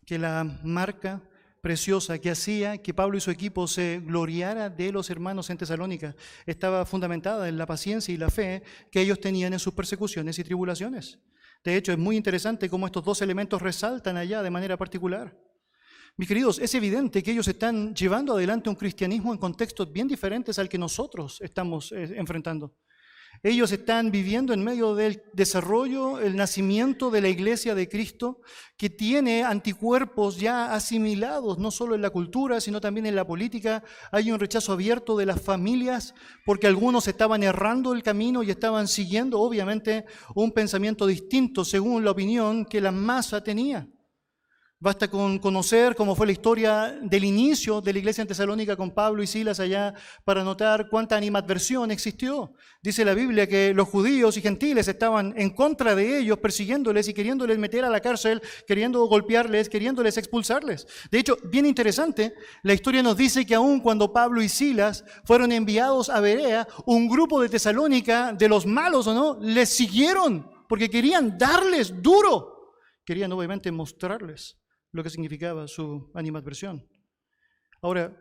que 0.04 0.18
la 0.18 0.44
marca 0.64 1.22
preciosa 1.61 2.18
que 2.18 2.30
hacía 2.30 2.78
que 2.78 2.94
Pablo 2.94 3.16
y 3.16 3.20
su 3.20 3.30
equipo 3.30 3.66
se 3.66 4.00
gloriara 4.04 4.70
de 4.70 4.92
los 4.92 5.11
hermanos 5.11 5.50
en 5.50 5.58
Tesalónica 5.58 6.16
estaba 6.46 6.86
fundamentada 6.86 7.48
en 7.48 7.58
la 7.58 7.66
paciencia 7.66 8.12
y 8.12 8.16
la 8.16 8.30
fe 8.30 8.62
que 8.90 9.00
ellos 9.00 9.20
tenían 9.20 9.52
en 9.52 9.58
sus 9.58 9.74
persecuciones 9.74 10.38
y 10.38 10.44
tribulaciones. 10.44 11.18
De 11.62 11.76
hecho, 11.76 11.92
es 11.92 11.98
muy 11.98 12.16
interesante 12.16 12.70
cómo 12.70 12.86
estos 12.86 13.04
dos 13.04 13.20
elementos 13.20 13.61
resaltan 13.61 14.16
allá 14.16 14.42
de 14.42 14.50
manera 14.50 14.76
particular. 14.76 15.36
Mis 16.16 16.28
queridos, 16.28 16.58
es 16.58 16.74
evidente 16.74 17.22
que 17.22 17.30
ellos 17.30 17.48
están 17.48 17.94
llevando 17.94 18.34
adelante 18.34 18.68
un 18.68 18.76
cristianismo 18.76 19.32
en 19.32 19.38
contextos 19.38 19.92
bien 19.92 20.08
diferentes 20.08 20.58
al 20.58 20.68
que 20.68 20.78
nosotros 20.78 21.40
estamos 21.40 21.92
eh, 21.92 22.14
enfrentando. 22.16 22.74
Ellos 23.42 23.72
están 23.72 24.10
viviendo 24.10 24.52
en 24.52 24.62
medio 24.62 24.94
del 24.94 25.22
desarrollo, 25.32 26.20
el 26.20 26.36
nacimiento 26.36 27.10
de 27.10 27.22
la 27.22 27.28
iglesia 27.28 27.74
de 27.74 27.88
Cristo, 27.88 28.42
que 28.76 28.90
tiene 28.90 29.44
anticuerpos 29.44 30.38
ya 30.38 30.74
asimilados, 30.74 31.58
no 31.58 31.70
solo 31.70 31.94
en 31.94 32.02
la 32.02 32.10
cultura, 32.10 32.60
sino 32.60 32.82
también 32.82 33.06
en 33.06 33.16
la 33.16 33.26
política. 33.26 33.82
Hay 34.12 34.30
un 34.30 34.38
rechazo 34.38 34.72
abierto 34.72 35.16
de 35.16 35.24
las 35.24 35.40
familias, 35.40 36.14
porque 36.44 36.66
algunos 36.66 37.08
estaban 37.08 37.42
errando 37.42 37.94
el 37.94 38.02
camino 38.02 38.42
y 38.42 38.50
estaban 38.50 38.88
siguiendo, 38.88 39.40
obviamente, 39.40 40.04
un 40.34 40.52
pensamiento 40.52 41.06
distinto 41.06 41.64
según 41.64 42.04
la 42.04 42.10
opinión 42.10 42.66
que 42.66 42.82
la 42.82 42.92
masa 42.92 43.42
tenía. 43.42 43.88
Basta 44.82 45.08
con 45.08 45.38
conocer 45.40 45.94
cómo 45.94 46.16
fue 46.16 46.24
la 46.24 46.32
historia 46.32 46.98
del 47.02 47.24
inicio 47.24 47.82
de 47.82 47.92
la 47.92 47.98
iglesia 47.98 48.22
en 48.22 48.28
Tesalónica 48.28 48.76
con 48.76 48.92
Pablo 48.92 49.22
y 49.22 49.26
Silas 49.26 49.60
allá 49.60 49.92
para 50.24 50.42
notar 50.42 50.88
cuánta 50.88 51.18
animadversión 51.18 51.90
existió. 51.90 52.54
Dice 52.82 53.04
la 53.04 53.12
Biblia 53.12 53.46
que 53.46 53.74
los 53.74 53.86
judíos 53.86 54.38
y 54.38 54.40
gentiles 54.40 54.88
estaban 54.88 55.34
en 55.36 55.50
contra 55.50 55.94
de 55.94 56.20
ellos, 56.20 56.38
persiguiéndoles 56.38 57.08
y 57.08 57.12
queriéndoles 57.12 57.58
meter 57.58 57.84
a 57.84 57.90
la 57.90 58.00
cárcel, 58.00 58.40
queriendo 58.66 59.04
golpearles, 59.04 59.68
queriéndoles 59.68 60.16
expulsarles. 60.16 60.86
De 61.10 61.18
hecho, 61.18 61.36
bien 61.44 61.66
interesante, 61.66 62.32
la 62.62 62.72
historia 62.72 63.02
nos 63.02 63.18
dice 63.18 63.44
que 63.44 63.56
aun 63.56 63.80
cuando 63.80 64.14
Pablo 64.14 64.40
y 64.40 64.48
Silas 64.48 65.04
fueron 65.24 65.52
enviados 65.52 66.08
a 66.08 66.20
Berea, 66.20 66.66
un 66.86 67.06
grupo 67.06 67.42
de 67.42 67.50
Tesalónica, 67.50 68.32
de 68.32 68.48
los 68.48 68.64
malos 68.64 69.06
o 69.08 69.12
no, 69.12 69.38
les 69.42 69.68
siguieron 69.68 70.50
porque 70.66 70.88
querían 70.88 71.36
darles 71.36 72.00
duro. 72.00 72.78
Querían 73.04 73.30
obviamente 73.32 73.70
mostrarles 73.70 74.59
lo 74.93 75.03
que 75.03 75.11
significaba 75.11 75.68
su 75.68 76.11
animadversión. 76.14 76.86
Ahora, 77.82 78.16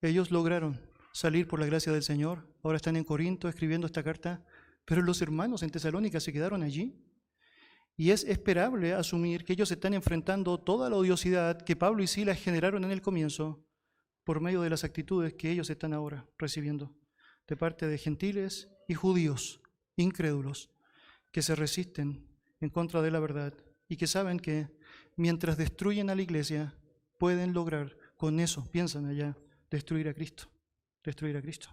ellos 0.00 0.30
lograron 0.30 0.80
salir 1.12 1.46
por 1.46 1.60
la 1.60 1.66
gracia 1.66 1.92
del 1.92 2.02
Señor, 2.02 2.46
ahora 2.62 2.76
están 2.76 2.96
en 2.96 3.04
Corinto 3.04 3.48
escribiendo 3.48 3.86
esta 3.86 4.02
carta, 4.02 4.44
pero 4.84 5.02
los 5.02 5.22
hermanos 5.22 5.62
en 5.62 5.70
Tesalónica 5.70 6.20
se 6.20 6.32
quedaron 6.32 6.62
allí. 6.62 7.00
Y 7.96 8.10
es 8.10 8.24
esperable 8.24 8.92
asumir 8.92 9.44
que 9.44 9.52
ellos 9.52 9.70
están 9.70 9.94
enfrentando 9.94 10.58
toda 10.58 10.90
la 10.90 10.96
odiosidad 10.96 11.62
que 11.62 11.76
Pablo 11.76 12.02
y 12.02 12.08
Silas 12.08 12.40
generaron 12.40 12.84
en 12.84 12.90
el 12.90 13.00
comienzo 13.00 13.64
por 14.24 14.40
medio 14.40 14.62
de 14.62 14.70
las 14.70 14.82
actitudes 14.82 15.34
que 15.34 15.50
ellos 15.50 15.70
están 15.70 15.92
ahora 15.92 16.26
recibiendo 16.36 16.92
de 17.46 17.56
parte 17.56 17.86
de 17.86 17.98
gentiles 17.98 18.68
y 18.88 18.94
judíos 18.94 19.60
incrédulos 19.96 20.70
que 21.30 21.42
se 21.42 21.54
resisten 21.54 22.26
en 22.60 22.70
contra 22.70 23.02
de 23.02 23.10
la 23.10 23.20
verdad 23.20 23.54
y 23.88 23.96
que 23.96 24.06
saben 24.06 24.40
que 24.40 24.68
mientras 25.16 25.56
destruyen 25.56 26.10
a 26.10 26.14
la 26.14 26.22
iglesia, 26.22 26.74
pueden 27.18 27.52
lograr 27.52 27.96
con 28.16 28.40
eso, 28.40 28.64
piensan 28.70 29.06
allá, 29.06 29.36
destruir 29.70 30.08
a 30.08 30.14
Cristo, 30.14 30.44
destruir 31.02 31.36
a 31.36 31.42
Cristo. 31.42 31.68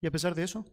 Y 0.00 0.06
a 0.06 0.10
pesar 0.10 0.34
de 0.34 0.44
eso, 0.44 0.64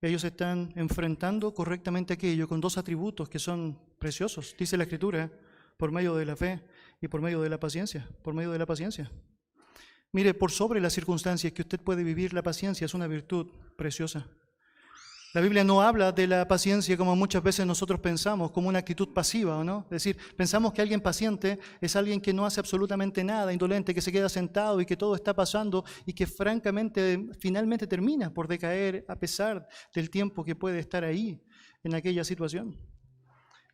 ellos 0.00 0.24
están 0.24 0.72
enfrentando 0.76 1.54
correctamente 1.54 2.14
aquello 2.14 2.48
con 2.48 2.60
dos 2.60 2.76
atributos 2.78 3.28
que 3.28 3.38
son 3.38 3.78
preciosos, 3.98 4.54
dice 4.58 4.76
la 4.76 4.84
Escritura, 4.84 5.30
por 5.76 5.92
medio 5.92 6.14
de 6.16 6.26
la 6.26 6.36
fe 6.36 6.62
y 7.00 7.08
por 7.08 7.20
medio 7.20 7.40
de 7.40 7.48
la 7.48 7.60
paciencia, 7.60 8.08
por 8.22 8.34
medio 8.34 8.50
de 8.50 8.58
la 8.58 8.66
paciencia. 8.66 9.10
Mire, 10.12 10.34
por 10.34 10.50
sobre 10.50 10.80
las 10.80 10.92
circunstancias 10.92 11.52
que 11.52 11.62
usted 11.62 11.80
puede 11.80 12.04
vivir, 12.04 12.34
la 12.34 12.42
paciencia 12.42 12.84
es 12.84 12.94
una 12.94 13.06
virtud 13.06 13.48
preciosa. 13.76 14.26
La 15.34 15.40
Biblia 15.40 15.64
no 15.64 15.80
habla 15.80 16.12
de 16.12 16.26
la 16.26 16.46
paciencia 16.46 16.94
como 16.94 17.16
muchas 17.16 17.42
veces 17.42 17.64
nosotros 17.64 17.98
pensamos, 18.00 18.50
como 18.50 18.68
una 18.68 18.80
actitud 18.80 19.14
pasiva, 19.14 19.64
¿no? 19.64 19.84
Es 19.84 20.04
decir, 20.04 20.18
pensamos 20.36 20.74
que 20.74 20.82
alguien 20.82 21.00
paciente 21.00 21.58
es 21.80 21.96
alguien 21.96 22.20
que 22.20 22.34
no 22.34 22.44
hace 22.44 22.60
absolutamente 22.60 23.24
nada, 23.24 23.50
indolente, 23.50 23.94
que 23.94 24.02
se 24.02 24.12
queda 24.12 24.28
sentado 24.28 24.78
y 24.82 24.84
que 24.84 24.94
todo 24.94 25.14
está 25.14 25.34
pasando 25.34 25.86
y 26.04 26.12
que 26.12 26.26
francamente 26.26 27.30
finalmente 27.38 27.86
termina 27.86 28.34
por 28.34 28.46
decaer 28.46 29.06
a 29.08 29.16
pesar 29.16 29.66
del 29.94 30.10
tiempo 30.10 30.44
que 30.44 30.54
puede 30.54 30.78
estar 30.78 31.02
ahí 31.02 31.42
en 31.82 31.94
aquella 31.94 32.24
situación. 32.24 32.76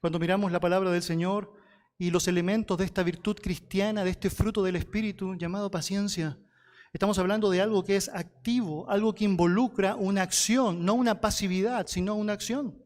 Cuando 0.01 0.21
miramos 0.21 0.53
la 0.53 0.61
palabra 0.61 0.93
del 0.93 1.03
Señor 1.03 1.53
y 1.99 2.13
los 2.13 2.29
elementos 2.29 2.79
de 2.79 2.85
esta 2.85 3.03
virtud 3.03 3.37
cristiana, 3.43 4.05
de 4.05 4.11
este 4.11 4.31
fruto 4.31 4.63
del 4.63 4.77
Espíritu 4.77 5.35
llamado 5.35 5.73
paciencia, 5.73 6.39
Estamos 6.93 7.19
hablando 7.19 7.51
de 7.51 7.61
algo 7.61 7.85
que 7.85 7.97
es 7.97 8.09
activo, 8.09 8.89
algo 8.89 9.15
que 9.15 9.25
involucra 9.25 9.95
una 9.95 10.23
acción, 10.23 10.85
no 10.85 10.95
una 10.95 11.21
pasividad, 11.21 11.87
sino 11.87 12.15
una 12.15 12.33
acción. 12.33 12.83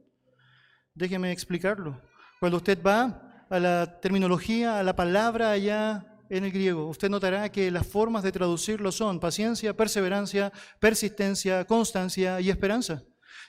Déjeme 0.94 1.30
explicarlo. 1.30 2.00
Cuando 2.40 2.56
usted 2.56 2.82
va 2.82 3.46
a 3.48 3.60
la 3.60 4.00
terminología, 4.00 4.80
a 4.80 4.82
la 4.82 4.96
palabra 4.96 5.52
allá 5.52 6.18
en 6.28 6.44
el 6.44 6.50
griego, 6.50 6.88
usted 6.88 7.08
notará 7.08 7.50
que 7.52 7.70
las 7.70 7.86
formas 7.86 8.24
de 8.24 8.32
traducirlo 8.32 8.90
son 8.90 9.20
paciencia, 9.20 9.76
perseverancia, 9.76 10.52
persistencia, 10.80 11.64
constancia 11.64 12.40
y 12.40 12.50
esperanza. 12.50 13.02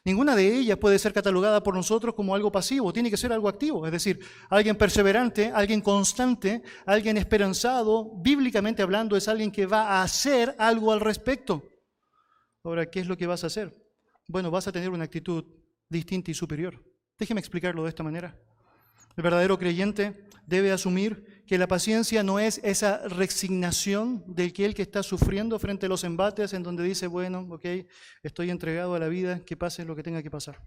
Ninguna 0.05 0.35
de 0.35 0.57
ellas 0.57 0.77
puede 0.77 0.99
ser 0.99 1.13
catalogada 1.13 1.63
por 1.63 1.75
nosotros 1.75 2.13
como 2.13 2.35
algo 2.35 2.51
pasivo, 2.51 2.91
tiene 2.91 3.09
que 3.09 3.15
ser 3.15 3.31
algo 3.31 3.47
activo, 3.47 3.85
es 3.85 3.91
decir, 3.91 4.19
alguien 4.49 4.75
perseverante, 4.75 5.51
alguien 5.53 5.79
constante, 5.79 6.61
alguien 6.85 7.15
esperanzado, 7.15 8.11
bíblicamente 8.17 8.81
hablando, 8.81 9.15
es 9.15 9.29
alguien 9.29 9.49
que 9.49 9.65
va 9.65 9.87
a 9.87 10.03
hacer 10.03 10.55
algo 10.59 10.91
al 10.91 10.99
respecto. 10.99 11.63
Ahora, 12.65 12.89
¿qué 12.89 12.99
es 12.99 13.07
lo 13.07 13.15
que 13.15 13.27
vas 13.27 13.45
a 13.45 13.47
hacer? 13.47 13.73
Bueno, 14.27 14.51
vas 14.51 14.67
a 14.67 14.73
tener 14.73 14.89
una 14.89 15.05
actitud 15.05 15.45
distinta 15.87 16.31
y 16.31 16.33
superior. 16.33 16.83
Déjeme 17.17 17.39
explicarlo 17.39 17.83
de 17.83 17.89
esta 17.89 18.03
manera. 18.03 18.37
El 19.15 19.23
verdadero 19.23 19.59
creyente 19.59 20.27
debe 20.45 20.71
asumir 20.71 21.43
que 21.45 21.57
la 21.57 21.67
paciencia 21.67 22.23
no 22.23 22.39
es 22.39 22.59
esa 22.63 23.07
resignación 23.07 24.23
del 24.27 24.53
que 24.53 24.65
el 24.65 24.73
que 24.73 24.81
está 24.81 25.03
sufriendo 25.03 25.59
frente 25.59 25.85
a 25.85 25.89
los 25.89 26.03
embates 26.03 26.53
en 26.53 26.63
donde 26.63 26.83
dice, 26.83 27.07
bueno, 27.07 27.47
ok, 27.49 27.65
estoy 28.23 28.49
entregado 28.49 28.95
a 28.95 28.99
la 28.99 29.07
vida, 29.07 29.41
que 29.45 29.57
pase 29.57 29.85
lo 29.85 29.95
que 29.95 30.03
tenga 30.03 30.23
que 30.23 30.31
pasar. 30.31 30.59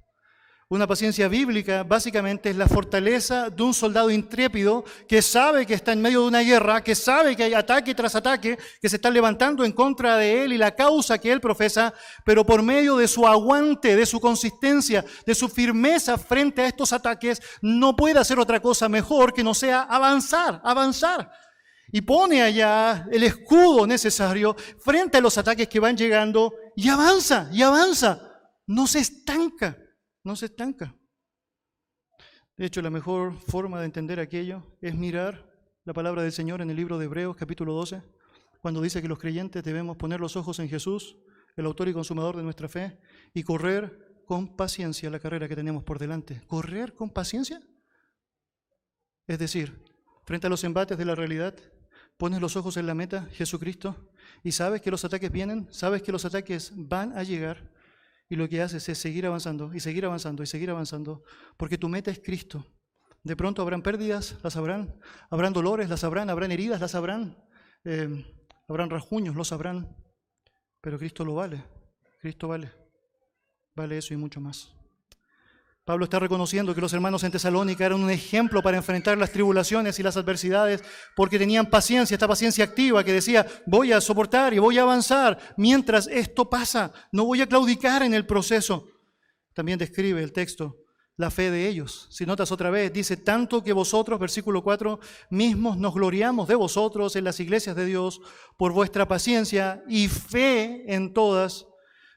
Una 0.69 0.89
paciencia 0.89 1.29
bíblica 1.29 1.85
básicamente 1.85 2.51
es 2.51 2.57
la 2.57 2.67
fortaleza 2.67 3.51
de 3.51 3.63
un 3.63 3.73
soldado 3.73 4.11
intrépido 4.11 4.85
que 5.07 5.23
sabe 5.23 5.65
que 5.65 5.75
está 5.75 5.93
en 5.93 6.03
medio 6.03 6.23
de 6.23 6.27
una 6.27 6.41
guerra, 6.41 6.83
que 6.83 6.97
sabe 6.97 7.37
que 7.37 7.45
hay 7.45 7.55
ataque 7.55 7.95
tras 7.95 8.17
ataque, 8.17 8.59
que 8.83 8.89
se 8.89 8.97
está 8.97 9.09
levantando 9.09 9.65
en 9.65 9.71
contra 9.71 10.17
de 10.17 10.43
él 10.43 10.53
y 10.53 10.59
la 10.59 10.75
causa 10.75 11.19
que 11.19 11.31
él 11.31 11.41
profesa, 11.41 11.95
pero 12.25 12.45
por 12.45 12.65
medio 12.65 12.97
de 12.97 13.07
su 13.07 13.29
aguante, 13.29 13.95
de 13.95 14.07
su 14.07 14.19
consistencia, 14.19 15.05
de 15.25 15.37
su 15.37 15.49
firmeza 15.49 16.19
frente 16.19 16.63
a 16.63 16.67
estos 16.67 16.93
ataques, 16.93 17.41
no 17.63 17.95
puede 17.95 18.19
hacer 18.19 18.41
otra 18.41 18.59
cosa 18.59 18.89
mejor 18.89 19.33
que 19.33 19.45
no 19.45 19.55
sea 19.55 19.83
avanzar, 19.83 20.61
avanzar. 20.65 21.31
Y 21.93 22.01
pone 22.01 22.43
allá 22.43 23.07
el 23.13 23.23
escudo 23.23 23.87
necesario 23.87 24.57
frente 24.81 25.19
a 25.19 25.21
los 25.21 25.39
ataques 25.39 25.69
que 25.69 25.79
van 25.79 25.97
llegando 25.97 26.53
y 26.75 26.89
avanza, 26.89 27.49
y 27.53 27.63
avanza, 27.63 28.21
no 28.67 28.89
se 28.89 28.99
estanca 28.99 29.79
no 30.27 30.35
se 30.35 30.47
estanca. 30.47 30.93
De 32.57 32.67
hecho, 32.67 32.83
la 32.83 32.91
mejor 32.91 33.39
forma 33.43 33.79
de 33.79 33.85
entender 33.85 34.19
aquello 34.19 34.77
es 34.81 34.97
mirar 34.97 35.49
la 35.85 35.93
palabra 35.93 36.23
del 36.23 36.33
Señor 36.33 36.61
en 36.61 36.69
el 36.69 36.77
libro 36.77 36.99
de 36.99 37.05
Hebreos 37.05 37.37
capítulo 37.37 37.75
12, 37.75 38.03
cuando 38.61 38.83
dice 38.83 39.01
que 39.01 39.07
los 39.07 39.21
creyentes 39.21 39.63
debemos 39.63 39.97
poner 39.97 40.19
los 40.19 40.35
ojos 40.35 40.59
en 40.59 40.69
Jesús, 40.69 41.17
el 41.55 41.65
autor 41.65 41.89
y 41.89 41.93
consumador 41.93 42.37
de 42.37 42.43
nuestra 42.43 42.69
fe, 42.69 42.99
y 43.35 43.45
correr 43.45 44.25
con 44.27 44.57
paciencia 44.57 45.11
la 45.11 45.21
carrera 45.21 45.47
que 45.47 45.55
tenemos 45.55 45.85
por 45.85 46.01
delante. 46.01 46.43
¿Correr 46.49 46.93
con 46.93 47.09
paciencia? 47.11 47.61
Es 49.29 49.39
decir, 49.39 49.81
frente 50.25 50.49
a 50.49 50.51
los 50.51 50.65
embates 50.65 50.99
de 50.99 51.05
la 51.05 51.15
realidad, 51.15 51.55
pones 52.17 52.41
los 52.41 52.57
ojos 52.57 52.77
en 52.77 52.89
la 52.89 52.95
meta, 52.95 53.29
Jesucristo, 53.31 54.11
y 54.43 54.51
sabes 54.51 54.81
que 54.81 54.91
los 54.91 55.05
ataques 55.05 55.31
vienen, 55.31 55.69
sabes 55.71 56.03
que 56.03 56.11
los 56.11 56.25
ataques 56.25 56.73
van 56.75 57.17
a 57.17 57.23
llegar, 57.23 57.71
y 58.29 58.37
lo 58.37 58.49
que 58.49 58.61
haces 58.61 58.89
es 58.89 58.99
seguir 58.99 59.27
avanzando 59.27 59.73
y 59.75 59.81
seguir 59.81 60.05
avanzando 60.05 60.43
y 60.43 60.47
seguir 60.47 60.71
avanzando, 60.71 61.23
porque 61.57 61.79
tu 61.79 61.89
meta 61.89 62.11
es 62.11 62.21
Cristo. 62.21 62.67
De 63.23 63.37
pronto 63.37 63.63
habrán 63.63 63.83
pérdidas, 63.83 64.37
las 64.43 64.57
habrán, 64.57 65.01
habrán 65.31 65.53
dolores, 65.53 65.89
las 65.89 66.05
habrán, 66.05 66.31
habrán 66.31 66.53
heridas, 66.53 66.81
las 66.81 66.95
habrán, 66.95 67.37
eh, 67.85 68.25
habrán 68.69 68.91
rajuños, 68.91 69.35
los 69.35 69.53
habrán, 69.53 69.97
pero 70.81 70.99
Cristo 70.99 71.25
lo 71.25 71.35
vale, 71.35 71.65
Cristo 72.21 72.49
vale, 72.49 72.73
vale 73.75 73.99
eso 73.99 74.15
y 74.15 74.17
mucho 74.17 74.41
más. 74.41 74.77
Pablo 75.87 76.03
está 76.03 76.19
reconociendo 76.19 76.75
que 76.75 76.81
los 76.81 76.93
hermanos 76.93 77.23
en 77.23 77.31
Tesalónica 77.31 77.87
eran 77.87 78.03
un 78.03 78.11
ejemplo 78.11 78.61
para 78.61 78.77
enfrentar 78.77 79.17
las 79.17 79.31
tribulaciones 79.31 79.97
y 80.01 80.03
las 80.03 80.17
adversidades 80.17 80.83
porque 81.15 81.39
tenían 81.39 81.71
paciencia, 81.71 82.17
esta 82.17 82.27
paciencia 82.27 82.65
activa 82.65 83.05
que 83.05 83.13
decía, 83.13 83.47
voy 83.67 83.93
a 83.93 84.01
soportar 84.01 84.53
y 84.53 84.59
voy 84.59 84.79
a 84.79 84.83
avanzar 84.83 85.39
mientras 85.57 86.09
esto 86.09 86.51
pasa, 86.51 86.93
no 87.13 87.25
voy 87.25 87.41
a 87.41 87.47
claudicar 87.47 88.03
en 88.03 88.15
el 88.15 88.27
proceso. 88.27 88.89
También 89.55 89.79
describe 89.79 90.21
el 90.21 90.33
texto 90.33 90.77
la 91.17 91.31
fe 91.31 91.53
de 91.53 91.69
ellos. 91.69 92.09
Si 92.11 92.27
notas 92.27 92.51
otra 92.51 92.69
vez, 92.69 92.93
dice, 92.93 93.17
tanto 93.17 93.63
que 93.63 93.73
vosotros, 93.73 94.19
versículo 94.19 94.65
4, 94.65 94.99
mismos 95.31 95.79
nos 95.79 95.95
gloriamos 95.95 96.49
de 96.49 96.57
vosotros 96.57 97.15
en 97.15 97.23
las 97.23 97.39
iglesias 97.39 97.77
de 97.77 97.87
Dios 97.87 98.21
por 98.59 98.73
vuestra 98.73 99.07
paciencia 99.07 99.85
y 99.89 100.09
fe 100.09 100.83
en 100.93 101.15
todas 101.15 101.65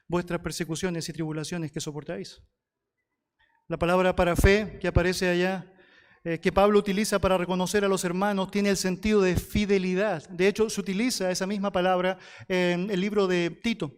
vuestras 0.08 0.40
persecuciones 0.40 1.08
y 1.08 1.12
tribulaciones 1.12 1.70
que 1.70 1.80
soportáis. 1.80 2.42
La 3.70 3.78
palabra 3.78 4.16
para 4.16 4.34
fe 4.34 4.80
que 4.80 4.88
aparece 4.88 5.28
allá, 5.28 5.72
eh, 6.24 6.40
que 6.40 6.50
Pablo 6.50 6.76
utiliza 6.76 7.20
para 7.20 7.38
reconocer 7.38 7.84
a 7.84 7.88
los 7.88 8.02
hermanos, 8.04 8.50
tiene 8.50 8.70
el 8.70 8.76
sentido 8.76 9.20
de 9.20 9.36
fidelidad. 9.36 10.28
De 10.28 10.48
hecho, 10.48 10.68
se 10.68 10.80
utiliza 10.80 11.30
esa 11.30 11.46
misma 11.46 11.70
palabra 11.70 12.18
en 12.48 12.90
el 12.90 13.00
libro 13.00 13.28
de 13.28 13.48
Tito, 13.62 13.92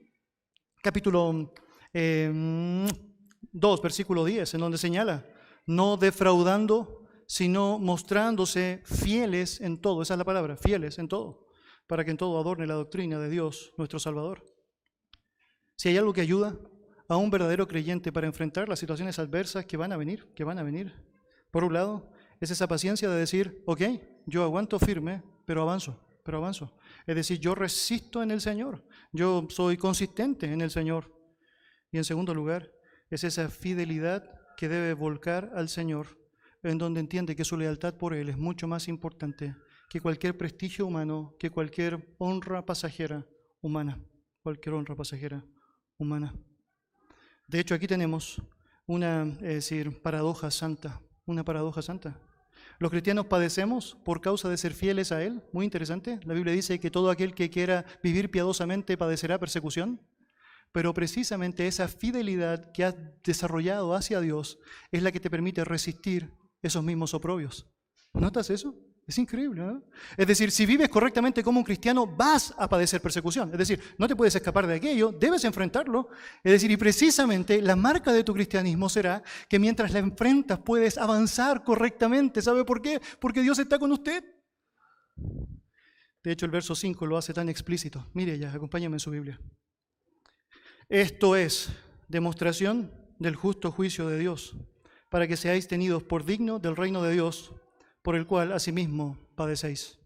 capítulo 0.83 1.33
2, 1.33 1.47
em, 1.95 2.87
versículo 3.83 4.27
10, 4.27 4.53
en 4.53 4.61
donde 4.61 4.77
señala, 4.77 5.27
no 5.65 5.97
defraudando, 5.97 7.07
sino 7.27 7.79
mostrándose 7.79 8.83
fieles 8.85 9.59
en 9.63 9.81
todo. 9.81 10.03
Esa 10.03 10.13
es 10.13 10.19
la 10.19 10.25
palabra, 10.25 10.59
fieles 10.59 10.99
en 10.99 11.09
todo, 11.09 11.47
para 11.87 12.05
que 12.05 12.11
en 12.11 12.19
todo 12.19 12.39
adorne 12.39 12.67
la 12.67 12.75
doctrina 12.75 13.19
de 13.19 13.31
Dios, 13.31 13.73
nuestro 13.79 13.99
Salvador. 13.99 14.45
Si 15.77 15.89
hay 15.89 15.97
algo 15.97 16.13
que 16.13 16.21
ayuda, 16.21 16.59
a 17.13 17.19
un 17.19 17.31
verdadero 17.31 17.69
creyente 17.69 18.11
para 18.11 18.27
enfrentar 18.27 18.71
las 18.71 18.79
situaciones 18.79 19.19
adversas 19.19 19.67
que 19.67 19.77
van 19.77 19.93
a 19.93 19.99
venir, 19.99 20.33
que 20.35 20.45
van 20.45 20.59
a 20.59 20.63
venir. 20.63 20.95
Por 21.51 21.63
un 21.63 21.75
lado, 21.75 22.11
es 22.41 22.51
esa 22.51 22.67
paciencia 22.67 23.11
de 23.11 23.19
decir, 23.19 23.63
ok, 23.67 23.83
yo 24.25 24.43
aguanto 24.43 24.79
firme, 24.79 25.23
pero 25.45 25.61
avanzo, 25.61 26.03
pero 26.25 26.39
avanzo. 26.39 26.75
Es 27.07 27.15
decir, 27.15 27.39
yo 27.39 27.55
resisto 27.55 28.23
en 28.23 28.31
el 28.31 28.41
Señor, 28.41 28.83
yo 29.13 29.47
soy 29.51 29.77
consistente 29.77 30.51
en 30.51 30.63
el 30.63 30.71
Señor. 30.71 31.13
Y 31.91 31.99
en 31.99 32.05
segundo 32.05 32.33
lugar, 32.33 32.73
es 33.11 33.25
esa 33.25 33.51
fidelidad 33.51 34.25
que 34.57 34.69
debe 34.69 34.95
volcar 34.95 35.53
al 35.55 35.69
Señor, 35.69 36.19
en 36.63 36.79
donde 36.79 37.01
entiende 37.01 37.37
que 37.37 37.45
su 37.45 37.59
lealtad 37.59 37.95
por 37.95 38.15
Él 38.15 38.31
es 38.31 38.39
mucho 38.39 38.67
más 38.67 38.89
importante 38.89 39.55
que 39.91 40.01
cualquier 40.01 40.39
prestigio 40.39 40.87
humano, 40.87 41.37
que 41.39 41.51
cualquier 41.51 42.15
honra 42.17 42.65
pasajera 42.65 43.27
humana, 43.61 44.03
cualquier 44.43 44.77
honra 44.77 44.97
pasajera 44.97 45.45
humana. 45.99 46.35
De 47.53 47.61
hecho, 47.61 47.75
aquí 47.75 47.87
tenemos 47.87 48.41
una, 48.87 49.25
es 49.43 49.55
decir, 49.57 50.01
paradoja 50.01 50.51
santa, 50.51 51.03
una 51.27 51.45
paradoja 51.45 51.83
santa. 51.83 52.19
Los 52.79 52.91
cristianos 52.91 53.27
padecemos 53.27 53.95
por 54.07 54.23
causa 54.23 54.49
de 54.49 54.57
ser 54.57 54.73
fieles 54.73 55.13
a 55.13 55.23
Él. 55.23 55.43
Muy 55.53 55.67
interesante. 55.67 56.19
La 56.25 56.33
Biblia 56.33 56.55
dice 56.55 56.81
que 56.81 56.91
todo 56.91 57.11
aquel 57.11 57.35
que 57.35 57.51
quiera 57.51 57.85
vivir 58.03 58.31
piadosamente 58.31 58.97
padecerá 58.97 59.39
persecución. 59.39 60.01
Pero 60.73 60.95
precisamente 60.95 61.67
esa 61.67 61.89
fidelidad 61.89 62.73
que 62.73 62.87
has 62.87 62.97
desarrollado 63.23 63.95
hacia 63.95 64.23
Dios 64.23 64.59
es 64.91 65.03
la 65.03 65.13
que 65.13 65.21
te 65.21 65.29
permite 65.29 65.63
resistir 65.63 66.33
esos 66.63 66.83
mismos 66.83 67.13
oprobios. 67.13 67.67
¿Notas 68.15 68.49
eso? 68.49 68.75
Es 69.07 69.19
increíble, 69.19 69.61
¿no? 69.61 69.83
Es 70.17 70.27
decir, 70.27 70.53
si 70.53 70.65
vives 70.65 70.89
correctamente 70.89 71.43
como 71.43 71.59
un 71.59 71.65
cristiano, 71.65 72.07
vas 72.07 72.55
a 72.57 72.69
padecer 72.69 73.01
persecución. 73.01 73.51
Es 73.51 73.59
decir, 73.59 73.81
no 73.99 74.07
te 74.07 74.15
puedes 74.15 74.35
escapar 74.35 74.67
de 74.67 74.75
aquello, 74.75 75.11
debes 75.11 75.45
enfrentarlo. 75.45 76.09
Es 76.43 76.53
decir, 76.53 76.71
y 76.71 76.77
precisamente 76.77 77.61
la 77.61 77.75
marca 77.75 78.13
de 78.13 78.23
tu 78.23 78.33
cristianismo 78.33 78.89
será 78.89 79.23
que 79.49 79.59
mientras 79.59 79.93
la 79.93 79.99
enfrentas 79.99 80.61
puedes 80.61 80.99
avanzar 80.99 81.65
correctamente. 81.65 82.41
¿Sabe 82.41 82.65
por 82.65 82.81
qué? 82.81 83.01
Porque 83.19 83.43
Dios 83.43 83.59
está 83.59 83.79
con 83.79 83.91
usted. 83.91 84.25
De 86.23 86.31
hecho, 86.31 86.47
el 86.47 86.53
verso 86.53 86.77
5 86.77 87.05
lo 87.05 87.17
hace 87.19 87.35
tan 87.35 87.49
explícito. 87.49 88.07
Mire 88.15 88.39
ya, 88.39 88.53
acompáñame 88.53 88.97
en 88.97 89.01
su 89.01 89.11
Biblia. 89.11 89.41
Esto 90.89 91.35
es 91.35 91.71
demostración 92.07 92.93
del 93.19 93.35
justo 93.35 93.73
juicio 93.73 94.07
de 94.07 94.19
Dios, 94.19 94.57
para 95.09 95.27
que 95.27 95.37
seáis 95.37 95.67
tenidos 95.67 96.05
por 96.05 96.25
digno 96.25 96.61
del 96.61 96.77
reino 96.77 97.03
de 97.03 97.13
Dios 97.13 97.53
por 98.03 98.17
el 98.17 98.27
cual 98.27 98.53
asimismo 98.53 99.17
padecéis. 99.35 99.99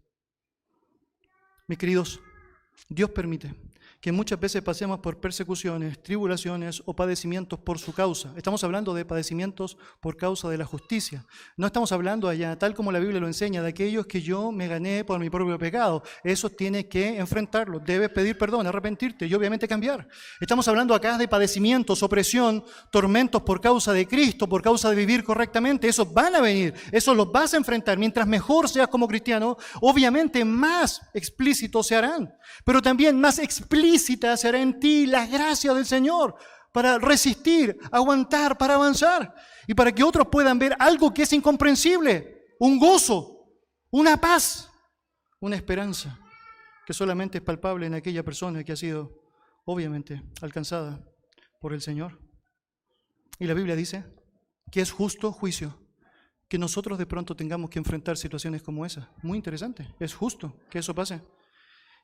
Mis 1.67 1.77
queridos, 1.77 2.21
Dios 2.89 3.09
permite 3.09 3.53
que 3.99 4.11
muchas 4.11 4.39
veces 4.39 4.61
pasemos 4.61 4.99
por 4.99 5.19
persecuciones, 5.19 6.01
tribulaciones 6.03 6.83
o 6.85 6.95
padecimientos 6.95 7.59
por 7.59 7.79
su 7.79 7.93
causa. 7.93 8.31
Estamos 8.37 8.63
hablando 8.63 8.93
de 8.93 9.05
padecimientos 9.05 9.77
por 9.99 10.17
causa 10.17 10.49
de 10.49 10.57
la 10.57 10.65
justicia. 10.65 11.25
No 11.55 11.65
estamos 11.65 11.91
hablando 11.91 12.29
allá, 12.29 12.57
tal 12.59 12.75
como 12.75 12.91
la 12.91 12.99
Biblia 12.99 13.19
lo 13.19 13.27
enseña, 13.27 13.63
de 13.63 13.69
aquellos 13.69 14.05
que 14.05 14.21
yo 14.21 14.51
me 14.51 14.67
gané 14.67 15.03
por 15.03 15.19
mi 15.19 15.29
propio 15.29 15.57
pecado. 15.57 16.03
Eso 16.23 16.49
tiene 16.49 16.87
que 16.87 17.17
enfrentarlo. 17.17 17.79
Debes 17.79 18.09
pedir 18.09 18.37
perdón, 18.37 18.67
arrepentirte 18.67 19.25
y 19.25 19.33
obviamente 19.33 19.67
cambiar. 19.67 20.07
Estamos 20.39 20.67
hablando 20.67 20.93
acá 20.93 21.17
de 21.17 21.27
padecimientos, 21.27 22.03
opresión, 22.03 22.63
tormentos 22.91 23.41
por 23.41 23.59
causa 23.59 23.93
de 23.93 24.07
Cristo, 24.07 24.47
por 24.47 24.61
causa 24.61 24.91
de 24.91 24.95
vivir 24.95 25.23
correctamente. 25.23 25.87
Esos 25.87 26.13
van 26.13 26.35
a 26.35 26.41
venir, 26.41 26.75
eso 26.91 27.15
los 27.15 27.31
vas 27.31 27.55
a 27.55 27.57
enfrentar. 27.57 27.97
Mientras 27.97 28.27
mejor 28.27 28.69
seas 28.69 28.89
como 28.89 29.07
cristiano, 29.07 29.57
obviamente 29.81 30.45
más 30.45 31.01
explícitos 31.15 31.87
se 31.87 31.95
harán, 31.95 32.31
pero 32.63 32.79
también 32.81 33.19
más 33.19 33.39
explícitos 33.39 33.87
será 33.97 34.61
en 34.61 34.79
ti 34.79 35.05
la 35.05 35.25
gracia 35.25 35.73
del 35.73 35.85
Señor 35.85 36.35
para 36.71 36.97
resistir, 36.97 37.77
aguantar, 37.91 38.57
para 38.57 38.75
avanzar 38.75 39.33
y 39.67 39.73
para 39.73 39.91
que 39.91 40.03
otros 40.03 40.27
puedan 40.31 40.59
ver 40.59 40.75
algo 40.79 41.13
que 41.13 41.23
es 41.23 41.33
incomprensible, 41.33 42.55
un 42.59 42.79
gozo, 42.79 43.47
una 43.91 44.17
paz, 44.17 44.69
una 45.39 45.55
esperanza 45.55 46.19
que 46.85 46.93
solamente 46.93 47.39
es 47.39 47.43
palpable 47.43 47.85
en 47.85 47.95
aquella 47.95 48.23
persona 48.23 48.63
que 48.63 48.71
ha 48.71 48.77
sido 48.77 49.23
obviamente 49.65 50.23
alcanzada 50.41 51.03
por 51.59 51.73
el 51.73 51.81
Señor. 51.81 52.19
Y 53.39 53.45
la 53.45 53.53
Biblia 53.53 53.75
dice 53.75 54.05
que 54.71 54.81
es 54.81 54.91
justo 54.91 55.31
juicio 55.31 55.77
que 56.47 56.57
nosotros 56.57 56.97
de 56.97 57.05
pronto 57.05 57.35
tengamos 57.35 57.69
que 57.69 57.79
enfrentar 57.79 58.17
situaciones 58.17 58.61
como 58.61 58.85
esa. 58.85 59.11
Muy 59.21 59.37
interesante, 59.37 59.93
es 59.99 60.13
justo 60.13 60.55
que 60.69 60.79
eso 60.79 60.95
pase. 60.95 61.21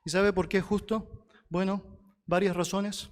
¿Y 0.05 0.09
sabe 0.09 0.33
por 0.33 0.49
qué 0.49 0.57
es 0.57 0.63
justo? 0.63 1.22
Bueno, 1.53 1.83
varias 2.25 2.55
razones. 2.55 3.11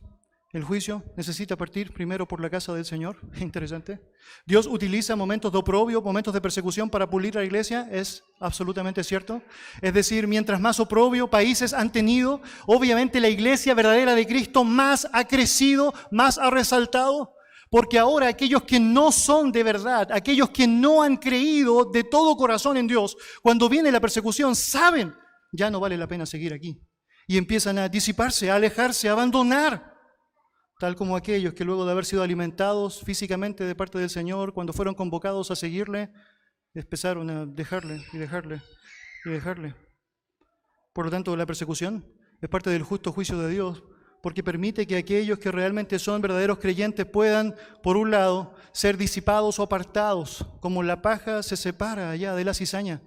El 0.52 0.64
juicio 0.64 1.04
necesita 1.16 1.56
partir 1.56 1.94
primero 1.94 2.28
por 2.28 2.42
la 2.42 2.50
casa 2.50 2.74
del 2.74 2.86
Señor. 2.86 3.18
Interesante. 3.40 4.02
Dios 4.48 4.66
utiliza 4.66 5.16
momentos 5.16 5.52
de 5.52 5.60
oprobio, 5.60 6.02
momentos 6.02 6.34
de 6.34 6.42
persecución 6.42 6.90
para 6.90 7.08
pulir 7.08 7.36
la 7.36 7.44
iglesia. 7.44 7.88
Es 7.92 8.24
absolutamente 8.40 9.04
cierto. 9.04 9.44
Es 9.80 9.94
decir, 9.94 10.26
mientras 10.26 10.60
más 10.60 10.80
oprobio 10.80 11.30
países 11.30 11.72
han 11.72 11.92
tenido, 11.92 12.42
obviamente 12.66 13.20
la 13.20 13.30
iglesia 13.30 13.76
verdadera 13.76 14.16
de 14.16 14.26
Cristo 14.26 14.64
más 14.64 15.08
ha 15.14 15.28
crecido, 15.28 15.94
más 16.10 16.40
ha 16.40 16.50
resaltado. 16.50 17.36
Porque 17.70 18.00
ahora 18.00 18.28
aquellos 18.28 18.64
que 18.64 18.80
no 18.80 19.12
son 19.12 19.52
de 19.52 19.62
verdad, 19.62 20.12
aquellos 20.12 20.50
que 20.50 20.66
no 20.66 21.04
han 21.04 21.18
creído 21.18 21.86
de 21.86 22.04
todo 22.04 22.36
corazón 22.36 22.76
en 22.78 22.88
Dios, 22.88 23.16
cuando 23.44 23.70
viene 23.70 23.92
la 23.92 24.00
persecución, 24.00 24.56
saben, 24.56 25.14
ya 25.54 25.70
no 25.70 25.80
vale 25.80 25.96
la 25.96 26.08
pena 26.08 26.26
seguir 26.26 26.56
aquí 26.56 26.82
y 27.32 27.38
empiezan 27.38 27.78
a 27.78 27.88
disiparse, 27.88 28.52
a 28.52 28.56
alejarse, 28.56 29.08
a 29.08 29.14
abandonar, 29.14 29.96
tal 30.80 30.98
como 30.98 31.16
aquellos 31.16 31.54
que 31.54 31.64
luego 31.64 31.86
de 31.86 31.94
haber 31.94 32.04
sido 32.04 32.24
alimentados 32.24 33.02
físicamente 33.06 33.64
de 33.64 33.74
parte 33.74 33.98
del 33.98 34.10
Señor, 34.10 34.52
cuando 34.52 34.74
fueron 34.74 34.96
convocados 34.96 35.50
a 35.50 35.56
seguirle, 35.56 36.12
empezaron 36.74 37.30
a 37.30 37.46
dejarle 37.46 38.06
y 38.12 38.18
dejarle 38.18 38.62
y 39.24 39.30
dejarle. 39.30 39.74
Por 40.92 41.06
lo 41.06 41.12
tanto, 41.12 41.34
la 41.38 41.46
persecución 41.46 42.06
es 42.42 42.50
parte 42.50 42.70
del 42.70 42.84
justo 42.84 43.14
juicio 43.14 43.38
de 43.38 43.50
Dios, 43.50 43.82
porque 44.22 44.44
permite 44.44 44.86
que 44.86 44.98
aquellos 44.98 45.40
que 45.40 45.54
realmente 45.54 46.00
son 46.00 46.22
verdaderos 46.22 46.58
creyentes 46.58 47.06
puedan, 47.06 47.56
por 47.82 47.96
un 47.96 48.12
lado, 48.12 48.56
ser 48.74 48.98
disipados 48.98 49.58
o 49.58 49.64
apartados, 49.64 50.46
como 50.60 50.84
la 50.84 51.02
paja 51.02 51.44
se 51.44 51.56
separa 51.56 52.10
allá 52.12 52.36
de 52.36 52.44
la 52.44 52.54
cizaña. 52.54 53.02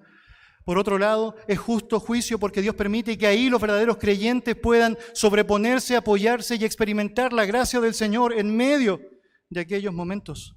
Por 0.65 0.79
otro 0.79 0.99
lado, 0.99 1.37
es 1.47 1.59
justo 1.59 2.01
juicio 2.01 2.39
porque 2.39 2.63
Dios 2.63 2.75
permite 2.75 3.19
que 3.19 3.27
ahí 3.27 3.51
los 3.51 3.61
verdaderos 3.61 3.99
creyentes 3.99 4.57
puedan 4.57 4.97
sobreponerse, 5.13 5.95
apoyarse 5.95 6.57
y 6.57 6.65
experimentar 6.65 7.33
la 7.33 7.45
gracia 7.45 7.81
del 7.81 7.93
Señor 7.93 8.33
en 8.33 8.57
medio 8.57 9.01
de 9.51 9.61
aquellos 9.61 9.93
momentos. 9.93 10.57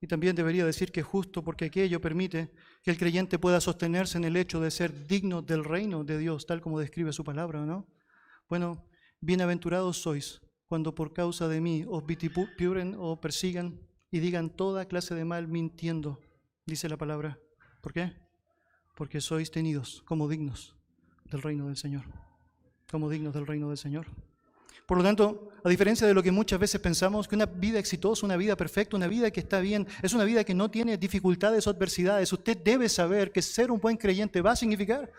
Y 0.00 0.08
también 0.08 0.34
debería 0.34 0.66
decir 0.66 0.90
que 0.90 1.00
es 1.00 1.06
justo 1.06 1.44
porque 1.44 1.66
aquello 1.66 2.00
permite 2.00 2.52
que 2.82 2.90
el 2.90 2.98
creyente 2.98 3.38
pueda 3.38 3.60
sostenerse 3.60 4.18
en 4.18 4.24
el 4.24 4.36
hecho 4.36 4.60
de 4.60 4.72
ser 4.72 5.06
digno 5.06 5.42
del 5.42 5.62
reino 5.62 6.02
de 6.02 6.18
Dios, 6.18 6.44
tal 6.44 6.60
como 6.60 6.80
describe 6.80 7.12
su 7.12 7.22
palabra, 7.22 7.64
¿no? 7.64 7.86
Bueno, 8.48 8.84
bienaventurados 9.20 9.98
sois 10.02 10.40
cuando 10.66 10.94
por 10.94 11.12
causa 11.12 11.46
de 11.46 11.60
mí 11.60 11.84
os 11.86 12.04
vituperan 12.04 12.96
o 12.98 13.20
persigan 13.20 13.78
y 14.10 14.18
digan 14.18 14.50
toda 14.50 14.88
clase 14.88 15.14
de 15.14 15.24
mal 15.24 15.46
mintiendo, 15.46 16.18
dice 16.66 16.88
la 16.88 16.96
palabra. 16.96 17.38
¿Por 17.80 17.92
qué? 17.92 18.21
Porque 19.02 19.20
sois 19.20 19.50
tenidos 19.50 20.00
como 20.06 20.28
dignos 20.28 20.76
del 21.24 21.42
reino 21.42 21.66
del 21.66 21.76
Señor, 21.76 22.04
como 22.88 23.10
dignos 23.10 23.34
del 23.34 23.48
reino 23.48 23.68
del 23.68 23.76
Señor. 23.76 24.06
Por 24.86 24.96
lo 24.96 25.02
tanto, 25.02 25.50
a 25.64 25.68
diferencia 25.68 26.06
de 26.06 26.14
lo 26.14 26.22
que 26.22 26.30
muchas 26.30 26.60
veces 26.60 26.80
pensamos, 26.80 27.26
que 27.26 27.34
una 27.34 27.46
vida 27.46 27.80
exitosa, 27.80 28.24
una 28.24 28.36
vida 28.36 28.54
perfecta, 28.54 28.96
una 28.96 29.08
vida 29.08 29.32
que 29.32 29.40
está 29.40 29.58
bien, 29.58 29.88
es 30.04 30.12
una 30.12 30.22
vida 30.22 30.44
que 30.44 30.54
no 30.54 30.70
tiene 30.70 30.96
dificultades 30.98 31.66
o 31.66 31.70
adversidades. 31.70 32.32
Usted 32.32 32.56
debe 32.58 32.88
saber 32.88 33.32
que 33.32 33.42
ser 33.42 33.72
un 33.72 33.80
buen 33.80 33.96
creyente 33.96 34.40
va 34.40 34.52
a 34.52 34.56
significar 34.56 35.10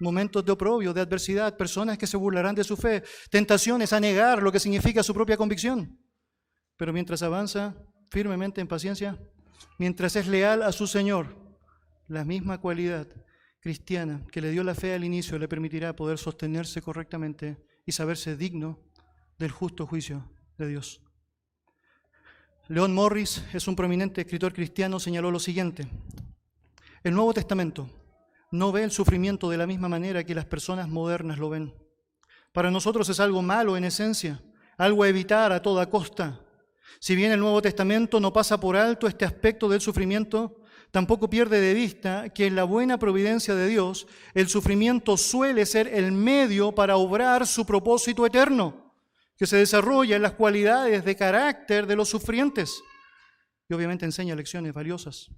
momentos 0.00 0.44
de 0.44 0.52
oprobio, 0.52 0.92
de 0.92 1.00
adversidad, 1.00 1.56
personas 1.56 1.96
que 1.96 2.06
se 2.06 2.18
burlarán 2.18 2.54
de 2.54 2.62
su 2.62 2.76
fe, 2.76 3.02
tentaciones 3.30 3.94
a 3.94 4.00
negar 4.00 4.42
lo 4.42 4.52
que 4.52 4.60
significa 4.60 5.02
su 5.02 5.14
propia 5.14 5.38
convicción. 5.38 5.98
Pero 6.76 6.92
mientras 6.92 7.22
avanza 7.22 7.74
firmemente 8.10 8.60
en 8.60 8.68
paciencia, 8.68 9.18
mientras 9.78 10.14
es 10.14 10.26
leal 10.26 10.62
a 10.62 10.72
su 10.72 10.86
Señor, 10.86 11.40
la 12.10 12.24
misma 12.24 12.60
cualidad 12.60 13.06
cristiana 13.60 14.22
que 14.32 14.40
le 14.40 14.50
dio 14.50 14.64
la 14.64 14.74
fe 14.74 14.94
al 14.94 15.04
inicio 15.04 15.38
le 15.38 15.48
permitirá 15.48 15.94
poder 15.94 16.18
sostenerse 16.18 16.82
correctamente 16.82 17.58
y 17.86 17.92
saberse 17.92 18.36
digno 18.36 18.80
del 19.38 19.50
justo 19.50 19.86
juicio 19.86 20.30
de 20.58 20.68
Dios. 20.68 21.02
León 22.68 22.94
Morris 22.94 23.44
es 23.52 23.66
un 23.68 23.76
prominente 23.76 24.20
escritor 24.20 24.52
cristiano, 24.52 25.00
señaló 25.00 25.30
lo 25.30 25.40
siguiente. 25.40 25.88
El 27.02 27.14
Nuevo 27.14 27.34
Testamento 27.34 27.90
no 28.52 28.72
ve 28.72 28.84
el 28.84 28.90
sufrimiento 28.90 29.50
de 29.50 29.56
la 29.56 29.66
misma 29.66 29.88
manera 29.88 30.24
que 30.24 30.34
las 30.34 30.44
personas 30.44 30.88
modernas 30.88 31.38
lo 31.38 31.50
ven. 31.50 31.74
Para 32.52 32.70
nosotros 32.70 33.08
es 33.08 33.20
algo 33.20 33.42
malo 33.42 33.76
en 33.76 33.84
esencia, 33.84 34.42
algo 34.76 35.02
a 35.02 35.08
evitar 35.08 35.52
a 35.52 35.62
toda 35.62 35.88
costa. 35.88 36.40
Si 36.98 37.14
bien 37.14 37.32
el 37.32 37.40
Nuevo 37.40 37.62
Testamento 37.62 38.20
no 38.20 38.32
pasa 38.32 38.58
por 38.58 38.76
alto 38.76 39.06
este 39.06 39.24
aspecto 39.24 39.68
del 39.68 39.80
sufrimiento, 39.80 40.59
tampoco 40.90 41.30
pierde 41.30 41.60
de 41.60 41.74
vista 41.74 42.28
que 42.30 42.46
en 42.46 42.56
la 42.56 42.64
buena 42.64 42.98
providencia 42.98 43.54
de 43.54 43.68
Dios 43.68 44.06
el 44.34 44.48
sufrimiento 44.48 45.16
suele 45.16 45.66
ser 45.66 45.88
el 45.88 46.12
medio 46.12 46.72
para 46.72 46.96
obrar 46.96 47.46
su 47.46 47.64
propósito 47.64 48.26
eterno 48.26 48.94
que 49.36 49.46
se 49.46 49.56
desarrolla 49.56 50.16
en 50.16 50.22
las 50.22 50.32
cualidades 50.32 51.04
de 51.04 51.16
carácter 51.16 51.86
de 51.86 51.96
los 51.96 52.08
sufrientes 52.08 52.82
y 53.68 53.74
obviamente 53.74 54.04
enseña 54.04 54.34
lecciones 54.34 54.74
valiosas. 54.74 55.30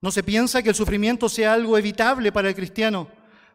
No 0.00 0.10
se 0.10 0.22
piensa 0.22 0.62
que 0.62 0.70
el 0.70 0.74
sufrimiento 0.74 1.28
sea 1.28 1.52
algo 1.52 1.76
evitable 1.76 2.32
para 2.32 2.48
el 2.48 2.54
cristiano. 2.54 3.10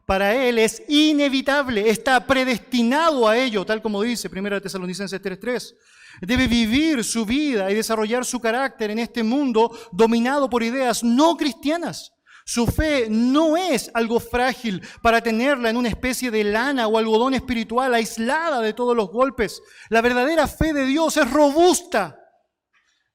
Para 0.05 0.36
él 0.36 0.59
es 0.59 0.84
inevitable, 0.88 1.89
está 1.89 2.28
predestinado 2.28 3.28
a 3.28 3.38
ello, 3.38 3.66
tal 3.66 3.82
como 3.82 4.03
dice 4.03 4.30
1 4.30 4.61
Tesalonicenses 4.61 5.20
3:3. 5.20 5.76
Debe 6.22 6.47
vivir 6.47 7.03
su 7.03 7.26
vida 7.26 7.70
y 7.72 7.76
desarrollar 7.76 8.26
su 8.26 8.39
carácter 8.39 8.91
en 8.91 8.99
este 8.99 9.24
mundo 9.24 9.78
dominado 9.91 10.49
por 10.49 10.63
ideas 10.63 11.03
no 11.03 11.36
cristianas. 11.36 12.11
Su 12.47 12.68
fe 12.68 13.07
no 13.09 13.57
es 13.57 13.89
algo 13.95 14.20
frágil 14.20 14.82
para 15.01 15.20
tenerla 15.20 15.72
en 15.72 15.78
una 15.78 15.89
especie 15.89 16.30
de 16.30 16.43
lana 16.43 16.88
o 16.88 16.97
algodón 16.97 17.34
espiritual 17.34 17.91
aislada 17.95 18.61
de 18.61 18.74
todos 18.74 18.95
los 18.95 19.09
golpes. 19.09 19.63
La 19.89 20.01
verdadera 20.01 20.47
fe 20.47 20.72
de 20.72 20.86
Dios 20.86 21.18
es 21.18 21.30
robusta. 21.32 22.20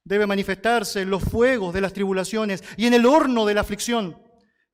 Debe 0.02 0.26
manifestarse 0.26 1.02
en 1.02 1.10
los 1.10 1.22
fuegos 1.22 1.72
de 1.72 1.80
las 1.80 1.92
tribulaciones 1.92 2.64
y 2.76 2.86
en 2.86 2.94
el 2.94 3.06
horno 3.06 3.46
de 3.46 3.54
la 3.54 3.60
aflicción. 3.60 4.20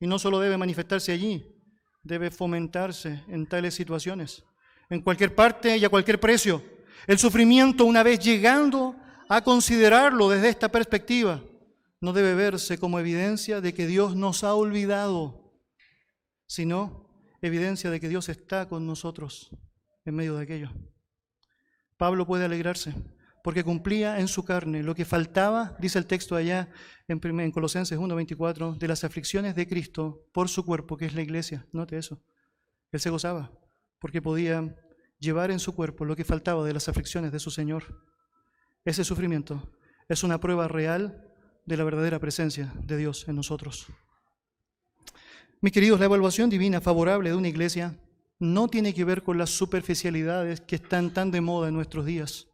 Y 0.01 0.07
no 0.07 0.19
solo 0.19 0.41
debe 0.41 0.57
manifestarse 0.57 1.13
allí, 1.13 1.55
debe 2.03 2.31
fomentarse 2.31 3.25
en 3.29 3.47
tales 3.47 3.75
situaciones, 3.75 4.43
en 4.89 5.03
cualquier 5.03 5.35
parte 5.35 5.77
y 5.77 5.85
a 5.85 5.91
cualquier 5.91 6.19
precio. 6.19 6.76
El 7.07 7.19
sufrimiento, 7.19 7.85
una 7.85 8.03
vez 8.03 8.19
llegando 8.19 8.97
a 9.29 9.43
considerarlo 9.43 10.29
desde 10.29 10.49
esta 10.49 10.71
perspectiva, 10.71 11.43
no 12.01 12.13
debe 12.13 12.35
verse 12.35 12.79
como 12.79 12.99
evidencia 12.99 13.61
de 13.61 13.75
que 13.75 13.87
Dios 13.87 14.17
nos 14.17 14.45
ha 14.45 14.55
olvidado, 14.55 15.53
sino 16.47 17.09
evidencia 17.41 17.91
de 17.91 18.01
que 18.01 18.09
Dios 18.09 18.29
está 18.29 18.69
con 18.69 18.87
nosotros 18.87 19.51
en 20.05 20.15
medio 20.15 20.37
de 20.37 20.43
aquello. 20.43 20.73
Pablo 21.97 22.27
puede 22.27 22.45
alegrarse 22.45 22.95
porque 23.43 23.63
cumplía 23.63 24.19
en 24.19 24.27
su 24.27 24.45
carne 24.45 24.83
lo 24.83 24.97
que 24.97 25.05
faltaba, 25.05 25.77
dice 25.79 25.99
el 26.01 26.07
texto 26.07 26.35
allá 26.35 26.69
en, 27.07 27.21
en 27.41 27.53
Colosenses 27.53 27.97
1.24, 27.97 28.77
de 28.77 28.89
las 28.89 29.05
aflicciones 29.05 29.55
de 29.55 29.69
Cristo 29.69 30.27
por 30.33 30.49
su 30.49 30.65
cuerpo, 30.65 30.97
que 30.97 31.07
es 31.07 31.15
la 31.15 31.23
iglesia. 31.23 31.65
Note 31.71 31.97
eso. 31.97 32.21
Él 32.91 32.99
se 32.99 33.11
gozaba 33.11 33.53
porque 34.01 34.21
podía 34.21 34.75
llevar 35.19 35.51
en 35.51 35.59
su 35.59 35.75
cuerpo 35.75 36.05
lo 36.05 36.17
que 36.17 36.25
faltaba 36.25 36.65
de 36.65 36.73
las 36.73 36.89
aflicciones 36.89 37.33
de 37.33 37.39
su 37.39 37.51
Señor. 37.51 38.03
Ese 38.85 39.05
sufrimiento 39.05 39.71
es 40.09 40.23
una 40.23 40.39
prueba 40.39 40.69
real 40.69 41.33
de 41.65 41.77
la 41.77 41.85
verdadera 41.85 42.19
presencia 42.19 42.73
de 42.85 42.97
Dios 42.97 43.27
en 43.29 43.37
nosotros. 43.37 43.87
Mis 45.61 45.73
queridos, 45.73 45.99
la 45.99 46.07
evaluación 46.07 46.51
divina 46.51 46.81
favorable 46.81 47.31
de 47.31 47.37
una 47.37 47.49
iglesia 47.49 47.99
no 48.39 48.69
tiene 48.69 48.95
que 48.95 49.05
ver 49.05 49.23
con 49.23 49.39
las 49.39 49.51
superficialidades 49.51 50.61
que 50.61 50.77
están 50.77 51.13
tan 51.13 51.31
de 51.31 51.41
moda 51.41 51.69
en 51.69 51.75
nuestros 51.75 52.05
días. 52.05 52.47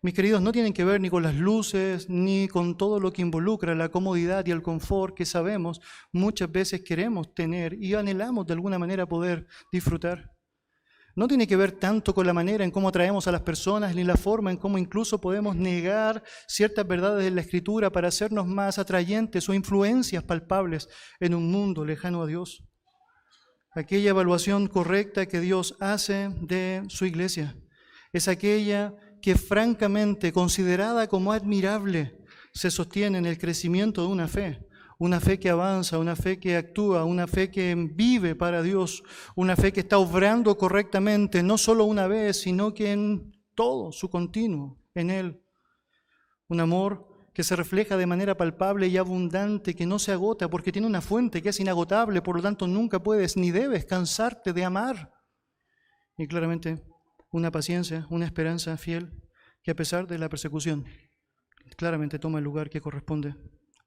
Mis 0.00 0.14
queridos, 0.14 0.40
no 0.40 0.52
tienen 0.52 0.72
que 0.72 0.84
ver 0.84 1.00
ni 1.00 1.10
con 1.10 1.24
las 1.24 1.34
luces, 1.34 2.08
ni 2.08 2.46
con 2.46 2.76
todo 2.76 3.00
lo 3.00 3.12
que 3.12 3.22
involucra 3.22 3.74
la 3.74 3.88
comodidad 3.88 4.46
y 4.46 4.52
el 4.52 4.62
confort 4.62 5.16
que 5.16 5.26
sabemos 5.26 5.80
muchas 6.12 6.50
veces 6.52 6.82
queremos 6.82 7.34
tener 7.34 7.74
y 7.74 7.94
anhelamos 7.94 8.46
de 8.46 8.52
alguna 8.52 8.78
manera 8.78 9.06
poder 9.06 9.48
disfrutar 9.72 10.37
no 11.18 11.26
tiene 11.26 11.48
que 11.48 11.56
ver 11.56 11.72
tanto 11.72 12.14
con 12.14 12.28
la 12.28 12.32
manera 12.32 12.62
en 12.62 12.70
cómo 12.70 12.88
atraemos 12.88 13.26
a 13.26 13.32
las 13.32 13.40
personas, 13.40 13.92
ni 13.92 14.04
la 14.04 14.16
forma 14.16 14.52
en 14.52 14.56
cómo 14.56 14.78
incluso 14.78 15.20
podemos 15.20 15.56
negar 15.56 16.22
ciertas 16.46 16.86
verdades 16.86 17.24
de 17.24 17.32
la 17.32 17.40
Escritura 17.40 17.90
para 17.90 18.06
hacernos 18.06 18.46
más 18.46 18.78
atrayentes 18.78 19.48
o 19.48 19.54
influencias 19.54 20.22
palpables 20.22 20.88
en 21.18 21.34
un 21.34 21.50
mundo 21.50 21.84
lejano 21.84 22.22
a 22.22 22.26
Dios. 22.28 22.62
Aquella 23.74 24.10
evaluación 24.10 24.68
correcta 24.68 25.26
que 25.26 25.40
Dios 25.40 25.74
hace 25.80 26.30
de 26.40 26.84
su 26.86 27.04
iglesia 27.04 27.56
es 28.12 28.28
aquella 28.28 28.94
que 29.20 29.34
francamente, 29.34 30.32
considerada 30.32 31.08
como 31.08 31.32
admirable, 31.32 32.16
se 32.54 32.70
sostiene 32.70 33.18
en 33.18 33.26
el 33.26 33.38
crecimiento 33.38 34.02
de 34.02 34.06
una 34.06 34.28
fe 34.28 34.67
una 34.98 35.20
fe 35.20 35.38
que 35.38 35.48
avanza, 35.48 35.98
una 35.98 36.16
fe 36.16 36.40
que 36.40 36.56
actúa, 36.56 37.04
una 37.04 37.26
fe 37.28 37.50
que 37.50 37.74
vive 37.74 38.34
para 38.34 38.62
Dios, 38.62 39.02
una 39.36 39.54
fe 39.54 39.72
que 39.72 39.80
está 39.80 39.98
obrando 39.98 40.58
correctamente, 40.58 41.42
no 41.42 41.56
solo 41.56 41.84
una 41.84 42.08
vez, 42.08 42.40
sino 42.40 42.74
que 42.74 42.92
en 42.92 43.32
todo 43.54 43.92
su 43.92 44.10
continuo, 44.10 44.76
en 44.94 45.10
Él. 45.10 45.42
Un 46.48 46.60
amor 46.60 47.06
que 47.32 47.44
se 47.44 47.54
refleja 47.54 47.96
de 47.96 48.06
manera 48.06 48.36
palpable 48.36 48.88
y 48.88 48.96
abundante, 48.96 49.76
que 49.76 49.86
no 49.86 50.00
se 50.00 50.10
agota 50.10 50.50
porque 50.50 50.72
tiene 50.72 50.88
una 50.88 51.00
fuente 51.00 51.40
que 51.40 51.50
es 51.50 51.60
inagotable, 51.60 52.20
por 52.20 52.34
lo 52.34 52.42
tanto 52.42 52.66
nunca 52.66 53.00
puedes 53.00 53.36
ni 53.36 53.52
debes 53.52 53.84
cansarte 53.84 54.52
de 54.52 54.64
amar. 54.64 55.12
Y 56.16 56.26
claramente 56.26 56.82
una 57.30 57.52
paciencia, 57.52 58.06
una 58.10 58.24
esperanza 58.24 58.76
fiel, 58.76 59.12
que 59.62 59.70
a 59.70 59.76
pesar 59.76 60.08
de 60.08 60.18
la 60.18 60.28
persecución, 60.28 60.86
claramente 61.76 62.18
toma 62.18 62.38
el 62.38 62.44
lugar 62.44 62.70
que 62.70 62.80
corresponde. 62.80 63.36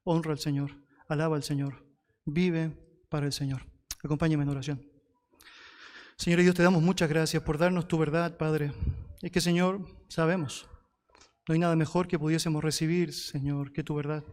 Honra 0.04 0.32
al 0.32 0.38
Señor. 0.38 0.70
Alaba 1.12 1.36
al 1.36 1.42
Señor. 1.42 1.84
Vive 2.24 2.70
para 3.10 3.26
el 3.26 3.32
Señor. 3.32 3.62
Acompáñame 4.02 4.44
en 4.44 4.48
oración. 4.48 4.82
Señor 6.16 6.40
Dios, 6.40 6.54
te 6.54 6.62
damos 6.62 6.82
muchas 6.82 7.08
gracias 7.08 7.42
por 7.42 7.58
darnos 7.58 7.86
tu 7.86 7.98
verdad, 7.98 8.38
Padre. 8.38 8.72
Es 9.20 9.30
que, 9.30 9.42
Señor, 9.42 9.86
sabemos, 10.08 10.66
no 11.46 11.52
hay 11.52 11.58
nada 11.58 11.76
mejor 11.76 12.08
que 12.08 12.18
pudiésemos 12.18 12.64
recibir, 12.64 13.12
Señor, 13.12 13.72
que 13.72 13.84
tu 13.84 13.94
verdad. 13.94 14.24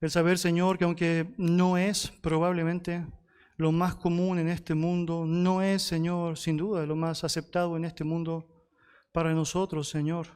El 0.00 0.10
saber, 0.10 0.38
Señor, 0.38 0.78
que 0.78 0.84
aunque 0.84 1.34
no 1.36 1.76
es 1.76 2.12
probablemente 2.22 3.06
lo 3.56 3.70
más 3.70 3.94
común 3.94 4.38
en 4.38 4.48
este 4.48 4.74
mundo, 4.74 5.26
no 5.26 5.60
es, 5.60 5.82
Señor, 5.82 6.38
sin 6.38 6.56
duda 6.56 6.86
lo 6.86 6.96
más 6.96 7.24
aceptado 7.24 7.76
en 7.76 7.84
este 7.84 8.04
mundo, 8.04 8.66
para 9.12 9.34
nosotros, 9.34 9.88
Señor, 9.88 10.28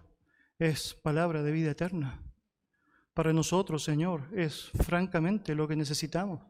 es 0.59 0.95
palabra 1.03 1.43
de 1.43 1.53
vida 1.53 1.71
eterna 1.71 2.28
para 3.19 3.33
nosotros, 3.33 3.83
Señor, 3.83 4.29
es 4.33 4.71
francamente 4.87 5.53
lo 5.57 5.67
que 5.67 5.75
necesitamos, 5.75 6.41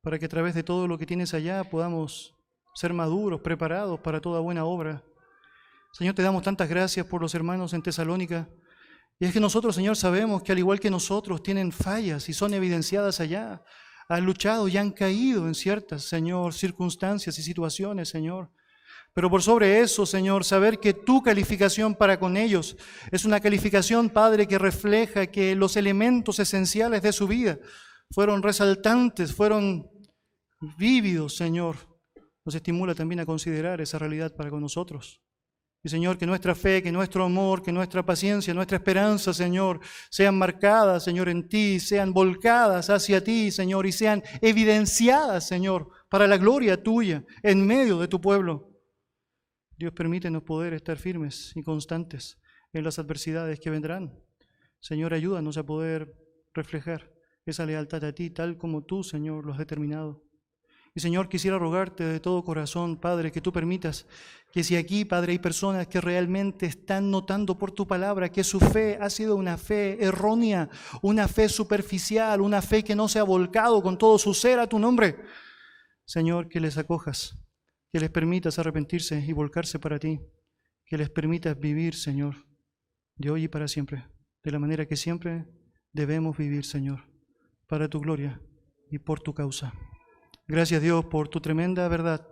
para 0.00 0.18
que 0.18 0.24
a 0.24 0.28
través 0.30 0.54
de 0.54 0.62
todo 0.62 0.88
lo 0.88 0.96
que 0.96 1.04
tienes 1.04 1.34
allá 1.34 1.62
podamos 1.62 2.34
ser 2.74 2.94
maduros, 2.94 3.42
preparados 3.42 4.00
para 4.00 4.18
toda 4.18 4.40
buena 4.40 4.64
obra. 4.64 5.04
Señor, 5.92 6.14
te 6.14 6.22
damos 6.22 6.42
tantas 6.42 6.70
gracias 6.70 7.04
por 7.04 7.20
los 7.20 7.34
hermanos 7.34 7.74
en 7.74 7.82
Tesalónica. 7.82 8.48
Y 9.18 9.26
es 9.26 9.32
que 9.34 9.40
nosotros, 9.40 9.74
Señor, 9.74 9.94
sabemos 9.94 10.42
que 10.42 10.52
al 10.52 10.58
igual 10.58 10.80
que 10.80 10.88
nosotros 10.88 11.42
tienen 11.42 11.70
fallas 11.70 12.30
y 12.30 12.32
son 12.32 12.54
evidenciadas 12.54 13.20
allá, 13.20 13.62
han 14.08 14.24
luchado 14.24 14.68
y 14.68 14.78
han 14.78 14.92
caído 14.92 15.48
en 15.48 15.54
ciertas, 15.54 16.04
Señor, 16.04 16.54
circunstancias 16.54 17.38
y 17.38 17.42
situaciones, 17.42 18.08
Señor. 18.08 18.50
Pero 19.12 19.28
por 19.28 19.42
sobre 19.42 19.80
eso, 19.80 20.06
Señor, 20.06 20.44
saber 20.44 20.78
que 20.78 20.94
tu 20.94 21.22
calificación 21.22 21.94
para 21.94 22.18
con 22.18 22.36
ellos 22.36 22.76
es 23.10 23.24
una 23.24 23.40
calificación, 23.40 24.08
Padre, 24.08 24.46
que 24.46 24.58
refleja 24.58 25.26
que 25.26 25.56
los 25.56 25.76
elementos 25.76 26.38
esenciales 26.38 27.02
de 27.02 27.12
su 27.12 27.26
vida 27.26 27.58
fueron 28.10 28.42
resaltantes, 28.42 29.34
fueron 29.34 29.90
vívidos, 30.78 31.36
Señor, 31.36 31.76
nos 32.44 32.54
estimula 32.54 32.94
también 32.94 33.20
a 33.20 33.26
considerar 33.26 33.80
esa 33.80 33.98
realidad 33.98 34.34
para 34.34 34.50
con 34.50 34.60
nosotros. 34.60 35.20
Y 35.82 35.88
Señor, 35.88 36.18
que 36.18 36.26
nuestra 36.26 36.54
fe, 36.54 36.82
que 36.82 36.92
nuestro 36.92 37.24
amor, 37.24 37.62
que 37.62 37.72
nuestra 37.72 38.04
paciencia, 38.04 38.52
nuestra 38.52 38.76
esperanza, 38.76 39.32
Señor, 39.32 39.80
sean 40.10 40.36
marcadas, 40.36 41.02
Señor, 41.02 41.30
en 41.30 41.48
ti, 41.48 41.80
sean 41.80 42.12
volcadas 42.12 42.90
hacia 42.90 43.24
ti, 43.24 43.50
Señor, 43.50 43.86
y 43.86 43.92
sean 43.92 44.22
evidenciadas, 44.42 45.48
Señor, 45.48 45.88
para 46.10 46.26
la 46.26 46.36
gloria 46.36 46.82
tuya 46.82 47.24
en 47.42 47.66
medio 47.66 47.98
de 47.98 48.08
tu 48.08 48.20
pueblo. 48.20 48.69
Dios 49.80 49.94
permítenos 49.94 50.42
poder 50.42 50.74
estar 50.74 50.98
firmes 50.98 51.52
y 51.56 51.62
constantes 51.62 52.38
en 52.74 52.84
las 52.84 52.98
adversidades 52.98 53.58
que 53.60 53.70
vendrán. 53.70 54.12
Señor, 54.78 55.14
ayúdanos 55.14 55.56
a 55.56 55.64
poder 55.64 56.14
reflejar 56.52 57.10
esa 57.46 57.64
lealtad 57.64 58.04
a 58.04 58.12
ti 58.12 58.28
tal 58.28 58.58
como 58.58 58.84
tú, 58.84 59.02
Señor, 59.02 59.46
lo 59.46 59.54
has 59.54 59.58
determinado. 59.58 60.22
Y 60.94 61.00
Señor, 61.00 61.30
quisiera 61.30 61.58
rogarte 61.58 62.04
de 62.04 62.20
todo 62.20 62.44
corazón, 62.44 62.98
Padre, 62.98 63.32
que 63.32 63.40
tú 63.40 63.54
permitas 63.54 64.06
que 64.52 64.62
si 64.62 64.76
aquí, 64.76 65.06
Padre, 65.06 65.32
hay 65.32 65.38
personas 65.38 65.86
que 65.86 66.02
realmente 66.02 66.66
están 66.66 67.10
notando 67.10 67.56
por 67.56 67.72
tu 67.72 67.86
palabra 67.86 68.28
que 68.28 68.44
su 68.44 68.60
fe 68.60 68.98
ha 69.00 69.08
sido 69.08 69.34
una 69.34 69.56
fe 69.56 69.96
errónea, 70.04 70.68
una 71.00 71.26
fe 71.26 71.48
superficial, 71.48 72.42
una 72.42 72.60
fe 72.60 72.84
que 72.84 72.94
no 72.94 73.08
se 73.08 73.18
ha 73.18 73.22
volcado 73.22 73.82
con 73.82 73.96
todo 73.96 74.18
su 74.18 74.34
ser 74.34 74.58
a 74.58 74.66
tu 74.66 74.78
nombre, 74.78 75.24
Señor, 76.04 76.50
que 76.50 76.60
les 76.60 76.76
acojas, 76.76 77.34
que 77.92 78.00
les 78.00 78.10
permitas 78.10 78.58
arrepentirse 78.58 79.24
y 79.26 79.32
volcarse 79.32 79.78
para 79.78 79.98
ti, 79.98 80.20
que 80.84 80.98
les 80.98 81.10
permitas 81.10 81.58
vivir, 81.58 81.94
Señor, 81.94 82.46
de 83.16 83.30
hoy 83.30 83.44
y 83.44 83.48
para 83.48 83.68
siempre, 83.68 84.06
de 84.42 84.50
la 84.50 84.58
manera 84.58 84.86
que 84.86 84.96
siempre 84.96 85.46
debemos 85.92 86.36
vivir, 86.36 86.64
Señor, 86.64 87.04
para 87.66 87.88
tu 87.88 88.00
gloria 88.00 88.40
y 88.90 88.98
por 88.98 89.20
tu 89.20 89.34
causa. 89.34 89.72
Gracias 90.46 90.82
Dios 90.82 91.04
por 91.04 91.28
tu 91.28 91.40
tremenda 91.40 91.86
verdad 91.88 92.26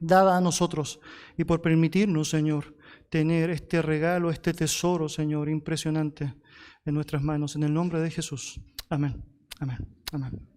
dada 0.00 0.36
a 0.36 0.40
nosotros 0.40 0.98
y 1.36 1.44
por 1.44 1.60
permitirnos, 1.60 2.30
Señor, 2.30 2.74
tener 3.08 3.50
este 3.50 3.82
regalo, 3.82 4.30
este 4.30 4.52
tesoro, 4.54 5.08
Señor, 5.08 5.48
impresionante 5.48 6.34
en 6.84 6.94
nuestras 6.94 7.22
manos. 7.22 7.54
En 7.54 7.62
el 7.62 7.72
nombre 7.72 8.00
de 8.00 8.10
Jesús. 8.10 8.60
Amén. 8.88 9.22
Amén. 9.60 9.86
Amén. 10.12 10.49